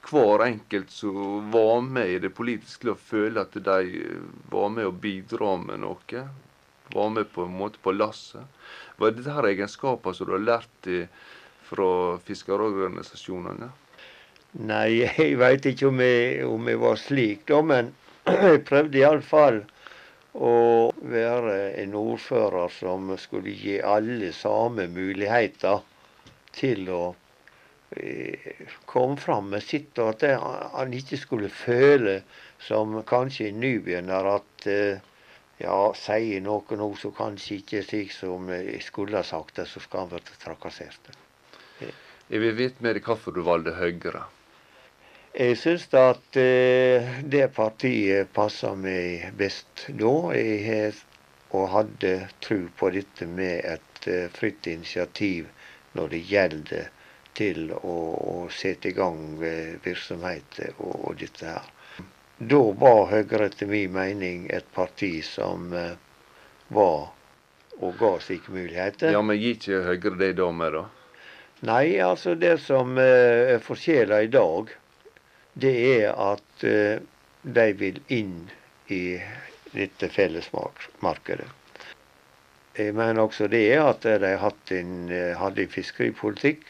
hver 0.08 0.44
enkelt 0.46 0.90
som 0.90 1.50
var 1.52 1.80
med 1.84 2.08
i 2.08 2.20
det 2.22 2.32
politiske, 2.36 2.84
til 2.84 2.94
å 2.94 3.00
føle 3.10 3.44
at 3.44 3.56
de 3.56 4.06
var 4.52 4.70
med 4.72 4.88
å 4.88 4.94
bidra 4.94 5.56
med 5.60 5.82
noe. 5.84 6.24
Var 6.90 7.12
med 7.14 7.28
på 7.34 7.44
en 7.46 7.58
måte 7.58 7.78
på 7.82 7.92
lasset. 7.94 8.42
Var 8.98 9.14
dette 9.14 9.36
her 9.36 9.50
egenskaper 9.52 10.16
som 10.16 10.26
du 10.26 10.34
har 10.34 10.46
lært 10.46 10.90
fra 11.70 11.90
fiskerorganisasjonene? 12.26 13.70
Nei, 14.58 15.04
jeg 15.04 15.36
veit 15.38 15.66
ikke 15.70 15.90
om 15.90 16.00
jeg, 16.02 16.46
om 16.46 16.70
jeg, 16.70 16.80
var 16.82 16.98
slik, 16.98 17.44
da. 17.50 17.60
Men 17.62 17.92
jeg 18.48 18.64
prøvde 18.66 18.98
iallfall 18.98 19.62
å 20.34 20.56
være 21.10 21.56
en 21.82 21.94
ordfører 21.98 22.70
som 22.74 23.12
skulle 23.18 23.54
gi 23.54 23.78
alle 23.82 24.32
samme 24.34 24.86
muligheter 24.90 25.82
til 26.54 26.90
å 26.90 27.02
kom 28.86 29.16
fram 29.16 29.50
med 29.50 29.62
sitt, 29.66 29.98
og 29.98 30.14
at 30.14 30.40
han 30.74 30.92
ikke 30.94 31.18
skulle 31.18 31.50
føle, 31.50 32.20
som 32.62 33.00
kanskje 33.06 33.48
en 33.50 33.60
nybegynner, 33.62 34.28
at 34.36 34.66
eh, 34.70 35.00
ja, 35.60 35.78
sier 35.98 36.44
noe 36.44 36.78
nå 36.78 36.90
som 37.00 37.14
kanskje 37.16 37.60
ikke 37.60 37.80
er 37.80 37.88
slik 37.88 38.12
som 38.14 38.50
jeg 38.52 38.82
skulle 38.86 39.18
ha 39.18 39.26
sagt 39.26 39.58
det, 39.58 39.66
så 39.66 39.82
skal 39.82 40.06
han 40.06 40.12
bli 40.12 40.38
trakassert. 40.44 41.10
Jeg 42.30 42.44
vil 42.44 42.54
vite 42.54 42.84
mer 42.84 43.00
hvorfor 43.02 43.34
du 43.34 43.42
valgte 43.42 43.74
Høyre. 43.74 44.22
Jeg 45.34 45.58
syns 45.58 45.86
at 45.94 46.36
eh, 46.38 47.10
det 47.22 47.48
partiet 47.54 48.30
passa 48.34 48.74
meg 48.78 49.30
best 49.38 49.88
da. 49.98 50.14
Jeg 50.34 50.58
har 50.66 51.00
og 51.50 51.68
hadde 51.72 52.14
tro 52.44 52.60
på 52.78 52.90
dette 52.94 53.26
med 53.26 53.64
et 53.66 54.06
uh, 54.06 54.26
fritt 54.30 54.66
initiativ 54.70 55.48
når 55.98 56.12
det 56.14 56.20
gjelder 56.30 56.90
til 57.38 57.70
å, 57.72 57.96
å 58.32 58.34
sette 58.52 58.90
i 58.90 58.96
gang 58.96 59.38
virksomheter 59.84 60.74
og, 60.78 60.94
og, 60.94 61.16
dette 61.20 61.46
her. 61.46 61.68
Da 62.40 62.60
var 62.80 63.10
Høyre 63.10 63.50
etter 63.50 63.68
min 63.68 63.92
mening 63.92 64.46
et 64.52 64.68
parti 64.74 65.18
som 65.24 65.68
uh, 65.76 65.92
var 66.72 67.10
og 67.80 67.98
ga 68.00 68.14
slike 68.20 68.52
muligheter. 68.52 69.12
Ja, 69.12 69.20
Men 69.22 69.40
gir 69.40 69.58
ikke 69.58 69.82
Høyre 69.84 70.16
det 70.20 70.32
da 70.40 70.48
med, 70.52 70.76
da? 70.78 70.86
Nei, 71.68 72.00
altså 72.00 72.34
det 72.40 72.56
som 72.64 72.96
uh, 72.96 73.04
er 73.04 73.60
forskjellen 73.64 74.24
i 74.24 74.32
dag, 74.32 74.72
det 75.60 75.76
er 75.92 76.16
at 76.16 76.64
uh, 76.64 76.96
de 77.42 77.68
vil 77.76 78.00
inn 78.08 78.36
i 78.88 79.20
dette 79.74 80.08
fellesmarkedet. 80.10 81.48
Jeg 82.80 82.94
mener 82.96 83.26
også 83.26 83.50
det 83.52 83.66
at 83.76 84.06
de 84.22 84.34
hadde 84.40 84.76
en, 84.78 84.92
hadde 85.36 85.66
en 85.66 85.72
fiskeripolitikk 85.72 86.64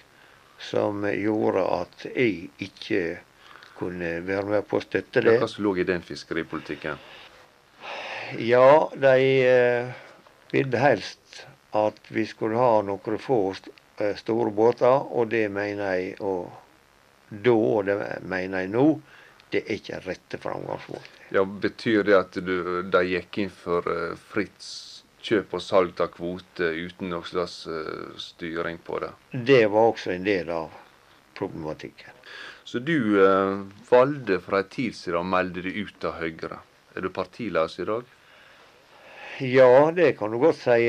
som 0.61 1.07
gjorde 1.09 1.65
at 1.65 2.07
jeg 2.11 2.51
ikke 2.61 3.03
kunne 3.79 4.19
være 4.27 4.47
med 4.57 4.67
på 4.69 4.79
å 4.79 4.85
støtte 4.85 5.23
det. 5.25 5.39
Hva 5.41 5.49
som 5.49 5.65
lå 5.65 5.75
i 5.81 5.87
den 5.89 6.05
fiskeripolitikken? 6.05 7.01
Ja, 8.39 8.91
de 8.95 9.15
eh, 9.49 9.93
ville 10.53 10.83
helst 10.83 11.45
at 11.77 12.11
vi 12.13 12.27
skulle 12.29 12.61
ha 12.61 12.83
noen 12.85 13.19
få 13.19 13.41
eh, 13.55 14.17
store 14.19 14.53
båter, 14.55 15.09
og 15.11 15.31
det 15.33 15.47
mener 15.53 15.97
jeg 15.97 16.21
og 16.21 16.51
da, 17.31 17.55
og 17.55 17.87
det 17.87 17.97
mener 18.27 18.65
jeg 18.65 18.73
nå, 18.75 18.87
det 19.51 19.65
er 19.65 19.79
ikke 19.79 20.03
rette 20.05 20.39
framgangsmåte. 20.43 21.17
Ja, 21.35 21.45
Betyr 21.45 22.05
det 22.07 22.17
at 22.19 22.39
du, 22.43 22.83
de 22.91 23.03
gikk 23.07 23.39
inn 23.45 23.53
for 23.55 23.87
uh, 23.87 24.19
fritt 24.33 24.59
kjøp 25.23 25.57
og 25.59 25.63
salg 25.65 26.01
av 26.01 26.13
kvoter 26.15 26.77
uten 26.77 27.11
noen 27.13 27.27
slags 27.29 27.67
styring 28.21 28.79
på 28.85 29.01
det. 29.03 29.11
Det 29.33 29.65
var 29.73 29.91
også 29.93 30.15
en 30.15 30.25
del 30.25 30.51
av 30.55 30.73
problematikken. 31.39 32.17
Så 32.65 32.79
du 32.79 33.19
uh, 33.19 33.67
valgte 33.91 34.39
for 34.45 34.61
en 34.61 34.69
tid 34.71 34.95
siden 34.95 35.21
å 35.21 35.27
melde 35.27 35.65
deg 35.65 35.79
ut 35.81 36.05
av 36.07 36.21
Høyre. 36.21 36.61
Er 36.95 37.07
du 37.07 37.11
partiløs 37.15 37.79
i 37.83 37.87
dag? 37.89 38.05
Ja, 39.41 39.91
det 39.97 40.13
kan 40.19 40.31
du 40.31 40.39
godt 40.39 40.61
si. 40.61 40.85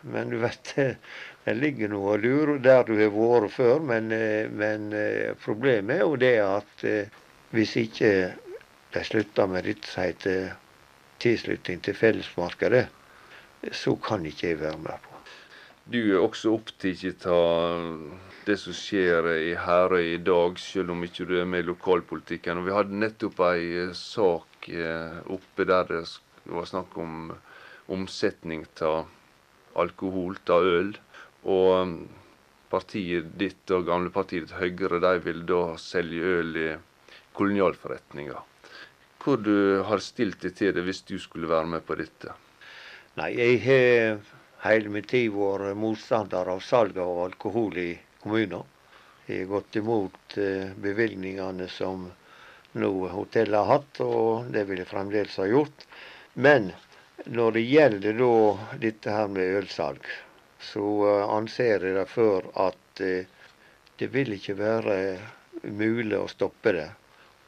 Men 0.00 0.30
du 0.30 0.36
vet, 0.38 0.74
det 1.44 1.54
ligger 1.56 1.90
nå 1.92 2.02
og 2.12 2.20
lurer 2.24 2.60
der 2.62 2.84
du 2.86 2.94
har 2.98 3.14
vært 3.14 3.54
før. 3.56 3.80
Men, 3.80 4.12
eh, 4.12 4.50
men, 4.50 4.92
eh, 4.92 5.32
problemet 5.44 5.96
er 5.96 6.04
jo 6.04 6.18
det 6.20 6.36
at 6.44 6.84
eh, 6.84 7.16
hvis 7.56 7.76
ikke 7.80 8.12
de 8.94 9.04
slutter 9.04 9.50
med 9.50 9.66
dette 9.66 9.88
som 9.88 10.04
heter 10.04 10.52
tilslutning 11.22 11.80
til 11.82 11.96
fellesmarkedet, 11.96 12.86
så 13.72 13.96
kan 14.02 14.26
ikke 14.26 14.52
jeg 14.52 14.60
være 14.60 14.78
med 14.78 15.02
på. 15.02 15.16
Du 15.86 15.98
er 16.02 16.18
også 16.18 16.56
opptatt 16.56 17.26
av 17.30 17.84
det 18.46 18.56
som 18.58 18.74
skjer 18.74 19.28
i 19.32 19.52
Herøy 19.58 20.14
i 20.16 20.22
dag, 20.22 20.58
selv 20.58 20.90
om 20.94 21.04
ikke 21.06 21.26
du 21.28 21.36
er 21.40 21.46
med 21.46 21.62
i 21.62 21.68
lokalpolitikken. 21.68 22.58
Og 22.58 22.66
vi 22.66 22.74
hadde 22.74 23.00
nettopp 23.02 23.42
ei 23.46 23.86
sak 23.94 24.70
oppe 25.30 25.66
der 25.66 25.86
det 25.90 26.02
var 26.50 26.66
snakk 26.66 26.96
om 26.98 27.32
omsetning 27.90 28.64
av 28.82 29.06
alkohol, 29.78 30.38
av 30.50 30.66
øl. 30.66 30.92
Og 31.46 31.68
um, 31.82 31.94
partiet 32.70 33.28
ditt 33.38 33.70
og 33.74 33.86
gamle 33.86 34.10
partiet 34.14 34.48
ditt 34.48 34.56
Høyre 34.58 34.98
de 35.02 35.12
vil 35.22 35.44
da 35.46 35.60
selge 35.78 36.32
øl 36.40 36.58
i 36.58 36.68
kolonialforretninger. 37.38 38.42
Hvor 39.22 39.38
du 39.42 39.82
har 39.86 40.02
stilt 40.02 40.42
deg 40.42 40.54
til 40.58 40.74
det 40.74 40.82
hvis 40.86 41.02
du 41.06 41.16
skulle 41.22 41.50
være 41.50 41.70
med 41.76 41.86
på 41.86 41.98
dette? 41.98 42.34
Nei, 43.16 43.30
jeg 43.32 43.60
har 43.64 44.18
hele 44.66 44.90
min 44.92 45.06
tid 45.08 45.30
vært 45.32 45.78
motstander 45.80 46.50
av 46.52 46.58
salg 46.60 46.98
av 47.00 47.22
alkohol 47.22 47.78
i 47.80 47.92
kommuner. 48.20 48.66
Jeg 49.24 49.46
har 49.46 49.48
gått 49.54 49.78
imot 49.80 50.36
eh, 50.36 50.74
bevilgningene 50.84 51.64
som 51.72 52.10
nå 52.76 52.90
hotellet 53.14 53.56
har 53.56 53.70
hatt, 53.70 54.02
og 54.04 54.50
det 54.52 54.66
vil 54.68 54.82
jeg 54.82 54.90
fremdeles 54.90 55.38
ha 55.40 55.46
gjort. 55.48 55.86
Men 56.34 56.68
når 57.24 57.56
det 57.56 57.64
gjelder 57.70 58.20
da 58.20 58.36
dette 58.84 59.16
her 59.16 59.32
med 59.32 59.62
ølsalg, 59.62 60.12
så 60.60 60.84
uh, 60.84 61.24
anser 61.38 61.88
jeg 61.88 61.96
det 61.96 62.06
for 62.12 62.44
at 62.68 63.00
uh, 63.00 63.50
det 63.96 64.10
vil 64.12 64.36
ikke 64.36 64.58
være 64.60 65.00
mulig 65.64 66.20
å 66.20 66.28
stoppe 66.28 66.76
det. 66.76 66.90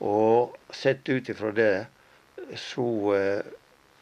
Og 0.01 0.57
sett 0.73 1.13
ut 1.13 1.29
ifra 1.29 1.53
det, 1.53 1.73
så 2.57 2.89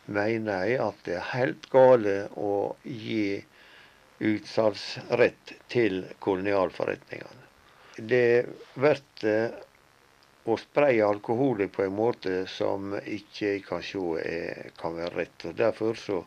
mener 0.06 0.66
jeg 0.66 0.80
at 0.82 1.04
det 1.06 1.16
er 1.18 1.30
helt 1.32 1.68
gale 1.72 2.16
å 2.38 2.76
gi 2.82 3.42
utsalgsrett 4.26 5.54
til 5.72 6.04
kolonialforretningene. 6.24 7.44
Det 7.96 8.46
blir 8.76 9.00
å 10.46 10.56
spreie 10.60 11.04
alkohol 11.04 11.64
på 11.74 11.82
en 11.86 11.94
måte 11.96 12.34
som 12.50 12.94
ikke 13.00 13.46
jeg 13.48 13.62
kan 13.66 13.82
se 13.82 14.02
er, 14.22 14.68
kan 14.78 14.94
være 14.94 15.14
rett. 15.16 15.46
Og 15.48 15.56
Derfor 15.58 15.98
så 15.98 16.20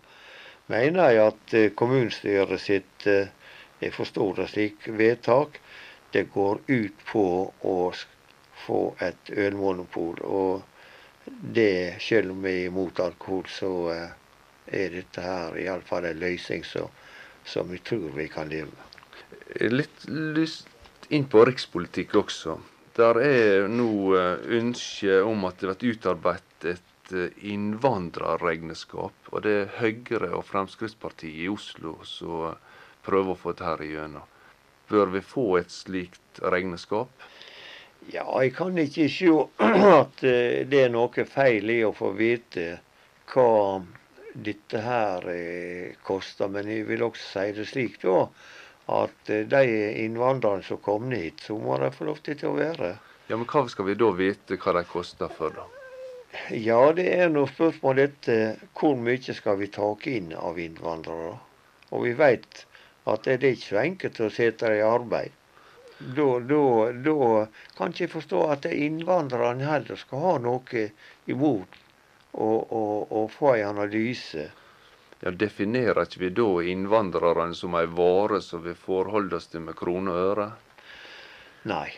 mener 0.68 1.14
jeg 1.14 1.22
at 1.26 1.54
eh, 1.56 1.70
kommunestyret 1.72 2.62
sitt 2.62 3.08
eh, 3.08 3.32
jeg 3.80 3.96
forstår 3.96 4.42
det 4.42 4.48
slik, 4.52 4.90
vedtak 5.00 5.62
det 6.12 6.26
går 6.34 6.60
ut 6.68 7.06
på 7.12 7.26
å 7.48 7.78
få 8.66 8.82
et 9.06 9.32
ølmonopol. 9.32 10.20
Og 10.26 10.79
det, 11.42 12.02
selv 12.02 12.32
om 12.32 12.42
vi 12.44 12.56
er 12.64 12.68
imot 12.70 13.00
alkohol, 13.04 13.46
så 13.52 13.72
eh, 13.94 14.10
er 14.82 14.94
dette 14.94 15.24
her 15.24 15.58
iallfall 15.60 16.08
en 16.10 16.22
løsning 16.22 16.66
som, 16.68 16.90
som 17.46 17.70
vi 17.72 17.80
tror 17.86 18.12
vi 18.16 18.28
kan 18.32 18.50
leve 18.52 18.70
med. 18.72 18.86
Litt 19.72 20.06
lyst 20.10 20.68
inn 21.10 21.26
på 21.30 21.46
rikspolitikk 21.50 22.16
også. 22.22 22.60
Der 23.00 23.22
er 23.24 23.68
nå 23.72 23.92
eh, 24.18 24.46
ønske 24.60 25.22
om 25.26 25.46
at 25.50 25.62
det 25.62 25.78
blir 25.80 25.98
utarbeidet 25.98 26.76
et 26.76 27.14
eh, 27.16 27.38
innvandrerregnskap. 27.54 29.32
Og 29.34 29.46
det 29.46 29.56
er 29.62 29.78
Høyre 29.80 30.34
og 30.36 30.46
Fremskrittspartiet 30.50 31.46
i 31.46 31.50
Oslo 31.52 31.98
som 32.08 32.58
prøver 33.06 33.34
å 33.34 33.40
få 33.40 33.56
dette 33.58 33.88
igjennom. 33.88 34.28
Bør 34.90 35.14
vi 35.14 35.22
få 35.22 35.46
et 35.60 35.72
slikt 35.72 36.42
regnskap? 36.42 37.12
Ja, 38.08 38.26
jeg 38.42 38.54
kan 38.58 38.78
ikke 38.80 39.10
se 39.12 39.34
at 40.02 40.24
eh, 40.24 40.66
det 40.70 40.86
er 40.86 40.94
noe 40.94 41.26
feil 41.30 41.70
i 41.70 41.82
å 41.86 41.92
få 41.96 42.14
vite 42.18 42.80
hva 43.34 43.82
dette 44.34 44.82
her 44.82 45.28
koster. 46.08 46.50
Men 46.50 46.72
jeg 46.72 46.88
vil 46.88 47.04
også 47.06 47.28
si 47.34 47.52
det 47.60 47.68
slik, 47.70 48.00
da 48.02 48.24
at 48.90 49.30
eh, 49.30 49.46
de 49.48 49.66
innvandrerne 50.06 50.64
som 50.64 50.78
kom 50.78 51.12
hit, 51.12 51.42
så 51.46 51.58
må 51.58 51.78
de 51.78 51.92
få 51.94 52.10
lov 52.10 52.22
til 52.26 52.40
å 52.50 52.56
være. 52.58 52.96
Ja, 53.30 53.38
Men 53.38 53.46
hva 53.50 53.66
skal 53.70 53.90
vi 53.90 53.98
da 54.00 54.10
vite 54.18 54.58
hva 54.58 54.74
de 54.80 54.86
koster 54.90 55.30
for, 55.38 55.54
da? 55.54 55.68
Ja, 56.54 56.82
det 56.94 57.08
er 57.14 57.30
noe 57.34 57.50
spørsmål 57.50 58.02
dette 58.04 58.38
hvor 58.78 58.98
mye 58.98 59.34
skal 59.34 59.58
vi 59.62 59.70
ta 59.74 59.90
inn 60.10 60.34
av 60.38 60.60
innvandrere. 60.62 61.36
Og 61.94 62.06
vi 62.06 62.14
vet 62.18 62.66
at 63.10 63.26
det 63.26 63.40
er 63.40 63.54
ikke 63.54 63.68
så 63.68 63.82
enkelt 63.82 64.22
å 64.22 64.30
sette 64.34 64.70
dem 64.70 64.82
i 64.82 64.86
arbeid. 64.86 65.34
Da, 66.00 67.48
kan 67.78 67.92
ikke 67.92 68.06
jeg 68.06 68.14
forstå 68.14 68.46
at 68.54 68.66
innvandrerne 68.72 69.68
heller 69.68 70.00
skal 70.00 70.24
ha 70.24 70.34
noe 70.40 70.86
imot 71.28 71.80
å 72.40 73.24
få 73.34 73.54
en 73.58 73.68
analyse 73.74 74.46
ja, 75.20 75.32
Definerer 75.32 76.06
ikke 76.06 76.22
vi 76.22 76.30
da 76.32 76.48
innvandrerne 76.72 77.56
som 77.58 77.76
ei 77.76 77.88
vare 77.92 78.40
som 78.42 78.64
vi 78.64 78.72
forholder 78.78 79.36
oss 79.42 79.50
til 79.52 79.66
med 79.66 79.76
kroner 79.76 80.16
og 80.16 80.30
øre? 80.32 80.46
Nei, 81.68 81.90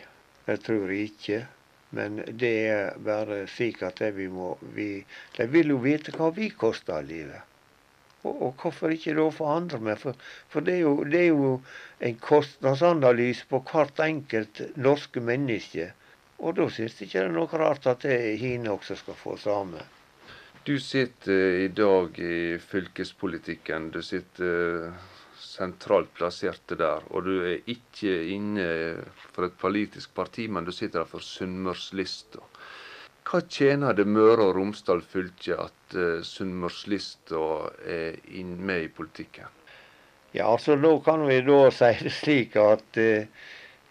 det 0.48 0.58
tror 0.66 0.90
jeg 0.90 1.12
ikke. 1.12 1.38
Men 1.94 2.18
det 2.40 2.52
er 2.72 2.98
bare 3.04 3.44
slik 3.52 3.82
at 3.86 4.00
vi 4.16 4.26
må 4.32 4.56
vi, 4.74 5.04
De 5.36 5.46
vil 5.46 5.74
jo 5.74 5.78
vite 5.84 6.14
hva 6.16 6.32
vi 6.34 6.48
koster 6.50 6.98
av 6.98 7.06
livet. 7.06 7.51
Og, 8.22 8.34
og, 8.34 8.52
hvorfor 8.62 8.94
ikke 8.94 9.16
da 9.18 9.28
få 9.34 9.48
andre 9.50 9.80
med? 9.82 9.98
For, 9.98 10.18
for 10.48 10.64
det, 10.66 10.76
er 10.78 10.84
jo, 10.84 10.92
det, 11.04 11.20
er 11.20 11.32
jo, 11.32 11.56
en 12.00 12.20
kostnadsanalyse 12.22 13.48
på 13.50 13.62
hvert 13.70 13.98
enkelt 14.04 14.62
norske 14.76 15.20
menneske. 15.20 15.90
Og 16.42 16.56
da 16.58 16.68
syns 16.70 16.98
jeg 16.98 17.08
ikke 17.08 17.18
det 17.18 17.28
er 17.30 17.34
noe 17.36 17.60
rart 17.64 17.86
at 17.90 18.06
hine 18.38 18.70
også 18.72 18.98
skal 18.98 19.18
få 19.18 19.36
samme. 19.38 19.82
Du 20.66 20.76
sitter 20.78 21.64
i 21.64 21.68
dag 21.74 22.18
i 22.22 22.58
fylkespolitikken. 22.62 23.90
Du 23.90 23.98
sitter 24.06 24.86
eh, 24.86 25.08
sentralt 25.42 26.12
plassert 26.14 26.74
der. 26.78 27.02
Og 27.10 27.26
du 27.26 27.32
er 27.42 27.66
ikke 27.66 28.12
inne 28.30 28.68
for 29.34 29.48
et 29.48 29.58
politisk 29.58 30.14
parti, 30.14 30.46
men 30.46 30.66
du 30.66 30.70
sitter 30.74 31.02
der 31.02 31.10
for 31.10 31.24
Sunnmørslista. 31.26 32.42
Hva 33.28 33.40
tjener 33.48 33.94
det 33.96 34.06
Møre 34.10 34.48
og 34.48 34.56
Romsdal 34.58 35.02
fylke 35.06 35.56
at 35.64 35.96
uh, 35.96 36.20
Sunnmørslista 36.26 37.42
er 37.86 38.18
inn 38.34 38.56
med 38.66 38.88
i 38.88 38.92
politikken? 38.92 39.48
Ja, 40.32 40.48
altså 40.48 40.76
Nå 40.76 40.96
kan 41.06 41.26
vi 41.28 41.40
da 41.46 41.60
si 41.78 41.92
det 42.02 42.14
slik 42.18 42.56
at 42.60 42.98
uh, 43.00 43.28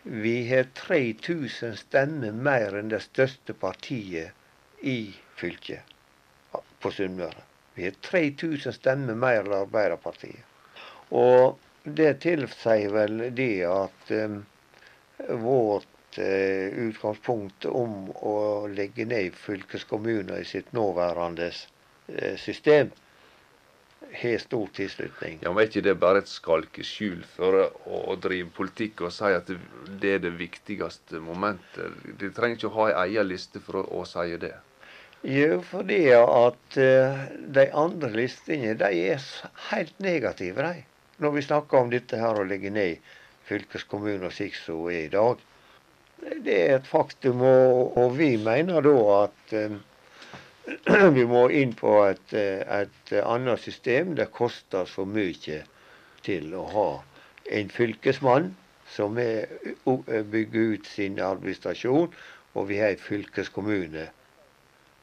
vi 0.03 0.36
har 0.49 0.67
3000 0.77 1.77
stemmer 1.77 2.34
mer 2.34 2.77
enn 2.79 2.89
det 2.89 3.03
største 3.05 3.53
partiet 3.53 4.34
i 4.82 5.13
fylket 5.38 5.91
på 6.82 6.91
Sunnmøre. 6.91 7.43
Vi 7.75 7.86
har 7.86 7.99
3000 8.01 8.73
stemmer 8.75 9.15
mer 9.15 9.43
enn 9.45 9.59
Arbeiderpartiet. 9.61 10.41
Og 11.13 11.59
det 11.84 12.15
tilsier 12.25 12.91
vel 12.93 13.21
det 13.38 13.63
at 13.67 14.11
um, 14.25 14.41
vårt 15.45 15.91
uh, 16.20 16.88
utgangspunkt 16.88 17.66
om 17.70 18.09
å 18.26 18.36
legge 18.72 19.05
ned 19.05 19.38
fylkeskommuner 19.38 20.41
i 20.41 20.47
sitt 20.47 20.74
nåværende 20.76 21.51
uh, 21.51 22.36
system 22.41 22.91
har 24.12 24.38
stor 24.38 24.68
tilslutning. 24.74 25.39
Ja, 25.41 25.53
men 25.53 25.64
Er 25.64 25.70
ikke 25.70 25.84
det 25.86 25.99
bare 25.99 26.22
et 26.24 26.32
skalkeskjul 26.32 27.22
for 27.36 27.57
å, 27.86 28.16
drive 28.20 28.49
politikk 28.55 29.05
og 29.07 29.14
si 29.16 29.30
at 29.32 29.47
det, 29.47 30.09
er 30.16 30.20
det 30.24 30.34
viktigste 30.39 31.22
momentet? 31.24 31.95
De 32.20 32.32
trenger 32.36 32.57
ikke 32.57 32.72
å 32.72 32.78
ha 32.80 32.89
ei 32.91 33.16
egen 33.16 33.30
liste 33.30 33.62
for 33.64 33.82
å, 33.82 33.86
å 34.01 34.05
si 34.09 34.36
det. 34.41 34.55
Jo, 35.22 35.62
fordi 35.62 36.01
at 36.18 36.78
uh, 36.82 37.24
de 37.57 37.68
andre 37.78 38.09
listene 38.16 38.74
de 38.76 38.91
er 39.14 39.26
helt 39.70 39.99
negative, 40.01 40.66
de. 40.66 40.86
Når 41.22 41.36
vi 41.36 41.45
snakker 41.45 41.78
om 41.78 41.91
dette 41.93 42.18
her 42.18 42.39
å 42.41 42.47
legge 42.47 42.72
ned 42.74 42.97
fylkeskommuner 43.45 44.34
slik 44.34 44.55
som 44.57 44.88
er 44.89 45.05
i 45.05 45.14
dag. 45.14 45.39
Det 46.22 46.57
er 46.57 46.76
et 46.78 46.88
faktum, 46.88 47.41
og, 47.41 47.97
og 47.97 48.17
vi 48.17 48.36
mener 48.38 48.84
da 48.86 48.95
at 49.17 49.55
uh, 49.57 49.78
vi 51.17 51.26
må 51.26 51.47
inn 51.49 51.74
på 51.78 51.95
et, 52.05 52.34
et 52.34 53.13
annet 53.22 53.61
system. 53.63 54.15
Det 54.17 54.30
koster 54.34 54.89
for 54.89 55.09
mye 55.09 55.61
til 56.26 56.53
å 56.53 56.65
ha 56.76 56.89
en 57.51 57.72
fylkesmann 57.74 58.51
som 58.91 59.15
bygger 59.15 60.74
ut 60.76 60.88
sin 60.88 61.19
administrasjon, 61.24 62.11
og 62.53 62.67
vi 62.67 62.82
har 62.82 62.93
en 62.93 63.01
fylkeskommune 63.01 64.09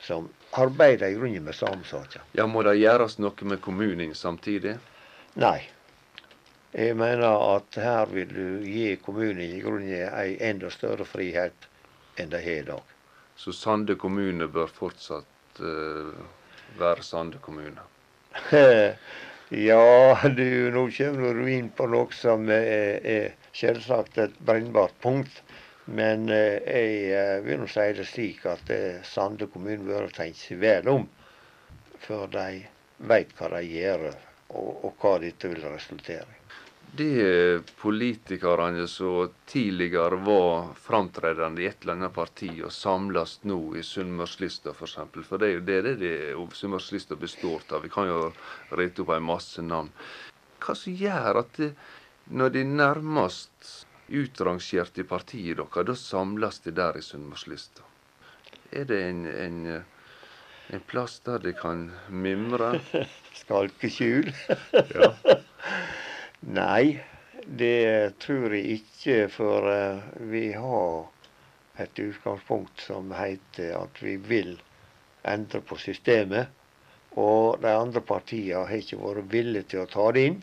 som 0.05 0.29
arbeider 0.53 1.09
i 1.09 1.17
grunnen 1.19 1.45
med 1.45 1.57
samesaker. 1.57 2.23
Ja, 2.37 2.47
Må 2.47 2.63
det 2.63 2.79
gjøres 2.79 3.19
noe 3.19 3.49
med 3.51 3.61
kommunen 3.65 4.15
samtidig? 4.15 4.77
Nei. 5.35 5.61
Jeg 6.73 6.97
mener 7.01 7.25
at 7.57 7.79
her 7.81 8.11
vil 8.13 8.35
du 8.35 8.67
gi 8.67 8.97
kommunen 9.03 9.41
i 9.41 9.61
grunnen 9.63 10.09
en 10.09 10.43
enda 10.51 10.71
større 10.71 11.07
frihet 11.09 11.69
enn 12.19 12.33
de 12.35 12.43
har 12.45 12.61
i 12.63 12.67
dag. 12.67 12.95
Så 13.39 13.55
Sande 13.57 13.95
kommune 13.97 14.49
bør 14.53 14.69
fortsatt 14.69 15.63
uh, 15.63 16.13
være 16.79 17.07
Sande 17.07 17.41
kommune? 17.41 17.87
Ja, 19.49 20.29
du, 20.29 20.69
nå 20.75 20.83
kommer 20.93 21.39
du 21.39 21.47
inn 21.49 21.71
på 21.73 21.87
noe 21.89 22.13
som 22.13 22.51
er, 22.53 22.99
er 23.01 23.31
selvsagt 23.57 24.19
et 24.21 24.35
brennbart 24.45 24.93
punkt. 25.01 25.41
Men 25.89 26.29
eh, 26.29 26.59
jeg 26.69 26.97
eh, 27.17 27.39
vil 27.47 27.63
nå 27.63 27.69
si 27.73 27.87
det 27.97 28.05
slik 28.11 28.45
at 28.51 28.69
eh, 28.75 29.01
Sande 29.09 29.49
kommune 29.49 29.87
bør 29.89 30.11
tenke 30.13 30.37
seg 30.37 30.61
vel 30.61 30.91
om 30.93 31.07
før 32.05 32.29
de 32.35 32.61
veit 33.09 33.33
hva 33.39 33.49
de 33.55 33.63
gjør, 33.65 34.05
og, 34.53 34.69
og 34.85 35.01
hva 35.01 35.15
dette 35.23 35.49
vil 35.49 35.65
resultere 35.65 36.29
i. 36.29 36.38
De 36.93 37.63
politikerne 37.81 38.89
som 38.89 39.29
tidligere 39.47 40.17
var 40.17 40.75
framtredende 40.75 41.63
i 41.63 41.67
et 41.67 41.83
eller 41.83 41.93
annet 41.99 42.15
parti, 42.15 42.49
og 42.65 42.73
samles 42.73 43.39
nå 43.45 43.59
i 43.77 43.83
Sunnmørslista 43.85 44.73
f.eks. 44.73 44.79
For, 44.79 44.89
eksempel. 44.89 45.25
for 45.25 45.39
det 45.39 45.49
er 45.49 45.55
jo 45.55 45.67
det 45.67 45.79
det, 45.85 45.95
det 46.01 46.57
Sunnmørslista 46.57 47.17
består 47.17 47.63
av. 47.71 47.85
Vi 47.85 47.93
kan 47.93 48.09
jo 48.09 48.23
rette 48.71 49.05
opp 49.05 49.13
en 49.15 49.29
masse 49.29 49.63
navn. 49.63 49.93
Hva 50.65 50.75
som 50.75 50.97
gjør 50.97 51.43
at 51.43 51.61
det, 51.61 51.71
når 52.31 52.57
de 52.57 52.65
nærmest 52.65 53.87
utrangerte 54.09 55.05
i 55.05 55.09
partiet 55.09 55.61
deres, 55.61 55.87
da 55.87 55.95
samles 55.95 56.61
de 56.65 56.73
der 56.73 56.99
i 56.99 57.05
Sunnmørslista? 57.05 57.85
Er 58.73 58.89
det 58.89 59.03
en, 59.05 59.27
en, 59.27 59.61
en 60.73 60.83
plass 60.89 61.21
der 61.25 61.39
de 61.45 61.53
kan 61.57 61.91
mimre? 62.09 62.81
Skalkeskjul? 63.43 64.33
Ja. 64.73 65.13
Nei, 66.41 67.01
det 67.47 68.19
tror 68.23 68.55
jeg 68.55 68.79
ikke. 68.79 69.17
For 69.33 69.67
uh, 69.67 70.05
vi 70.31 70.53
har 70.55 71.09
et 71.83 71.99
utgangspunkt 71.99 72.81
som 72.83 73.11
heter 73.15 73.75
at 73.79 74.03
vi 74.03 74.17
vil 74.17 74.55
endre 75.27 75.61
på 75.61 75.79
systemet. 75.83 76.55
Og 77.19 77.59
de 77.63 77.73
andre 77.73 78.03
partiene 78.05 78.63
har 78.69 78.79
ikke 78.79 79.01
vært 79.01 79.33
villige 79.33 79.71
til 79.73 79.83
å 79.83 79.91
ta 79.91 80.07
det 80.15 80.27
inn. 80.31 80.39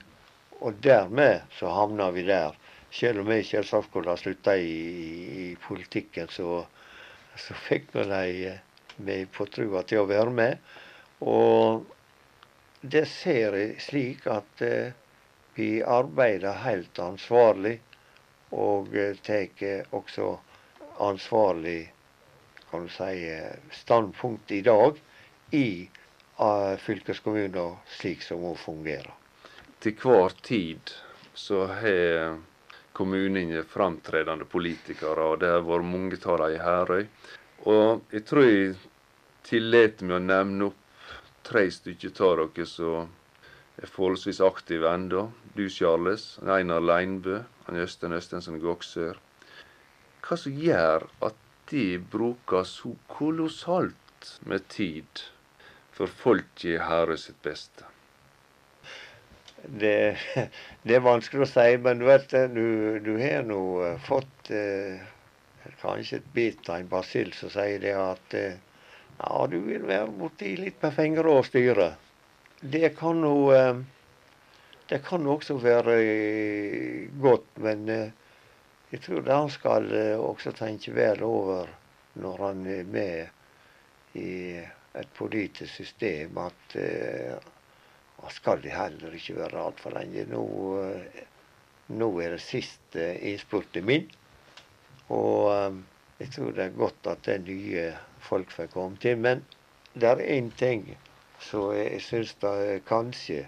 Og 0.59 0.79
dermed 0.83 1.47
så 1.55 1.71
havna 1.71 2.09
vi 2.15 2.25
der. 2.27 2.55
Selv 2.95 3.23
om 3.23 3.31
jeg 3.31 3.47
selvsagt 3.47 3.89
skulle 3.89 4.11
ha 4.11 4.19
slutta 4.19 4.55
i, 4.55 4.75
i, 5.45 5.47
politikken, 5.59 6.29
så, 6.31 6.61
så 7.35 7.55
fikk 7.67 7.89
vi 7.95 8.05
de 8.07 8.51
eh, 8.51 8.61
meg 9.03 9.27
på 9.35 9.47
trua 9.51 9.83
til 9.87 10.03
å 10.03 10.07
være 10.07 10.31
med. 10.31 10.69
Og 11.27 11.83
det 12.81 13.03
ser 13.11 13.57
jeg 13.59 13.81
slik 13.83 14.27
at 14.31 14.63
uh, 14.63 15.04
vi 15.55 15.83
arbeider 15.83 16.63
helt 16.65 16.99
ansvarlig, 16.99 17.79
og 18.55 18.95
eh, 18.95 19.15
tar 19.23 19.87
også 19.95 20.35
ansvarlig 21.03 21.91
kan 22.69 22.83
du 22.83 22.89
si, 22.89 23.31
standpunkt 23.71 24.51
i 24.51 24.61
dag 24.61 24.97
i 25.51 25.89
uh, 26.39 26.75
fylkeskommunen 26.77 27.75
slik 27.87 28.23
som 28.23 28.41
hun 28.43 28.57
fungerer. 28.59 29.13
Til 29.79 29.95
hver 30.01 30.35
tid 30.43 30.91
så 31.33 31.65
har 31.71 32.39
kommunene 32.95 33.63
framtredende 33.63 34.45
politikere, 34.45 35.23
og 35.23 35.39
det 35.39 35.51
har 35.51 35.63
vært 35.67 35.87
mange 35.87 36.19
av 36.25 36.41
dem 36.41 36.55
i 36.55 36.61
Herøy. 36.63 37.05
Og 37.71 38.11
jeg 38.11 38.25
tror 38.27 38.47
jeg 38.49 38.75
tillater 39.47 40.07
meg 40.07 40.17
å 40.17 40.25
nevne 40.25 40.69
opp 40.71 40.81
tre 41.45 41.67
stykker 41.71 42.23
av 42.25 42.41
dere 42.41 42.67
som 42.67 43.11
er 43.81 43.91
forholdsvis 43.91 44.41
aktiv 44.41 44.85
ennå. 44.87 45.29
Du, 45.55 45.67
Charles. 45.69 46.35
Einar 46.43 46.83
Leinbø. 46.83 47.41
Han 47.67 47.79
Østen 47.81 48.13
Østensen 48.13 48.59
Goksør. 48.61 49.17
Hva 50.25 50.37
som 50.41 50.55
gjør 50.57 51.07
at 51.25 51.41
de 51.71 51.97
bruker 52.11 52.63
så 52.69 52.93
kolossalt 53.09 54.29
med 54.45 54.65
tid 54.69 55.25
for 55.95 56.09
folk 56.09 56.65
i 56.65 56.77
Herøy 56.81 57.17
sitt 57.19 57.41
beste? 57.45 57.85
Det, 59.65 60.17
det, 60.85 60.95
er 60.95 61.05
vanskelig 61.05 61.45
å 61.45 61.49
si, 61.49 61.67
men 61.81 62.01
du 62.01 62.05
vet 62.05 62.33
du, 62.53 62.65
du 63.01 63.15
har 63.17 63.45
nå 63.47 63.61
eh, 63.85 64.01
fått 64.05 64.51
eh, 64.53 65.01
kanskje 65.81 66.19
et 66.19 66.27
bit 66.35 66.69
av 66.69 66.83
en 66.83 66.89
basill 66.91 67.31
som 67.33 67.49
sier 67.53 67.81
det 67.81 67.95
at 67.97 68.35
eh, 68.37 68.59
ja, 69.17 69.45
du 69.49 69.57
vil 69.65 69.87
være 69.87 70.11
borti 70.19 70.53
litt 70.59 70.81
med 70.83 70.93
fingre 70.93 71.33
og 71.39 71.47
styre. 71.47 71.95
Det 72.59 72.89
kan 72.97 73.19
jo 73.23 73.51
eh, 73.53 73.75
Det 74.89 75.01
kan 75.03 75.27
også 75.27 75.57
være 75.59 75.95
eh, 75.99 77.09
godt, 77.21 77.57
men 77.59 77.89
eh, 77.89 78.11
jeg 78.91 79.01
tror 79.01 79.21
det 79.25 79.33
han 79.33 79.49
skal 79.51 79.89
også 80.21 80.53
tenke 80.55 80.93
vel 80.95 81.23
over 81.25 81.67
når 82.15 82.43
han 82.45 82.61
er 82.69 82.83
med 82.87 84.21
i 84.21 84.55
et 84.95 85.09
politisk 85.17 85.73
system, 85.73 86.37
at 86.37 86.75
han 86.77 88.31
skal 88.31 88.61
det 88.63 88.71
heller 88.71 89.17
ikke 89.17 89.35
være 89.35 89.63
altfor 89.65 89.97
lenge. 89.97 90.23
Nå, 90.29 90.45
nå 91.91 92.09
er 92.23 92.37
det 92.37 92.45
siste 92.45 93.09
innspurten 93.19 93.83
min. 93.89 94.07
Og 95.11 95.81
jeg 96.21 96.31
tror 96.37 96.55
det 96.55 96.69
er 96.69 96.77
godt 96.77 97.11
at 97.11 97.25
det 97.25 97.33
er 97.33 97.43
nye 97.49 97.85
folk 98.29 98.53
får 98.53 98.71
komme 98.71 99.01
til. 99.01 99.17
Men 99.19 99.43
det 99.97 100.13
er 100.13 100.23
én 100.37 100.53
ting 100.55 100.87
så 101.41 101.67
jeg 101.75 102.01
syns 102.03 102.35
det 102.41 102.81
kanskje 102.87 103.45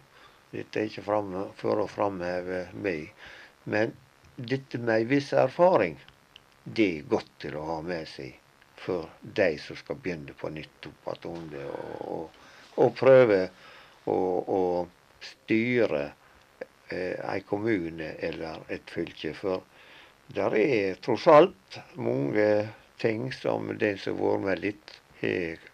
Dette 0.51 0.79
er 0.79 0.88
ikke 0.88 1.03
fram, 1.03 1.33
for 1.59 1.83
å 1.83 1.89
framheve 1.91 2.61
meg, 2.79 3.09
men 3.67 3.91
dette 4.38 4.79
med 4.79 5.01
en 5.01 5.09
viss 5.09 5.33
erfaring, 5.35 5.97
det 6.63 6.85
er 6.99 7.09
godt 7.11 7.33
til 7.43 7.57
å 7.59 7.65
ha 7.67 7.81
med 7.83 8.07
seg 8.07 8.38
for 8.79 9.09
de 9.21 9.49
som 9.59 9.75
skal 9.75 9.99
begynne 9.99 10.35
på 10.39 10.49
nytt 10.55 10.88
opp 10.88 11.09
attende, 11.11 11.65
og, 11.67 12.07
og, 12.15 12.39
og 12.79 12.95
prøve 12.95 13.41
å 14.07 14.61
styre 15.19 16.03
eh, 16.89 17.17
en 17.19 17.47
kommune 17.49 18.13
eller 18.23 18.63
et 18.71 18.93
fylke. 18.93 19.33
For 19.35 19.65
der 20.35 20.55
er 20.59 21.01
tross 21.03 21.27
alt 21.31 21.79
mange 21.95 22.69
ting 23.01 23.31
som 23.35 23.73
den 23.79 23.99
som 24.01 24.19
har 24.21 24.38
vært 24.38 24.45
med 24.45 24.63
litt, 24.63 24.95
har 25.21 25.67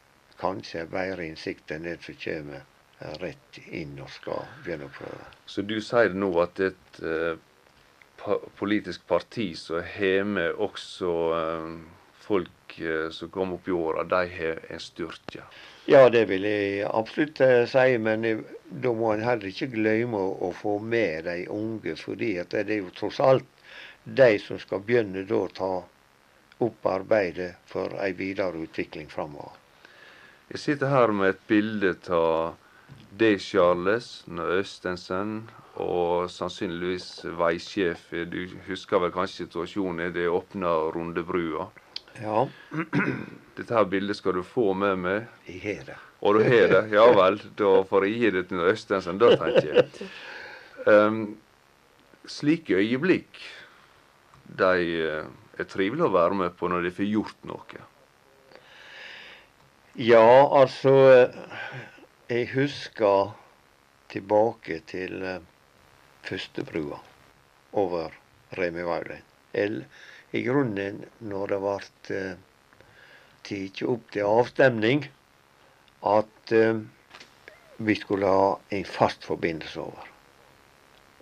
kanskje 0.44 0.86
bedre 0.91 1.26
innsikt 1.32 1.72
enn 1.72 1.88
det 1.88 1.98
som 2.04 2.20
kommer 2.20 2.70
rett 3.20 3.60
inn 3.72 3.98
og 4.02 4.12
skal 4.12 4.46
begynne 4.64 4.88
å 4.88 4.94
prøve. 4.94 5.26
Så 5.46 5.64
du 5.68 5.80
sier 5.84 6.14
nå 6.16 6.30
at 6.44 6.60
et 6.64 7.02
eh, 7.04 7.36
politisk 8.60 9.06
parti 9.10 9.52
som 9.60 9.84
har 9.84 10.24
med 10.24 10.60
også 10.64 11.14
uh, 11.36 11.74
folk 12.24 12.78
uh, 12.80 13.10
som 13.12 13.32
kommer 13.34 13.60
opp 13.60 13.68
i 13.68 13.76
åra, 13.76 14.06
de 14.08 14.22
har 14.38 14.62
en 14.72 14.80
styrke? 14.80 15.44
Ja, 15.91 16.06
det 16.08 16.30
vil 16.30 16.48
jeg 16.48 16.86
absolutt 16.88 17.41
si, 17.68 17.98
men 18.00 18.24
da 18.84 18.94
må 18.96 19.12
en 19.12 19.26
heller 19.26 19.50
ikke 19.50 19.74
glemme 19.74 20.22
å, 20.22 20.54
få 20.56 20.78
med 20.80 21.28
de 21.28 21.41
unge. 21.52 21.98
fordi 22.00 22.38
det 22.54 22.64
er 22.64 22.78
jo 22.78 22.94
tross 22.96 23.20
alt 23.20 23.50
de 24.04 24.38
som 24.39 24.60
skal 24.60 24.80
begynne 24.88 25.26
da 25.28 25.41
å 25.41 25.52
ta 25.52 25.74
opp 26.64 26.88
arbeidet 26.88 27.58
for 27.68 28.00
ei 28.00 28.14
videre 28.16 28.64
utvikling 28.64 29.12
framover. 29.12 29.62
Jeg 30.54 30.62
sitter 30.62 30.91
her 30.91 31.10
med 31.10 31.32
et 31.32 31.39
bilde 31.49 31.95
av 32.14 32.60
deg, 33.18 33.39
Charles, 33.41 34.22
Østensen, 34.30 35.32
og 35.82 36.28
sannsynligvis 36.30 37.24
veisjef. 37.39 38.04
Du 38.30 38.38
husker 38.68 39.01
vel 39.01 39.10
kanskje 39.16 39.47
situasjonen 39.47 40.04
i 40.06 40.12
det 40.14 40.28
åpna 40.30 40.76
Rundebrua? 40.93 41.72
Ja. 42.20 42.43
Dette 43.58 43.74
her 43.74 43.88
bildet 43.89 44.20
skal 44.20 44.38
du 44.38 44.43
få 44.45 44.76
med 44.78 45.01
meg. 45.01 45.32
Jeg 45.47 45.64
har 45.64 45.88
det. 45.88 45.95
Og 46.22 46.38
du 46.38 46.43
har 46.45 46.70
det? 46.70 46.84
Ja 46.93 47.08
vel. 47.18 47.39
Da 47.58 47.72
får 47.89 48.06
jeg 48.06 48.20
gi 48.20 48.32
det 48.36 48.43
til 48.51 48.62
Østensen, 48.70 49.22
da, 49.24 49.32
tenker 49.41 49.72
jeg. 49.72 50.12
Um, 50.86 51.24
slike 52.30 52.78
øyeblikk, 52.78 53.41
de 54.62 54.86
eh, 55.01 55.34
er 55.58 55.70
trivelige 55.74 56.06
å 56.06 56.14
være 56.14 56.38
med 56.43 56.54
på 56.60 56.70
når 56.70 56.86
de 56.86 56.93
får 56.93 57.10
gjort 57.10 57.49
noe. 57.49 57.82
Ja, 59.94 60.50
altså 60.50 61.30
Jeg 62.26 62.48
husker 62.56 63.36
tilbake 64.10 64.80
til 64.89 65.22
uh, 65.22 65.38
førstebrua 66.26 66.98
over 67.74 68.10
Eller, 69.54 69.86
I 70.32 70.41
grunnen, 70.41 71.06
når 71.20 71.48
det 71.48 71.60
ble 71.62 71.78
uh, 72.10 72.34
tatt 73.46 73.84
opp 73.86 74.10
til 74.12 74.26
avstemning 74.26 75.06
at 76.02 76.54
vi 77.78 77.96
skulle 77.96 78.26
ha 78.26 78.58
en 78.70 78.86
fast 78.86 79.24
forbindelse 79.24 79.80
over. 79.80 80.10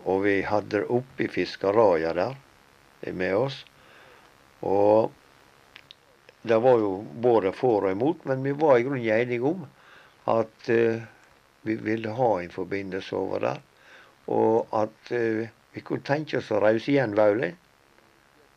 Og 0.06 0.24
vi 0.24 0.42
hadde 0.48 0.78
det 0.78 0.88
oppe 0.88 1.26
i 1.26 1.28
Fiskaraja 1.28 2.14
der 2.14 2.36
med 3.12 3.36
oss. 3.36 3.66
Og 4.62 5.12
det 6.42 6.58
var 6.58 6.80
jo 6.80 7.06
både 7.22 7.52
for 7.54 7.86
og 7.86 7.92
imot, 7.92 8.26
men 8.26 8.44
vi 8.44 8.52
var 8.58 8.78
i 8.78 8.84
grunnen 8.84 9.06
enige 9.06 9.46
om 9.46 9.66
at 10.32 10.70
uh, 10.70 11.02
vi 11.62 11.76
ville 11.76 12.14
ha 12.18 12.30
en 12.42 12.50
forbindelse 12.50 13.16
over 13.16 13.44
der. 13.46 13.60
Og 14.34 14.72
at 14.74 15.12
uh, 15.14 15.46
vi 15.74 15.84
kunne 15.86 16.06
tenke 16.06 16.40
oss 16.40 16.50
å 16.52 16.62
reise 16.64 16.92
igjen 16.94 17.14
Vaule. 17.18 17.52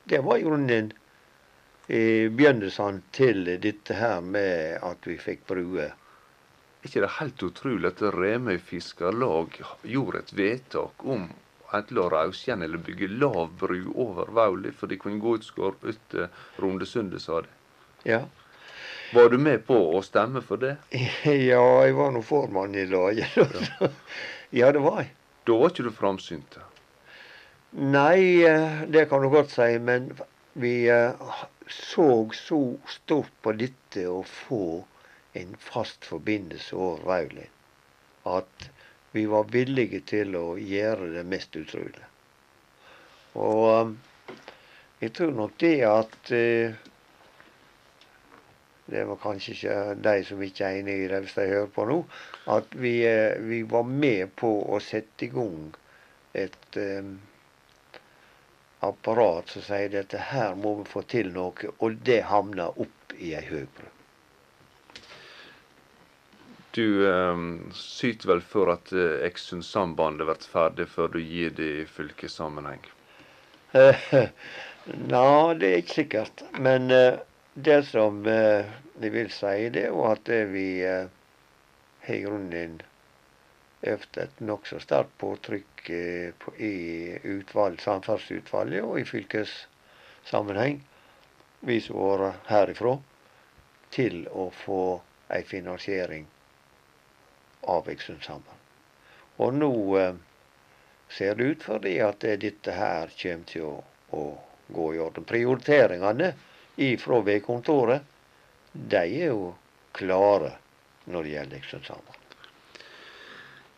Det 0.09 0.23
var 0.25 0.41
i 0.41 0.47
grunnen 0.47 0.93
uh, 0.95 2.25
begynnelsen 2.33 3.03
til 3.13 3.45
dette 3.61 3.99
her 4.01 4.25
med 4.25 4.81
at 4.81 5.05
vi 5.09 5.19
fikk 5.21 5.45
bruer 5.51 5.93
Er 5.93 6.89
ikke 6.89 7.01
det 7.05 7.15
helt 7.19 7.43
utrolig 7.43 7.89
at 7.89 8.01
Remøy 8.13 8.59
Fiskarlag 8.61 9.61
gjorde 9.89 10.21
et 10.21 10.33
vedtak 10.37 11.05
om 11.05 11.29
enten 11.73 12.01
å 12.01 12.09
reise 12.13 12.49
igjen 12.49 12.65
eller 12.65 12.81
bygge 12.87 13.09
lav 13.13 13.53
bru 13.61 13.93
over 13.93 14.33
Vauli, 14.37 14.73
for 14.73 14.89
de 14.89 14.99
kunne 15.01 15.21
gå 15.21 15.37
ut 15.37 15.53
ut 15.59 16.03
til 16.13 16.29
Rundesundet, 16.61 17.23
sa 17.23 17.41
de. 17.41 17.49
Ja. 18.05 18.25
Var 19.15 19.29
du 19.31 19.39
med 19.39 19.67
på 19.67 19.77
å 19.97 20.03
stemme 20.03 20.43
for 20.43 20.61
det? 20.61 20.77
ja, 21.25 21.65
jeg 21.85 21.97
var 21.97 22.15
nå 22.15 22.23
formann 22.25 22.75
i 22.75 22.87
laget. 22.89 23.37
Ja. 23.37 23.91
ja, 24.61 24.71
det 24.75 24.83
var 24.85 25.03
jeg. 25.05 25.13
Da 25.45 25.59
var 25.61 25.73
ikke 25.73 25.87
du 25.87 25.93
framsynt? 25.93 26.59
Nei, 27.75 28.45
eh, 28.47 28.85
det 28.89 29.09
kan 29.11 29.25
du 29.25 29.29
godt 29.33 29.53
si. 29.53 29.69
Men 29.83 30.13
vi 30.59 30.75
eh, 30.93 31.35
så 31.69 32.09
så 32.33 32.61
stort 32.89 33.33
på 33.43 33.53
dette 33.59 34.07
å 34.09 34.23
få 34.29 34.85
en 35.35 35.57
fast 35.59 36.05
forbindelse 36.05 36.77
over 36.77 37.05
Raulin 37.09 37.51
at 38.25 38.69
vi 39.13 39.27
var 39.31 39.51
villige 39.53 40.01
til 40.09 40.35
å 40.37 40.57
gjøre 40.59 41.11
det 41.15 41.25
mest 41.29 41.57
utrolige. 41.57 42.07
Og 43.39 43.65
um, 43.69 43.93
jeg 45.03 45.13
tror 45.15 45.35
nok 45.37 45.57
det 45.61 45.77
at 45.87 46.31
Det 48.87 49.05
var 49.09 49.21
kanskje 49.23 49.55
ikke 49.55 49.77
de 50.05 50.17
som 50.29 50.43
ikke 50.45 50.67
er 50.67 50.81
enig 50.81 50.97
i 51.05 51.07
det, 51.09 51.23
hvis 51.25 51.37
de 51.39 51.47
hører 51.49 51.71
på 51.73 51.87
nå. 51.89 52.01
At 52.53 52.75
vi, 52.77 52.99
uh, 53.09 53.39
vi 53.49 53.63
var 53.69 53.87
med 53.89 54.35
på 54.37 54.51
å 54.69 54.81
sette 54.85 55.29
i 55.29 55.33
gang 55.33 55.71
et 56.35 56.77
um, 56.77 57.15
apparat 58.85 59.49
som 59.55 59.65
sier 59.65 59.97
at 60.01 60.15
her 60.31 60.57
må 60.59 60.77
vi 60.83 60.89
få 60.91 61.05
til 61.09 61.33
noe, 61.35 61.73
og 61.79 62.01
det 62.05 62.25
havna 62.29 62.69
opp 62.75 63.15
i 63.17 63.33
ei 63.39 63.45
høgbru. 63.49 63.91
Du 66.75 67.07
eh, 67.07 67.37
syter 67.79 68.33
vel 68.33 68.41
for 68.43 68.73
at 68.73 68.91
eh, 68.93 69.21
Eksundsambandet 69.29 70.27
blir 70.27 70.47
ferdig 70.51 70.89
før 70.91 71.13
du 71.15 71.21
gir 71.23 71.55
det 71.55 71.69
i 71.85 71.85
fylkessammenheng? 71.87 72.83
Nei, 73.75 75.55
det 75.61 75.69
er 75.69 75.79
ikke 75.79 75.99
sikkert. 76.01 76.43
Men 76.59 76.91
eh, 76.91 77.21
det 77.55 77.83
som 77.87 78.27
eh, 78.27 78.67
jeg 79.01 79.13
vil 79.15 79.31
si, 79.31 79.69
det 79.71 79.87
er 79.87 80.01
at 80.11 80.29
vi 80.51 80.67
eh, 80.83 81.07
har 82.07 82.15
i 82.15 82.23
grunnen 82.25 82.81
øvd 83.85 84.19
et 84.23 84.41
nokså 84.43 84.81
sterkt 84.83 85.15
påtrykk 85.21 85.91
eh, 85.95 86.49
i 86.59 86.75
utvalg, 87.37 87.81
samferdselsutvalget 87.81 88.83
og 88.83 88.99
i 89.01 89.07
fylkessammenheng, 89.07 90.81
vi 91.61 91.81
som 91.81 92.01
har 92.03 92.25
vært 92.25 92.51
herifra, 92.51 92.95
til 93.95 94.25
å 94.35 94.49
få 94.65 94.85
ei 95.31 95.45
finansiering 95.47 96.27
av 97.71 97.87
Vikersundsambandet. 97.87 98.65
Og 99.39 99.55
nå 99.55 99.71
eh, 100.01 100.17
ser 101.09 101.39
det 101.39 101.53
ut 101.53 101.69
fordi 101.69 101.95
at 102.03 102.27
dette 102.43 102.75
her 102.75 103.15
kommer 103.21 103.47
til 103.53 103.69
å, 103.69 103.77
å 104.11 104.25
gå 104.75 104.89
i 104.97 105.01
orden. 105.05 105.29
Prioriteringene 105.29 106.33
fra 106.99 107.21
veikontoret, 107.23 108.03
de 108.73 108.97
er 108.99 109.31
jo 109.31 109.55
klare 109.95 110.57
når 111.07 111.23
det 111.23 111.35
gjelder 111.35 111.59
Vikersundsambandet. 111.59 112.21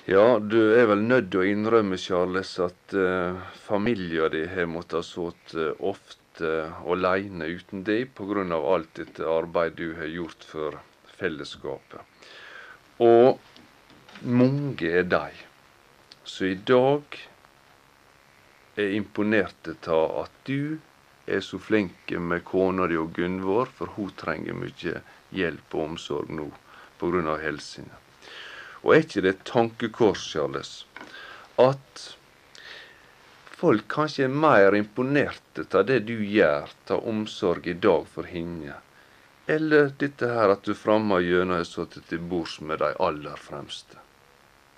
Ja, 0.07 0.38
du 0.38 0.61
er 0.78 0.86
vel 0.86 1.03
nødt 1.03 1.32
til 1.32 1.42
å 1.42 1.49
innrømme, 1.51 1.99
Charles, 1.99 2.53
at 2.62 2.94
uh, 2.94 3.40
familien 3.59 4.30
din 4.30 4.47
har 4.53 4.68
måttet 4.70 5.09
sitte 5.09 5.72
uh, 5.72 5.80
ofte 5.90 6.47
uh, 6.47 6.76
alene 6.86 7.49
uten 7.51 7.82
deg 7.82 8.12
pga. 8.14 8.44
alt 8.55 8.92
dette 8.94 9.26
arbeidet 9.26 9.76
du 9.76 9.97
har 9.99 10.07
gjort 10.07 10.47
for 10.47 10.78
fellesskapet. 11.18 12.01
Og 13.03 13.40
mange 14.22 14.86
er 14.86 15.03
de 15.11 15.34
som 16.22 16.47
i 16.47 16.55
dag 16.55 17.18
er 18.76 18.94
imponerte 18.94 19.74
av 19.90 20.22
at 20.22 20.38
du 20.47 20.78
er 21.27 21.41
så 21.41 21.59
flink 21.59 22.11
med 22.11 22.45
kona 22.45 22.87
di 22.87 22.97
og 22.97 23.12
Gunvor, 23.16 23.66
for 23.66 23.93
hun 23.99 24.12
trenger 24.18 24.55
mye 24.55 25.01
hjelp 25.35 25.74
og 25.74 25.83
omsorg 25.91 26.31
nå 26.31 26.51
pga. 27.01 27.37
helsa. 27.43 27.83
Og 28.83 28.95
er 28.95 29.03
ikke 29.03 29.22
det 29.24 29.35
et 29.35 29.45
tankekors, 29.45 30.22
Charles, 30.31 30.87
at 31.59 32.16
folk 33.57 33.89
kanskje 33.89 34.24
er 34.29 34.41
mer 34.47 34.77
imponerte 34.79 35.66
av 35.72 35.87
det 35.91 36.05
du 36.07 36.16
gjør, 36.22 36.70
av 36.91 37.07
omsorg 37.09 37.66
i 37.66 37.74
dag 37.74 38.07
for 38.07 38.31
henne, 38.31 38.79
eller 39.47 39.93
dette 39.99 40.31
her 40.31 40.55
at 40.55 40.66
du 40.66 40.74
framme 40.74 41.20
gjennom 41.22 41.59
har 41.59 41.66
sittet 41.66 42.09
til 42.11 42.22
bords 42.22 42.61
med 42.61 42.83
de 42.83 42.93
aller 43.09 43.39
fremste? 43.39 43.99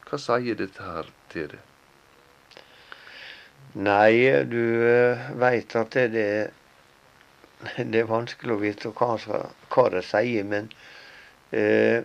Hva 0.09 0.20
sier 0.20 0.57
dette 0.57 0.84
her 0.84 1.11
til 1.32 1.53
deg? 1.53 1.67
Nei, 3.74 4.44
du 4.48 4.88
eh, 4.88 5.30
veit 5.36 5.74
at 5.76 5.90
det, 5.92 6.06
det, 6.08 6.50
det, 7.76 7.98
er 8.00 8.06
vanskelig 8.08 8.54
å 8.54 8.62
vite 8.62 8.92
hva, 8.96 9.16
hva 9.68 9.84
det 9.92 10.04
sier. 10.08 10.46
Men 10.48 10.70
eh, 11.52 12.00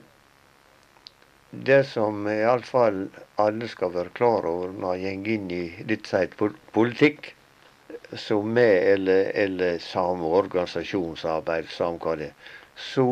det 1.51 1.83
som 1.87 2.27
iallfall 2.27 3.05
alle 3.39 3.69
skal 3.71 3.93
være 3.93 4.11
klar 4.17 4.47
over 4.49 4.73
når 4.75 5.07
en 5.07 5.23
går 5.23 5.33
inn 5.37 5.47
i 5.55 5.63
litt 5.87 6.09
seit 6.11 6.35
politikk, 6.75 7.31
som 8.19 8.51
med 8.53 8.75
eller, 8.91 9.31
eller 9.45 9.79
samme 9.81 10.27
organisasjonsarbeid, 10.41 11.71
samme 11.71 12.01
hva 12.03 12.17
det 12.19 12.29
er, 12.33 12.51
så 12.75 13.07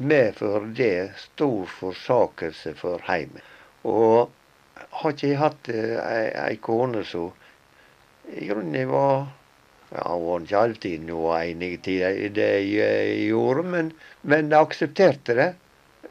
medfører 0.00 0.72
det 0.74 0.96
stor 1.28 1.68
forsakelse 1.76 2.72
for 2.78 3.04
heimen. 3.06 3.44
Og 3.84 4.32
har 5.00 5.14
ikke 5.14 5.30
jeg 5.30 5.40
hatt 5.40 5.70
eh, 5.72 5.96
ei, 6.44 6.56
kone 6.62 7.02
som 7.06 7.32
i 8.28 8.48
grunnen 8.48 8.90
var 8.90 9.26
ja, 9.88 10.02
Hun 10.12 10.24
var 10.26 10.42
ikke 10.44 10.60
alltid 10.60 11.04
noe 11.08 11.38
enig 11.46 11.78
i 11.88 12.28
det 12.36 12.50
jeg 12.68 13.14
gjorde, 13.30 13.62
men, 13.72 13.92
men 14.20 14.50
jeg 14.52 14.66
aksepterte 14.66 15.36
det. 15.38 15.48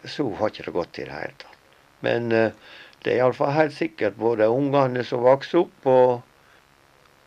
Så 0.09 0.25
har 0.39 0.49
ikke 0.49 0.65
det 0.65 0.73
gått 0.73 0.97
i 0.97 1.05
det 1.05 1.13
hele 1.13 1.35
tatt. 1.43 1.59
Men 2.05 2.31
uh, 2.33 2.71
det 3.03 3.13
er 3.13 3.19
iallfall 3.21 3.53
helt 3.53 3.75
sikkert 3.77 4.17
både 4.17 4.49
ungene 4.49 5.03
som 5.05 5.21
vokste 5.25 5.61
opp, 5.61 5.85
og, 5.85 6.25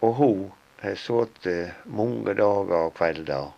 og 0.02 0.16
hun 0.18 0.42
har 0.82 0.98
sittet 0.98 1.86
mange 1.86 2.34
dager 2.34 2.88
og 2.88 2.96
kvelder 2.98 3.52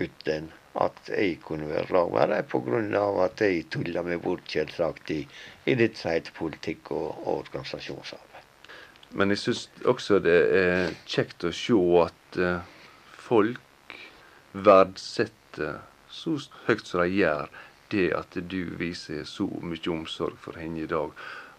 uten 0.00 0.48
at 0.78 1.08
jeg 1.10 1.40
kunne 1.42 1.68
være 1.68 1.90
lag 1.90 2.12
med 2.12 2.28
dem 2.34 2.44
pga. 2.50 3.24
at 3.24 3.40
jeg 3.40 3.64
tulla 3.70 4.02
meg 4.02 4.22
bort 4.22 4.46
selvsagt 4.46 5.10
i, 5.10 5.26
i 5.66 5.74
litt 5.74 5.98
seigt 5.98 6.32
politikk 6.34 6.90
og, 6.90 7.08
og, 7.26 7.38
organisasjonsarbeid. 7.38 8.26
Men 9.10 9.30
jeg 9.30 9.38
syns 9.38 9.68
også 9.84 10.20
det 10.22 10.38
er 10.54 10.94
kjekt 11.06 11.44
å 11.44 11.50
se 11.50 11.78
at 12.04 12.38
uh, 12.38 12.62
folk 13.10 13.96
verdsetter 14.52 15.80
så 16.10 16.36
høyt 16.66 16.86
som 16.86 17.02
de 17.02 17.18
gjør, 17.18 17.50
det 17.90 18.10
at 18.14 18.38
du 18.50 18.76
viser 18.78 19.24
så 19.26 19.48
mye 19.62 19.90
omsorg 19.90 20.38
for 20.38 20.58
henne 20.58 20.84
i 20.84 20.90
dag. 20.90 21.10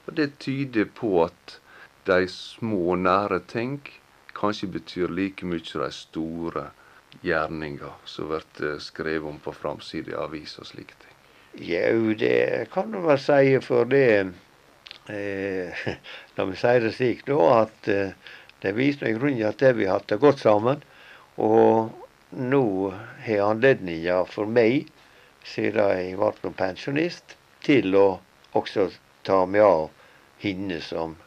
Og 0.08 0.16
det 0.16 0.38
tyder 0.40 0.88
på 0.88 1.26
at 1.26 1.60
de 2.08 2.24
små, 2.32 2.96
nære 2.96 3.42
ting 3.52 3.82
kanskje 4.36 4.72
betyr 4.72 5.12
like 5.12 5.46
mye 5.46 5.64
som 5.68 5.84
de 5.84 5.92
store 5.92 6.70
gjerninger 7.22 7.94
som 8.06 8.28
blir 8.28 8.74
eh, 8.74 8.78
skrevet 8.78 9.30
om 9.30 9.40
på 9.40 9.54
framsida 9.54 10.18
av 10.18 10.30
avis 10.30 10.58
og 10.60 10.68
slike 10.68 10.98
ting? 11.02 11.18
Jau, 11.68 12.14
det 12.18 12.70
kan 12.74 12.92
du 12.92 13.02
vel 13.06 13.20
si, 13.22 13.58
for 13.66 13.90
det 13.90 14.06
eh, 15.10 15.84
La 16.38 16.48
meg 16.48 16.58
si 16.60 16.76
det 16.86 16.94
slik, 16.98 17.26
da, 17.28 17.40
at 17.62 17.92
eh, 17.92 18.14
det 18.62 18.76
viser 18.78 19.10
i 19.10 19.18
grunnen 19.18 19.48
at 19.50 19.62
vi 19.78 19.88
har 19.90 20.00
hatt 20.00 20.10
det 20.10 20.22
godt 20.22 20.42
sammen. 20.42 20.84
Og 21.42 21.92
nå 22.32 22.66
har 23.26 23.46
anledninga 23.48 24.22
for 24.30 24.50
meg, 24.50 24.90
siden 25.48 25.98
jeg 25.98 26.18
ble 26.20 26.54
pensjonist, 26.58 27.36
til 27.66 27.98
å 27.98 28.06
også 28.58 28.90
ta 29.26 29.44
meg 29.50 29.66
av 29.66 29.90
henne 30.42 30.80
som 30.86 31.18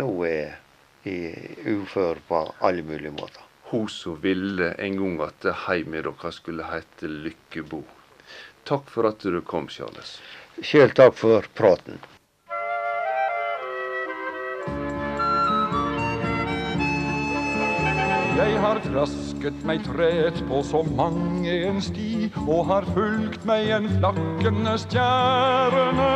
nå 0.00 0.10
er 0.28 0.58
ufør 1.04 2.20
på 2.28 2.44
alle 2.60 2.84
mulige 2.86 3.14
måter 3.16 3.51
hun 3.72 3.88
som 3.88 4.20
ville 4.20 4.74
en 4.78 4.96
gang 5.00 5.20
at 5.24 5.46
heimen 5.66 6.04
deres 6.04 6.40
skulle 6.42 6.68
hete 6.68 7.08
Lykkebo. 7.08 7.82
Takk 8.68 8.88
for 8.92 9.08
at 9.08 9.24
du 9.24 9.40
kom, 9.40 9.68
Charles. 9.72 10.18
Sjøl 10.60 10.92
takk 10.94 11.16
for 11.16 11.46
praten. 11.56 11.96
Jeg 18.42 18.58
har 18.58 18.78
trasket 18.84 19.64
meg 19.68 19.82
tret 19.86 20.38
på 20.48 20.60
så 20.66 20.82
mange 20.98 21.52
en 21.66 21.80
sti, 21.82 22.28
og 22.44 22.66
har 22.70 22.86
fulgt 22.94 23.46
meg 23.48 23.70
en 23.76 23.88
flakkende 23.96 24.76
stjerne. 24.84 26.10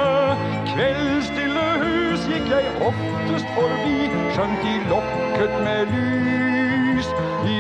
Kveldsstille 0.73 1.69
hus 1.85 2.29
gikk 2.31 2.51
jeg 2.53 2.75
oftest 2.91 3.55
forbi, 3.57 4.11
skjønt 4.37 4.67
de 4.67 4.77
lokket 4.93 5.59
med 5.65 5.95
lys 5.95 6.06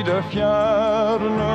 det 0.06 0.24
fjerne. 0.30 1.54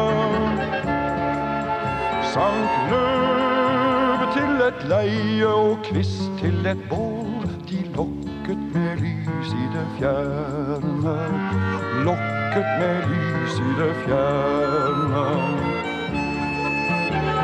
Sank 2.34 2.72
løvet 2.91 4.28
til 4.36 4.64
et 4.68 4.84
leie 4.91 5.47
og 5.47 5.78
kvist 5.88 6.28
til 6.41 6.66
et 6.66 6.84
bål. 6.89 7.47
De 7.70 7.84
lokket 7.95 8.64
med 8.76 9.04
lys 9.04 9.54
i 9.56 9.68
det 9.76 9.88
fjerne. 9.97 11.18
Lokket 12.08 12.72
med 12.80 13.12
lys 13.12 13.60
i 13.60 13.72
det 13.82 13.93
fjerne. 14.06 15.70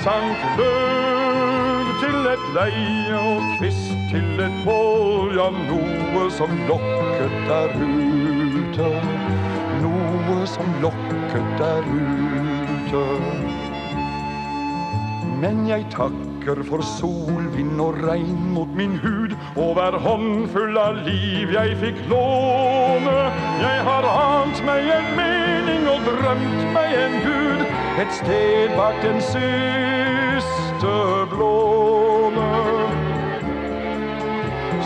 Sank 0.00 0.38
løv 0.58 1.86
til 2.00 2.26
et 2.32 2.44
leie 2.56 3.18
og 3.18 3.42
kvist 3.58 3.92
til 4.10 4.40
et 4.40 4.62
bål, 4.64 5.36
ja, 5.36 5.50
noe 5.50 6.30
som 6.30 6.50
lokket 6.68 7.36
der 7.48 7.68
ute 7.76 8.90
noe 9.80 10.46
som 10.46 10.66
lokket 10.82 11.46
der 11.58 11.84
ute. 11.88 13.04
Men 15.40 15.68
jeg 15.68 15.86
takker 16.40 16.62
for 16.64 16.82
sol, 16.82 17.44
vind 17.56 17.80
og 17.80 17.94
regn 18.02 18.52
mot 18.54 18.68
min 18.76 18.98
hud, 18.98 19.34
og 19.56 19.74
hver 19.76 19.98
håndfull 20.00 20.78
av 20.78 21.00
liv 21.04 21.52
jeg 21.52 21.76
fikk 21.80 21.98
låne. 22.08 23.16
Jeg 23.60 23.82
har 23.84 24.06
ant 24.08 24.62
meg 24.64 24.88
en 24.94 25.10
mening 25.18 25.88
og 25.90 26.00
drømt 26.06 26.62
meg 26.74 26.94
en 26.96 27.16
gud, 27.24 27.64
et 28.00 28.14
sted 28.16 28.72
bak 28.76 28.96
den 29.04 29.20
siste 29.20 30.94
blåne. 31.34 32.48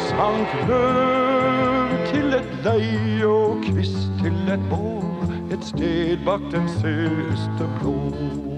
Sank 0.08 0.56
løv 0.70 1.94
til 2.10 2.34
et 2.40 2.50
leie 2.66 3.28
og 3.28 3.62
kvist 3.68 4.10
til 4.22 4.50
et 4.50 4.66
bål, 4.72 5.30
et 5.54 5.70
sted 5.70 6.18
bak 6.26 6.42
den 6.50 6.68
siste 6.80 7.70
blåne. 7.78 8.53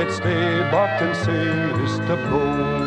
Et 0.00 0.12
sted 0.12 0.70
bak 0.72 1.00
den 1.00 1.14
siste 1.14 2.14
blåne. 2.28 2.80